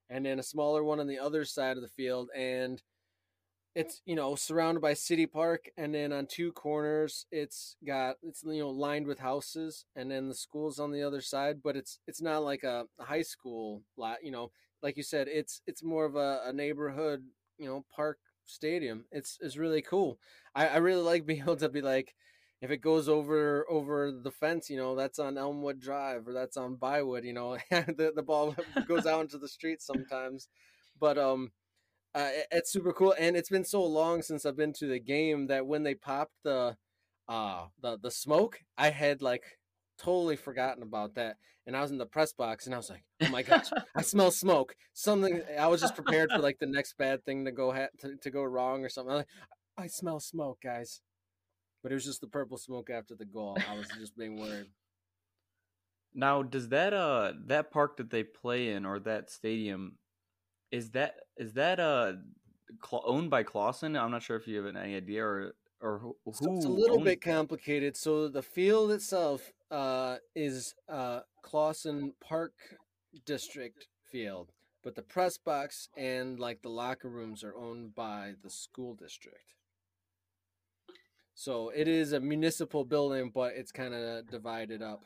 and 0.10 0.26
then 0.26 0.40
a 0.40 0.44
smaller 0.44 0.84
one 0.84 1.00
on 1.00 1.08
the 1.08 1.20
other 1.20 1.46
side 1.46 1.78
of 1.78 1.84
the 1.84 1.90
field, 1.90 2.30
and 2.36 2.82
it's 3.76 4.02
you 4.06 4.16
know 4.16 4.36
surrounded 4.36 4.82
by 4.82 4.94
city 4.94 5.26
park 5.28 5.70
and 5.78 5.94
then 5.94 6.12
on 6.12 6.26
two 6.26 6.52
corners 6.54 7.26
it's 7.32 7.78
got 7.86 8.16
it's 8.24 8.44
you 8.44 8.60
know 8.60 8.70
lined 8.70 9.06
with 9.06 9.20
houses 9.20 9.86
and 9.96 10.10
then 10.10 10.28
the 10.28 10.34
school's 10.34 10.80
on 10.80 10.92
the 10.92 11.04
other 11.04 11.22
side 11.22 11.62
but 11.64 11.76
it's 11.76 12.00
it's 12.08 12.22
not 12.22 12.44
like 12.44 12.64
a, 12.64 12.86
high 13.00 13.22
school 13.22 13.82
lot 13.98 14.18
you 14.24 14.32
know. 14.32 14.52
Like 14.82 14.96
you 14.96 15.04
said 15.04 15.28
it's 15.28 15.62
it's 15.68 15.84
more 15.84 16.06
of 16.06 16.16
a, 16.16 16.42
a 16.46 16.54
neighborhood 16.54 17.24
you 17.58 17.66
know 17.68 17.86
park 17.94 18.18
stadium. 18.46 19.06
It's 19.12 19.38
it's 19.42 19.58
really 19.58 19.82
cool. 19.82 20.20
I, 20.56 20.68
I 20.68 20.78
really 20.78 21.02
like 21.02 21.26
being 21.28 21.42
able 21.42 21.58
to 21.58 21.70
be 21.70 21.82
like 21.82 22.16
if 22.62 22.72
it 22.72 22.82
goes 22.82 23.08
over 23.08 23.66
over 23.70 24.12
the 24.12 24.32
fence 24.32 24.70
you 24.70 24.78
know 24.78 24.96
that's 24.96 25.20
on 25.20 25.38
elmwood 25.38 25.80
drive 25.80 26.28
or 26.28 26.34
that's 26.34 26.58
on 26.58 26.76
bywood 26.76 27.24
you 27.24 27.34
know 27.34 27.58
the, 27.70 28.12
the 28.16 28.24
ball 28.24 28.56
goes 28.88 29.06
out 29.06 29.22
into 29.22 29.38
the 29.38 29.48
street 29.48 29.82
sometimes 29.82 30.50
but 31.00 31.18
um 31.18 31.52
uh, 32.16 32.30
it's 32.52 32.72
super 32.72 32.92
cool, 32.92 33.14
and 33.20 33.36
it's 33.38 33.50
been 33.50 33.64
so 33.64 33.84
long 33.84 34.22
since 34.22 34.46
I've 34.46 34.58
been 34.58 34.74
to 34.74 34.88
the 34.88 35.00
game 35.00 35.48
that 35.48 35.68
when 35.68 35.84
they 35.84 35.94
popped 35.96 36.34
the 36.44 36.76
uh 37.28 37.66
the 37.82 37.98
the 38.02 38.12
smoke, 38.12 38.60
I 38.78 38.90
had 38.90 39.22
like 39.22 39.44
totally 40.00 40.36
forgotten 40.36 40.82
about 40.82 41.16
that, 41.16 41.38
and 41.68 41.78
I 41.78 41.82
was 41.82 41.92
in 41.92 42.00
the 42.00 42.06
press 42.08 42.34
box, 42.34 42.66
and 42.66 42.74
I 42.74 42.78
was 42.78 42.90
like, 42.90 43.04
"Oh 43.22 43.30
my 43.30 43.44
gosh, 43.44 43.68
I 43.96 44.02
smell 44.02 44.32
smoke!" 44.32 44.76
Something 44.94 45.42
I 45.58 45.68
was 45.68 45.82
just 45.82 45.96
prepared 45.96 46.32
for 46.32 46.40
like 46.40 46.58
the 46.60 46.66
next 46.66 46.98
bad 46.98 47.24
thing 47.26 47.46
to 47.46 47.52
go 47.52 47.72
ha- 47.72 47.94
to, 48.00 48.16
to 48.18 48.32
go 48.32 48.44
wrong 48.44 48.84
or 48.84 48.90
something. 48.90 49.14
I, 49.14 49.18
Like, 49.18 49.28
I 49.78 49.88
smell 49.88 50.20
smoke, 50.20 50.60
guys, 50.64 51.02
but 51.82 51.92
it 51.92 51.96
was 51.96 52.06
just 52.06 52.22
the 52.22 52.28
purple 52.28 52.58
smoke 52.58 52.90
after 52.90 53.16
the 53.16 53.26
goal. 53.26 53.58
I 53.70 53.78
was 53.78 53.88
just 54.00 54.18
being 54.18 54.40
worried. 54.40 54.68
Now, 56.12 56.42
does 56.42 56.70
that 56.70 56.92
uh 56.92 57.34
that 57.46 57.70
park 57.70 57.98
that 57.98 58.10
they 58.10 58.24
play 58.24 58.72
in 58.72 58.84
or 58.84 58.98
that 59.02 59.30
stadium 59.30 60.00
is 60.72 60.90
that 60.92 61.18
is 61.38 61.54
that 61.54 61.80
uh 61.80 62.14
owned 62.92 63.30
by 63.30 63.44
Clawson? 63.44 63.96
I'm 63.96 64.10
not 64.10 64.24
sure 64.24 64.36
if 64.36 64.48
you 64.48 64.58
have 64.58 64.76
any 64.76 64.96
idea 64.96 65.24
or 65.24 65.54
or 65.82 66.00
who. 66.00 66.16
So 66.34 66.56
it's 66.56 66.66
a 66.66 66.70
little 66.70 67.00
bit 67.00 67.22
complicated. 67.22 67.96
So 67.96 68.28
the 68.28 68.42
field 68.42 68.92
itself 68.92 69.54
uh, 69.72 70.18
is 70.36 70.76
uh, 70.88 71.22
Clawson 71.44 72.14
Park 72.20 72.54
District 73.26 73.88
Field, 74.12 74.52
but 74.84 74.96
the 74.96 75.02
press 75.02 75.38
box 75.38 75.90
and 75.98 76.40
like 76.40 76.62
the 76.62 76.70
locker 76.70 77.10
rooms 77.10 77.44
are 77.44 77.56
owned 77.56 77.96
by 77.96 78.34
the 78.44 78.50
school 78.50 78.96
district. 78.96 79.56
So 81.40 81.70
it 81.70 81.88
is 81.88 82.12
a 82.12 82.20
municipal 82.20 82.84
building, 82.84 83.32
but 83.34 83.54
it's 83.56 83.72
kind 83.72 83.94
of 83.94 84.28
divided 84.30 84.82
up. 84.82 85.06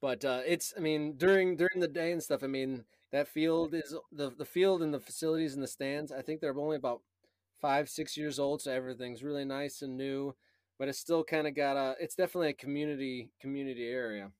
But 0.00 0.24
uh, 0.24 0.40
it's, 0.44 0.74
I 0.76 0.80
mean, 0.80 1.16
during 1.16 1.54
during 1.54 1.78
the 1.78 1.86
day 1.86 2.10
and 2.10 2.20
stuff. 2.20 2.42
I 2.42 2.48
mean, 2.48 2.82
that 3.12 3.28
field 3.28 3.74
is 3.74 3.94
the 4.10 4.30
the 4.30 4.44
field 4.44 4.82
and 4.82 4.92
the 4.92 4.98
facilities 4.98 5.54
and 5.54 5.62
the 5.62 5.68
stands. 5.68 6.10
I 6.10 6.20
think 6.20 6.40
they're 6.40 6.58
only 6.58 6.74
about 6.74 7.02
five 7.60 7.88
six 7.88 8.16
years 8.16 8.40
old, 8.40 8.60
so 8.60 8.72
everything's 8.72 9.22
really 9.22 9.44
nice 9.44 9.82
and 9.82 9.96
new. 9.96 10.34
But 10.80 10.88
it's 10.88 10.98
still 10.98 11.22
kind 11.22 11.46
of 11.46 11.54
got 11.54 11.76
a. 11.76 11.94
It's 12.00 12.16
definitely 12.16 12.48
a 12.48 12.54
community 12.54 13.30
community 13.40 13.86
area. 13.86 14.32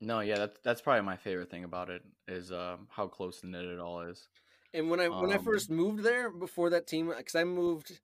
No, 0.00 0.18
yeah, 0.18 0.38
that's 0.38 0.58
that's 0.64 0.80
probably 0.80 1.02
my 1.02 1.16
favorite 1.16 1.52
thing 1.52 1.62
about 1.62 1.88
it 1.88 2.02
is 2.26 2.50
um, 2.50 2.88
how 2.90 3.06
close 3.06 3.44
knit 3.44 3.64
it 3.64 3.78
all 3.78 4.00
is. 4.00 4.26
And 4.74 4.90
when 4.90 4.98
I 4.98 5.06
um, 5.06 5.20
when 5.20 5.30
I 5.30 5.36
um 5.36 5.44
first 5.44 5.70
moved 5.70 6.02
there 6.02 6.30
before 6.30 6.70
that 6.70 6.88
team, 6.88 7.12
because 7.16 7.36
I 7.36 7.44
moved 7.44 8.00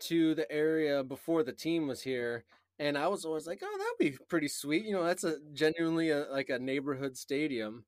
to 0.00 0.34
the 0.34 0.50
area 0.50 1.02
before 1.02 1.42
the 1.42 1.52
team 1.52 1.86
was 1.86 2.02
here, 2.02 2.44
and 2.78 2.98
I 2.98 3.08
was 3.08 3.24
always 3.24 3.46
like, 3.46 3.62
oh, 3.62 3.78
that'd 3.78 4.12
be 4.12 4.18
pretty 4.28 4.48
sweet. 4.48 4.84
You 4.84 4.92
know, 4.92 5.04
that's 5.04 5.24
a 5.24 5.36
genuinely 5.52 6.10
a, 6.10 6.26
like 6.30 6.48
a 6.48 6.58
neighborhood 6.58 7.16
stadium 7.16 7.84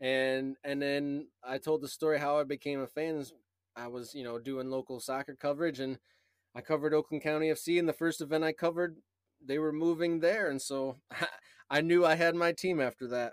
and 0.00 0.56
and 0.64 0.80
then 0.80 1.28
I 1.42 1.58
told 1.58 1.80
the 1.80 1.88
story 1.88 2.18
how 2.18 2.38
I 2.38 2.44
became 2.44 2.80
a 2.80 2.86
fan. 2.86 3.24
I 3.76 3.88
was 3.88 4.14
you 4.14 4.24
know 4.24 4.38
doing 4.38 4.70
local 4.70 5.00
soccer 5.00 5.36
coverage, 5.40 5.80
and 5.80 5.98
I 6.54 6.60
covered 6.60 6.94
Oakland 6.94 7.22
County 7.22 7.48
FC. 7.48 7.78
And 7.78 7.88
the 7.88 7.94
first 7.94 8.20
event 8.20 8.44
I 8.44 8.52
covered, 8.52 8.96
they 9.44 9.58
were 9.58 9.72
moving 9.72 10.20
there, 10.20 10.50
and 10.50 10.60
so 10.60 10.96
I 11.70 11.80
knew 11.80 12.04
I 12.04 12.14
had 12.14 12.34
my 12.34 12.52
team 12.52 12.80
after 12.80 13.08
that. 13.08 13.32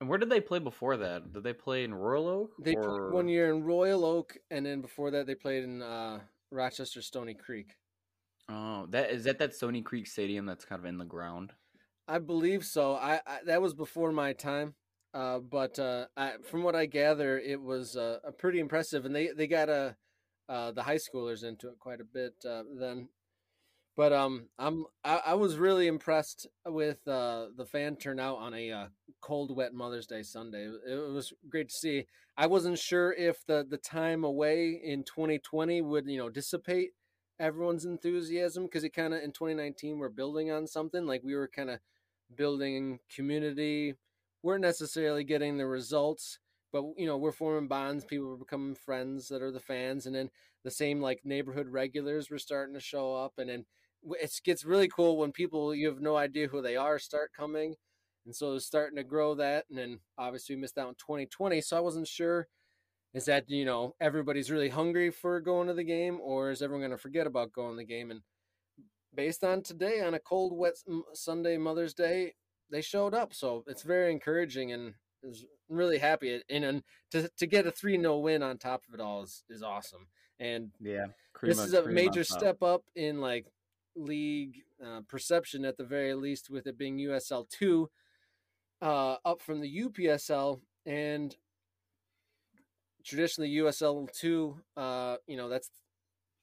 And 0.00 0.10
where 0.10 0.18
did 0.18 0.28
they 0.28 0.42
play 0.42 0.58
before 0.58 0.98
that? 0.98 1.32
Did 1.32 1.42
they 1.42 1.54
play 1.54 1.82
in 1.82 1.94
Royal 1.94 2.28
Oak? 2.28 2.50
They 2.62 2.76
or... 2.76 2.82
played 2.82 3.12
one 3.14 3.28
year 3.28 3.50
in 3.50 3.64
Royal 3.64 4.04
Oak, 4.04 4.36
and 4.50 4.66
then 4.66 4.82
before 4.82 5.10
that 5.10 5.26
they 5.26 5.34
played 5.34 5.64
in 5.64 5.80
uh, 5.80 6.20
Rochester 6.56 7.02
Stony 7.02 7.34
Creek. 7.34 7.76
Oh, 8.48 8.86
that 8.90 9.10
is 9.10 9.24
that 9.24 9.38
that 9.38 9.54
Stony 9.54 9.82
Creek 9.82 10.06
Stadium 10.06 10.46
that's 10.46 10.64
kind 10.64 10.80
of 10.80 10.86
in 10.86 10.98
the 10.98 11.04
ground. 11.04 11.52
I 12.08 12.18
believe 12.18 12.64
so. 12.64 12.94
I, 12.94 13.20
I 13.26 13.38
that 13.46 13.62
was 13.62 13.74
before 13.74 14.12
my 14.12 14.32
time. 14.32 14.74
Uh, 15.14 15.38
but 15.38 15.78
uh, 15.78 16.04
I, 16.16 16.34
from 16.42 16.62
what 16.62 16.76
I 16.76 16.84
gather, 16.84 17.38
it 17.38 17.60
was 17.60 17.96
uh, 17.96 18.18
pretty 18.38 18.60
impressive, 18.60 19.06
and 19.06 19.14
they 19.14 19.28
they 19.28 19.46
got 19.46 19.68
uh, 19.68 19.92
uh, 20.48 20.72
the 20.72 20.82
high 20.82 20.98
schoolers 20.98 21.42
into 21.42 21.68
it 21.68 21.78
quite 21.78 22.00
a 22.00 22.04
bit 22.04 22.34
uh, 22.48 22.62
then. 22.78 23.08
But 23.96 24.12
um, 24.12 24.48
I'm 24.58 24.84
I, 25.04 25.20
I, 25.28 25.34
was 25.34 25.56
really 25.56 25.86
impressed 25.86 26.46
with 26.66 27.02
the 27.04 27.66
fan 27.70 27.96
turnout 27.96 28.36
on 28.36 28.52
a 28.52 28.88
cold, 29.22 29.56
wet 29.56 29.72
Mother's 29.72 30.06
Day 30.06 30.22
Sunday. 30.22 30.68
It 30.86 31.12
was 31.12 31.32
great 31.48 31.70
to 31.70 31.74
see. 31.74 32.06
I 32.36 32.46
wasn't 32.46 32.78
sure 32.78 33.14
if 33.14 33.44
the 33.46 33.66
the 33.68 33.78
time 33.78 34.22
away 34.24 34.80
in 34.84 35.02
2020 35.04 35.80
would 35.80 36.06
you 36.06 36.18
know 36.18 36.28
dissipate 36.28 36.90
everyone's 37.40 37.86
enthusiasm 37.86 38.64
because 38.64 38.84
it 38.84 38.94
kind 38.94 39.14
of 39.14 39.22
in 39.22 39.30
2019 39.32 39.98
we're 39.98 40.08
building 40.08 40.50
on 40.50 40.66
something 40.66 41.06
like 41.06 41.22
we 41.22 41.34
were 41.34 41.48
kind 41.48 41.68
of 41.68 41.78
building 42.34 42.98
community 43.14 43.94
We 44.42 44.48
weren't 44.48 44.62
necessarily 44.62 45.24
getting 45.24 45.56
the 45.58 45.66
results, 45.66 46.38
but 46.72 46.84
you 46.96 47.06
know, 47.06 47.16
we're 47.16 47.32
forming 47.32 47.68
bonds. 47.68 48.04
People 48.04 48.28
were 48.28 48.36
becoming 48.36 48.74
friends 48.74 49.28
that 49.28 49.42
are 49.42 49.52
the 49.52 49.60
fans, 49.60 50.06
and 50.06 50.14
then 50.14 50.30
the 50.64 50.70
same 50.70 51.00
like 51.00 51.20
neighborhood 51.24 51.68
regulars 51.68 52.30
were 52.30 52.38
starting 52.38 52.74
to 52.74 52.80
show 52.80 53.14
up, 53.14 53.34
and 53.38 53.48
then 53.50 53.64
it 54.20 54.32
gets 54.44 54.64
really 54.64 54.88
cool 54.88 55.16
when 55.16 55.32
people 55.32 55.74
you 55.74 55.88
have 55.88 56.00
no 56.00 56.16
idea 56.16 56.48
who 56.48 56.62
they 56.62 56.76
are 56.76 56.98
start 56.98 57.30
coming, 57.36 57.74
and 58.24 58.34
so 58.34 58.54
it's 58.54 58.66
starting 58.66 58.96
to 58.96 59.04
grow 59.04 59.34
that. 59.34 59.66
And 59.68 59.78
then 59.78 60.00
obviously 60.18 60.54
we 60.54 60.60
missed 60.60 60.78
out 60.78 60.88
in 60.88 60.94
2020, 60.94 61.60
so 61.60 61.76
I 61.76 61.80
wasn't 61.80 62.08
sure. 62.08 62.48
Is 63.14 63.24
that 63.26 63.48
you 63.48 63.64
know 63.64 63.94
everybody's 64.00 64.50
really 64.50 64.68
hungry 64.68 65.10
for 65.10 65.40
going 65.40 65.68
to 65.68 65.74
the 65.74 65.84
game, 65.84 66.18
or 66.22 66.50
is 66.50 66.62
everyone 66.62 66.82
going 66.82 66.90
to 66.90 67.02
forget 67.02 67.26
about 67.26 67.52
going 67.52 67.72
to 67.72 67.76
the 67.76 67.84
game? 67.84 68.10
And 68.10 68.20
based 69.14 69.42
on 69.42 69.62
today, 69.62 70.02
on 70.02 70.14
a 70.14 70.18
cold, 70.18 70.56
wet 70.56 70.74
Sunday, 71.14 71.56
Mother's 71.56 71.94
Day, 71.94 72.34
they 72.70 72.82
showed 72.82 73.14
up. 73.14 73.32
So 73.32 73.64
it's 73.66 73.82
very 73.82 74.12
encouraging 74.12 74.72
and 74.72 74.94
is 75.22 75.44
really 75.68 75.98
happy. 75.98 76.40
And, 76.48 76.64
and 76.64 76.82
to, 77.12 77.28
to 77.38 77.46
get 77.46 77.66
a 77.66 77.70
3 77.70 77.98
0 77.98 78.18
win 78.18 78.42
on 78.42 78.58
top 78.58 78.82
of 78.88 78.94
it 78.94 79.00
all 79.00 79.22
is, 79.22 79.42
is 79.48 79.62
awesome. 79.62 80.06
And 80.38 80.70
yeah, 80.80 81.06
this 81.42 81.58
is 81.58 81.72
a 81.72 81.86
major 81.86 82.22
step 82.22 82.62
up 82.62 82.82
in 82.94 83.20
like 83.20 83.46
league 83.96 84.62
uh, 84.84 85.00
perception 85.08 85.64
at 85.64 85.76
the 85.76 85.84
very 85.84 86.14
least, 86.14 86.50
with 86.50 86.66
it 86.66 86.78
being 86.78 86.98
USL 86.98 87.48
2 87.48 87.90
uh, 88.82 89.16
up 89.24 89.40
from 89.40 89.60
the 89.60 89.82
UPSL. 89.84 90.60
And 90.84 91.34
traditionally, 93.04 93.50
USL 93.56 94.08
2, 94.12 94.56
uh, 94.76 95.16
you 95.26 95.36
know, 95.36 95.48
that's 95.48 95.70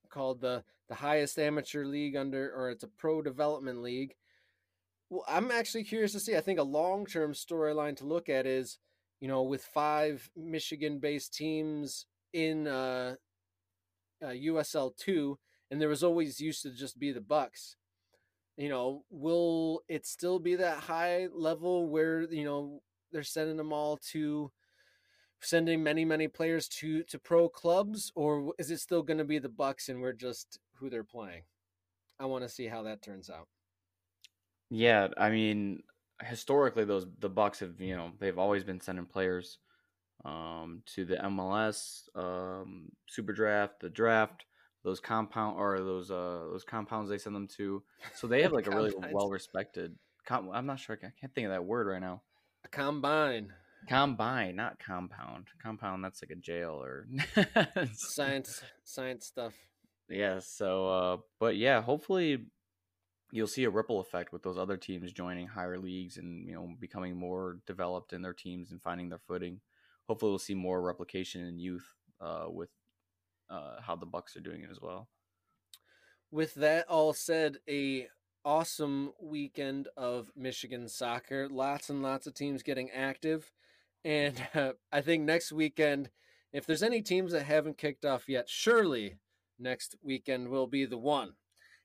called 0.09 0.41
the, 0.41 0.63
the 0.89 0.95
highest 0.95 1.39
amateur 1.39 1.85
league 1.85 2.15
under, 2.15 2.53
or 2.55 2.69
it's 2.69 2.83
a 2.83 2.87
pro 2.87 3.21
development 3.21 3.81
league 3.81 4.15
well, 5.13 5.25
I'm 5.27 5.51
actually 5.51 5.83
curious 5.83 6.11
to 6.13 6.19
see. 6.19 6.35
I 6.35 6.41
think 6.41 6.59
a 6.59 6.63
long 6.63 7.05
term 7.05 7.33
storyline 7.33 7.95
to 7.97 8.05
look 8.05 8.29
at 8.29 8.47
is, 8.47 8.79
you 9.19 9.27
know, 9.27 9.43
with 9.43 9.63
five 9.63 10.27
Michigan 10.35 10.97
based 10.97 11.35
teams 11.35 12.07
in 12.33 12.67
uh, 12.67 13.15
uh, 14.23 14.29
USL 14.29 14.97
two, 14.97 15.37
and 15.73 15.81
there 15.81 15.89
was 15.89 16.03
always 16.03 16.39
used 16.39 16.61
to 16.61 16.69
just 16.69 16.99
be 16.99 17.11
the 17.11 17.19
Bucks. 17.19 17.77
You 18.57 18.69
know, 18.69 19.03
will 19.09 19.81
it 19.87 20.05
still 20.05 20.37
be 20.37 20.53
that 20.55 20.77
high 20.77 21.27
level 21.33 21.89
where 21.89 22.21
you 22.31 22.45
know 22.45 22.83
they're 23.11 23.23
sending 23.23 23.57
them 23.57 23.73
all 23.73 23.97
to 24.11 24.51
sending 25.41 25.81
many 25.81 26.05
many 26.05 26.27
players 26.27 26.67
to 26.67 27.01
to 27.05 27.17
pro 27.17 27.49
clubs 27.49 28.11
or 28.15 28.53
is 28.59 28.69
it 28.69 28.79
still 28.79 29.01
going 29.01 29.17
to 29.17 29.25
be 29.25 29.39
the 29.39 29.49
bucks 29.49 29.89
and 29.89 29.99
we're 29.99 30.13
just 30.13 30.57
who 30.75 30.89
they're 30.89 31.03
playing 31.03 31.41
i 32.17 32.25
want 32.25 32.43
to 32.43 32.49
see 32.49 32.65
how 32.65 32.81
that 32.81 33.01
turns 33.01 33.29
out 33.29 33.49
Yeah, 34.69 35.09
I 35.17 35.29
mean, 35.29 35.83
historically, 36.23 36.85
those 36.85 37.05
the 37.19 37.29
Bucks 37.29 37.59
have 37.59 37.79
you 37.79 37.95
know 37.95 38.11
they've 38.19 38.39
always 38.39 38.63
been 38.63 38.81
sending 38.81 39.05
players 39.05 39.59
um, 40.25 40.81
to 40.95 41.05
the 41.05 41.17
MLS, 41.17 42.07
um, 42.15 42.89
Super 43.07 43.33
Draft, 43.33 43.81
the 43.81 43.89
draft, 43.89 44.45
those 44.83 44.99
compound 44.99 45.57
or 45.57 45.79
those 45.79 46.11
uh 46.11 46.45
those 46.51 46.63
compounds 46.63 47.09
they 47.09 47.17
send 47.17 47.35
them 47.35 47.47
to. 47.57 47.83
So 48.15 48.27
they 48.27 48.41
have 48.41 48.51
like 48.53 48.67
a 48.67 48.71
really 48.71 48.93
well 49.11 49.29
respected. 49.29 49.95
Com- 50.25 50.51
I'm 50.53 50.65
not 50.65 50.79
sure. 50.79 50.97
I 51.01 51.11
can't 51.19 51.33
think 51.33 51.45
of 51.45 51.51
that 51.51 51.65
word 51.65 51.87
right 51.87 52.01
now. 52.01 52.21
a 52.63 52.67
combine 52.69 53.51
Combine, 53.87 54.55
not 54.55 54.79
compound. 54.79 55.47
Compound, 55.61 56.03
that's 56.03 56.21
like 56.21 56.31
a 56.31 56.35
jail 56.35 56.81
or 56.81 57.07
science 57.93 58.61
science 58.83 59.25
stuff 59.25 59.53
Yeah. 60.09 60.39
So, 60.39 60.87
uh, 60.87 61.17
but 61.39 61.57
yeah, 61.57 61.81
hopefully 61.81 62.45
you'll 63.31 63.47
see 63.47 63.63
a 63.63 63.69
ripple 63.69 63.99
effect 63.99 64.31
with 64.31 64.43
those 64.43 64.57
other 64.57 64.77
teams 64.77 65.11
joining 65.11 65.47
higher 65.47 65.77
leagues 65.77 66.17
and 66.17 66.47
you 66.47 66.53
know 66.53 66.69
becoming 66.79 67.17
more 67.17 67.59
developed 67.65 68.13
in 68.13 68.21
their 68.21 68.33
teams 68.33 68.71
and 68.71 68.81
finding 68.81 69.09
their 69.09 69.19
footing. 69.19 69.59
Hopefully, 70.07 70.31
we'll 70.31 70.39
see 70.39 70.55
more 70.55 70.81
replication 70.81 71.45
in 71.45 71.59
youth 71.59 71.87
uh, 72.21 72.45
with 72.47 72.69
uh, 73.49 73.81
how 73.81 73.95
the 73.95 74.05
Bucks 74.05 74.35
are 74.35 74.41
doing 74.41 74.61
it 74.63 74.69
as 74.71 74.79
well. 74.81 75.07
with 76.31 76.53
that 76.55 76.87
all 76.89 77.13
said 77.13 77.57
a 77.69 78.07
awesome 78.45 79.11
weekend 79.21 79.87
of 79.95 80.29
michigan 80.35 80.89
soccer. 80.89 81.47
Lots 81.49 81.89
and 81.89 82.01
lots 82.03 82.27
of 82.27 82.33
teams 82.33 82.61
getting 82.63 82.89
active. 82.91 83.51
And 84.03 84.35
uh, 84.53 84.73
i 84.91 85.01
think 85.01 85.23
next 85.23 85.51
weekend 85.51 86.09
if 86.51 86.65
there's 86.65 86.83
any 86.83 87.01
teams 87.01 87.31
that 87.31 87.43
haven't 87.43 87.77
kicked 87.77 88.05
off 88.05 88.27
yet 88.27 88.49
surely 88.49 89.17
next 89.59 89.95
weekend 90.03 90.49
will 90.49 90.67
be 90.67 90.85
the 90.85 90.97
one. 90.97 91.33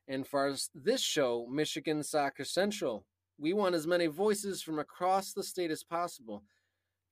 And 0.08 0.26
for 0.26 0.48
us- 0.48 0.70
this 0.74 1.00
show 1.02 1.46
michigan 1.50 2.02
soccer 2.02 2.44
central 2.44 3.04
we 3.38 3.52
want 3.52 3.76
as 3.76 3.86
many 3.86 4.06
voices 4.08 4.62
from 4.62 4.80
across 4.80 5.32
the 5.32 5.44
state 5.44 5.70
as 5.70 5.84
possible. 5.84 6.42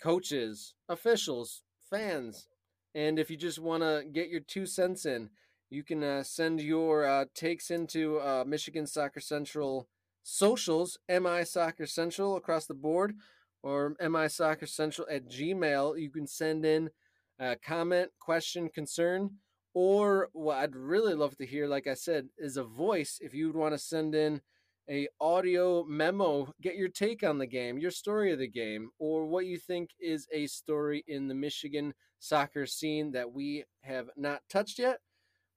Coaches 0.03 0.75
officials 0.89 1.63
fans 1.89 2.49
and 2.97 3.21
if 3.21 3.31
you 3.31 3.37
just 3.37 3.61
want 3.61 3.85
to 3.85 4.05
get 4.13 4.29
your 4.29 4.41
two 4.41 4.67
cents 4.67 5.07
in 5.07 5.31
you 5.71 5.83
can 5.83 6.03
uh, 6.03 6.23
send 6.23 6.61
your 6.61 7.07
uh, 7.07 7.25
takes 7.35 7.71
into 7.71 8.19
uh, 8.21 8.45
Michigan 8.47 8.87
Soccer 8.87 9.21
Central 9.21 9.89
socials, 10.23 10.99
MI 11.09 11.45
Soccer 11.45 11.87
Central 11.87 12.37
across 12.37 12.67
the 12.67 12.75
board, 12.75 13.15
or 13.63 13.97
MI 14.01 14.29
Soccer 14.29 14.67
Central 14.67 15.07
at 15.11 15.29
Gmail. 15.29 16.01
You 16.01 16.11
can 16.11 16.27
send 16.27 16.65
in 16.65 16.91
a 17.39 17.57
comment, 17.57 18.11
question, 18.21 18.69
concern, 18.69 19.31
or 19.75 20.29
what 20.33 20.59
I'd 20.59 20.77
really 20.77 21.15
love 21.15 21.37
to 21.37 21.47
hear, 21.47 21.67
like 21.67 21.87
I 21.87 21.95
said, 21.95 22.29
is 22.39 22.57
a 22.57 22.65
voice. 22.65 23.19
If 23.21 23.35
you 23.35 23.49
would 23.49 23.57
want 23.57 23.75
to 23.75 23.79
send 23.79 24.15
in 24.15 24.41
a 24.89 25.09
audio 25.21 25.85
memo, 25.85 26.53
get 26.63 26.77
your 26.77 26.89
take 26.89 27.25
on 27.25 27.39
the 27.39 27.47
game, 27.47 27.79
your 27.79 27.91
story 27.91 28.33
of 28.33 28.39
the 28.39 28.49
game, 28.49 28.91
or 29.01 29.27
what 29.27 29.47
you 29.47 29.59
think 29.59 29.91
is 30.01 30.29
a 30.33 30.47
story 30.47 31.05
in 31.09 31.27
the 31.27 31.35
Michigan 31.35 31.93
soccer 32.19 32.67
scene 32.67 33.13
that 33.13 33.33
we 33.33 33.65
have 33.83 34.09
not 34.17 34.43
touched 34.49 34.79
yet 34.79 35.01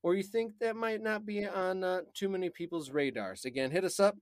or 0.01 0.15
you 0.15 0.23
think 0.23 0.53
that 0.59 0.75
might 0.75 1.01
not 1.01 1.25
be 1.25 1.45
on 1.45 1.83
uh, 1.83 2.01
too 2.13 2.29
many 2.29 2.49
people's 2.49 2.91
radars, 2.91 3.45
again, 3.45 3.71
hit 3.71 3.83
us 3.83 3.99
up, 3.99 4.15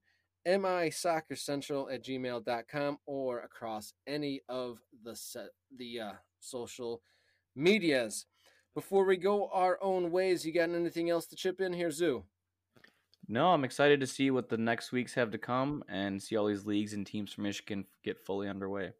misoccercentral 0.46 1.92
at 1.92 2.02
gmail.com 2.04 2.98
or 3.06 3.40
across 3.40 3.92
any 4.06 4.40
of 4.48 4.78
the 5.04 5.14
set, 5.14 5.50
the 5.76 6.00
uh, 6.00 6.12
social 6.40 7.02
medias. 7.54 8.26
Before 8.74 9.04
we 9.04 9.16
go 9.16 9.48
our 9.52 9.78
own 9.82 10.10
ways, 10.10 10.44
you 10.44 10.52
got 10.52 10.70
anything 10.70 11.10
else 11.10 11.26
to 11.26 11.36
chip 11.36 11.60
in 11.60 11.72
here, 11.72 11.90
Zoo? 11.90 12.24
No, 13.28 13.48
I'm 13.48 13.64
excited 13.64 14.00
to 14.00 14.06
see 14.06 14.30
what 14.30 14.48
the 14.48 14.56
next 14.56 14.90
weeks 14.90 15.14
have 15.14 15.30
to 15.32 15.38
come 15.38 15.84
and 15.88 16.22
see 16.22 16.36
all 16.36 16.46
these 16.46 16.64
leagues 16.64 16.94
and 16.94 17.06
teams 17.06 17.32
from 17.32 17.44
Michigan 17.44 17.84
get 18.02 18.18
fully 18.18 18.48
underway. 18.48 18.92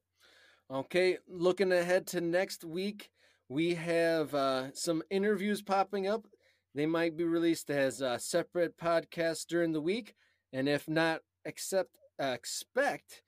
Okay, 0.71 1.17
looking 1.27 1.73
ahead 1.73 2.07
to 2.09 2.21
next 2.21 2.63
week, 2.63 3.11
we 3.49 3.75
have 3.75 4.35
uh, 4.35 4.73
some 4.75 5.03
interviews 5.11 5.63
popping 5.63 6.07
up. 6.07 6.27
They 6.75 6.87
might 6.87 7.17
be 7.17 7.25
released 7.25 7.71
as 7.71 8.03
uh, 8.03 8.19
separate 8.19 8.77
podcasts 8.77 9.47
during 9.47 9.73
the 9.73 9.81
week, 9.81 10.15
and 10.53 10.69
if 10.69 10.89
not, 10.89 11.21
accept 11.45 11.91
uh, 12.21 12.27
expect 12.27 13.23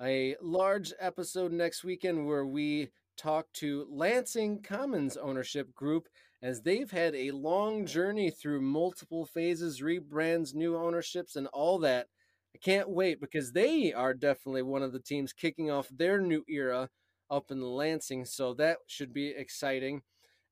a 0.00 0.36
large 0.40 0.92
episode 1.00 1.52
next 1.52 1.82
weekend 1.82 2.26
where 2.26 2.46
we 2.46 2.90
talk 3.16 3.46
to 3.54 3.86
Lansing 3.90 4.62
Commons 4.62 5.16
ownership 5.16 5.74
group 5.74 6.08
as 6.42 6.60
they've 6.60 6.90
had 6.90 7.14
a 7.14 7.30
long 7.30 7.86
journey 7.86 8.30
through 8.30 8.60
multiple 8.60 9.24
phases, 9.24 9.80
rebrands, 9.80 10.54
new 10.54 10.76
ownerships, 10.76 11.36
and 11.36 11.46
all 11.48 11.78
that. 11.78 12.06
I 12.54 12.58
can't 12.58 12.90
wait 12.90 13.20
because 13.20 13.52
they 13.52 13.92
are 13.92 14.14
definitely 14.14 14.62
one 14.62 14.82
of 14.82 14.92
the 14.92 15.00
teams 15.00 15.32
kicking 15.32 15.70
off 15.70 15.88
their 15.88 16.20
new 16.20 16.44
era 16.48 16.90
up 17.30 17.50
in 17.50 17.60
Lansing. 17.60 18.24
So 18.24 18.54
that 18.54 18.78
should 18.86 19.12
be 19.12 19.28
exciting. 19.28 20.02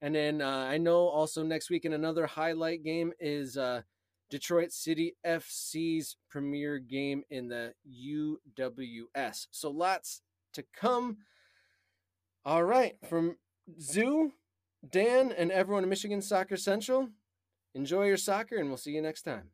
And 0.00 0.14
then 0.14 0.42
uh, 0.42 0.66
I 0.68 0.78
know 0.78 1.08
also 1.08 1.42
next 1.42 1.70
week 1.70 1.84
in 1.84 1.92
another 1.92 2.26
highlight 2.26 2.82
game 2.82 3.12
is 3.20 3.56
uh, 3.56 3.82
Detroit 4.30 4.72
City 4.72 5.14
FC's 5.24 6.16
premier 6.28 6.78
game 6.78 7.22
in 7.30 7.48
the 7.48 7.74
UWS. 7.86 9.46
So 9.50 9.70
lots 9.70 10.22
to 10.54 10.64
come. 10.74 11.18
All 12.44 12.64
right, 12.64 12.96
from 13.08 13.36
Zoo, 13.80 14.32
Dan, 14.88 15.30
and 15.30 15.52
everyone 15.52 15.84
at 15.84 15.88
Michigan 15.88 16.20
Soccer 16.20 16.56
Central, 16.56 17.10
enjoy 17.74 18.06
your 18.06 18.16
soccer, 18.16 18.56
and 18.56 18.68
we'll 18.68 18.78
see 18.78 18.90
you 18.90 19.02
next 19.02 19.22
time. 19.22 19.50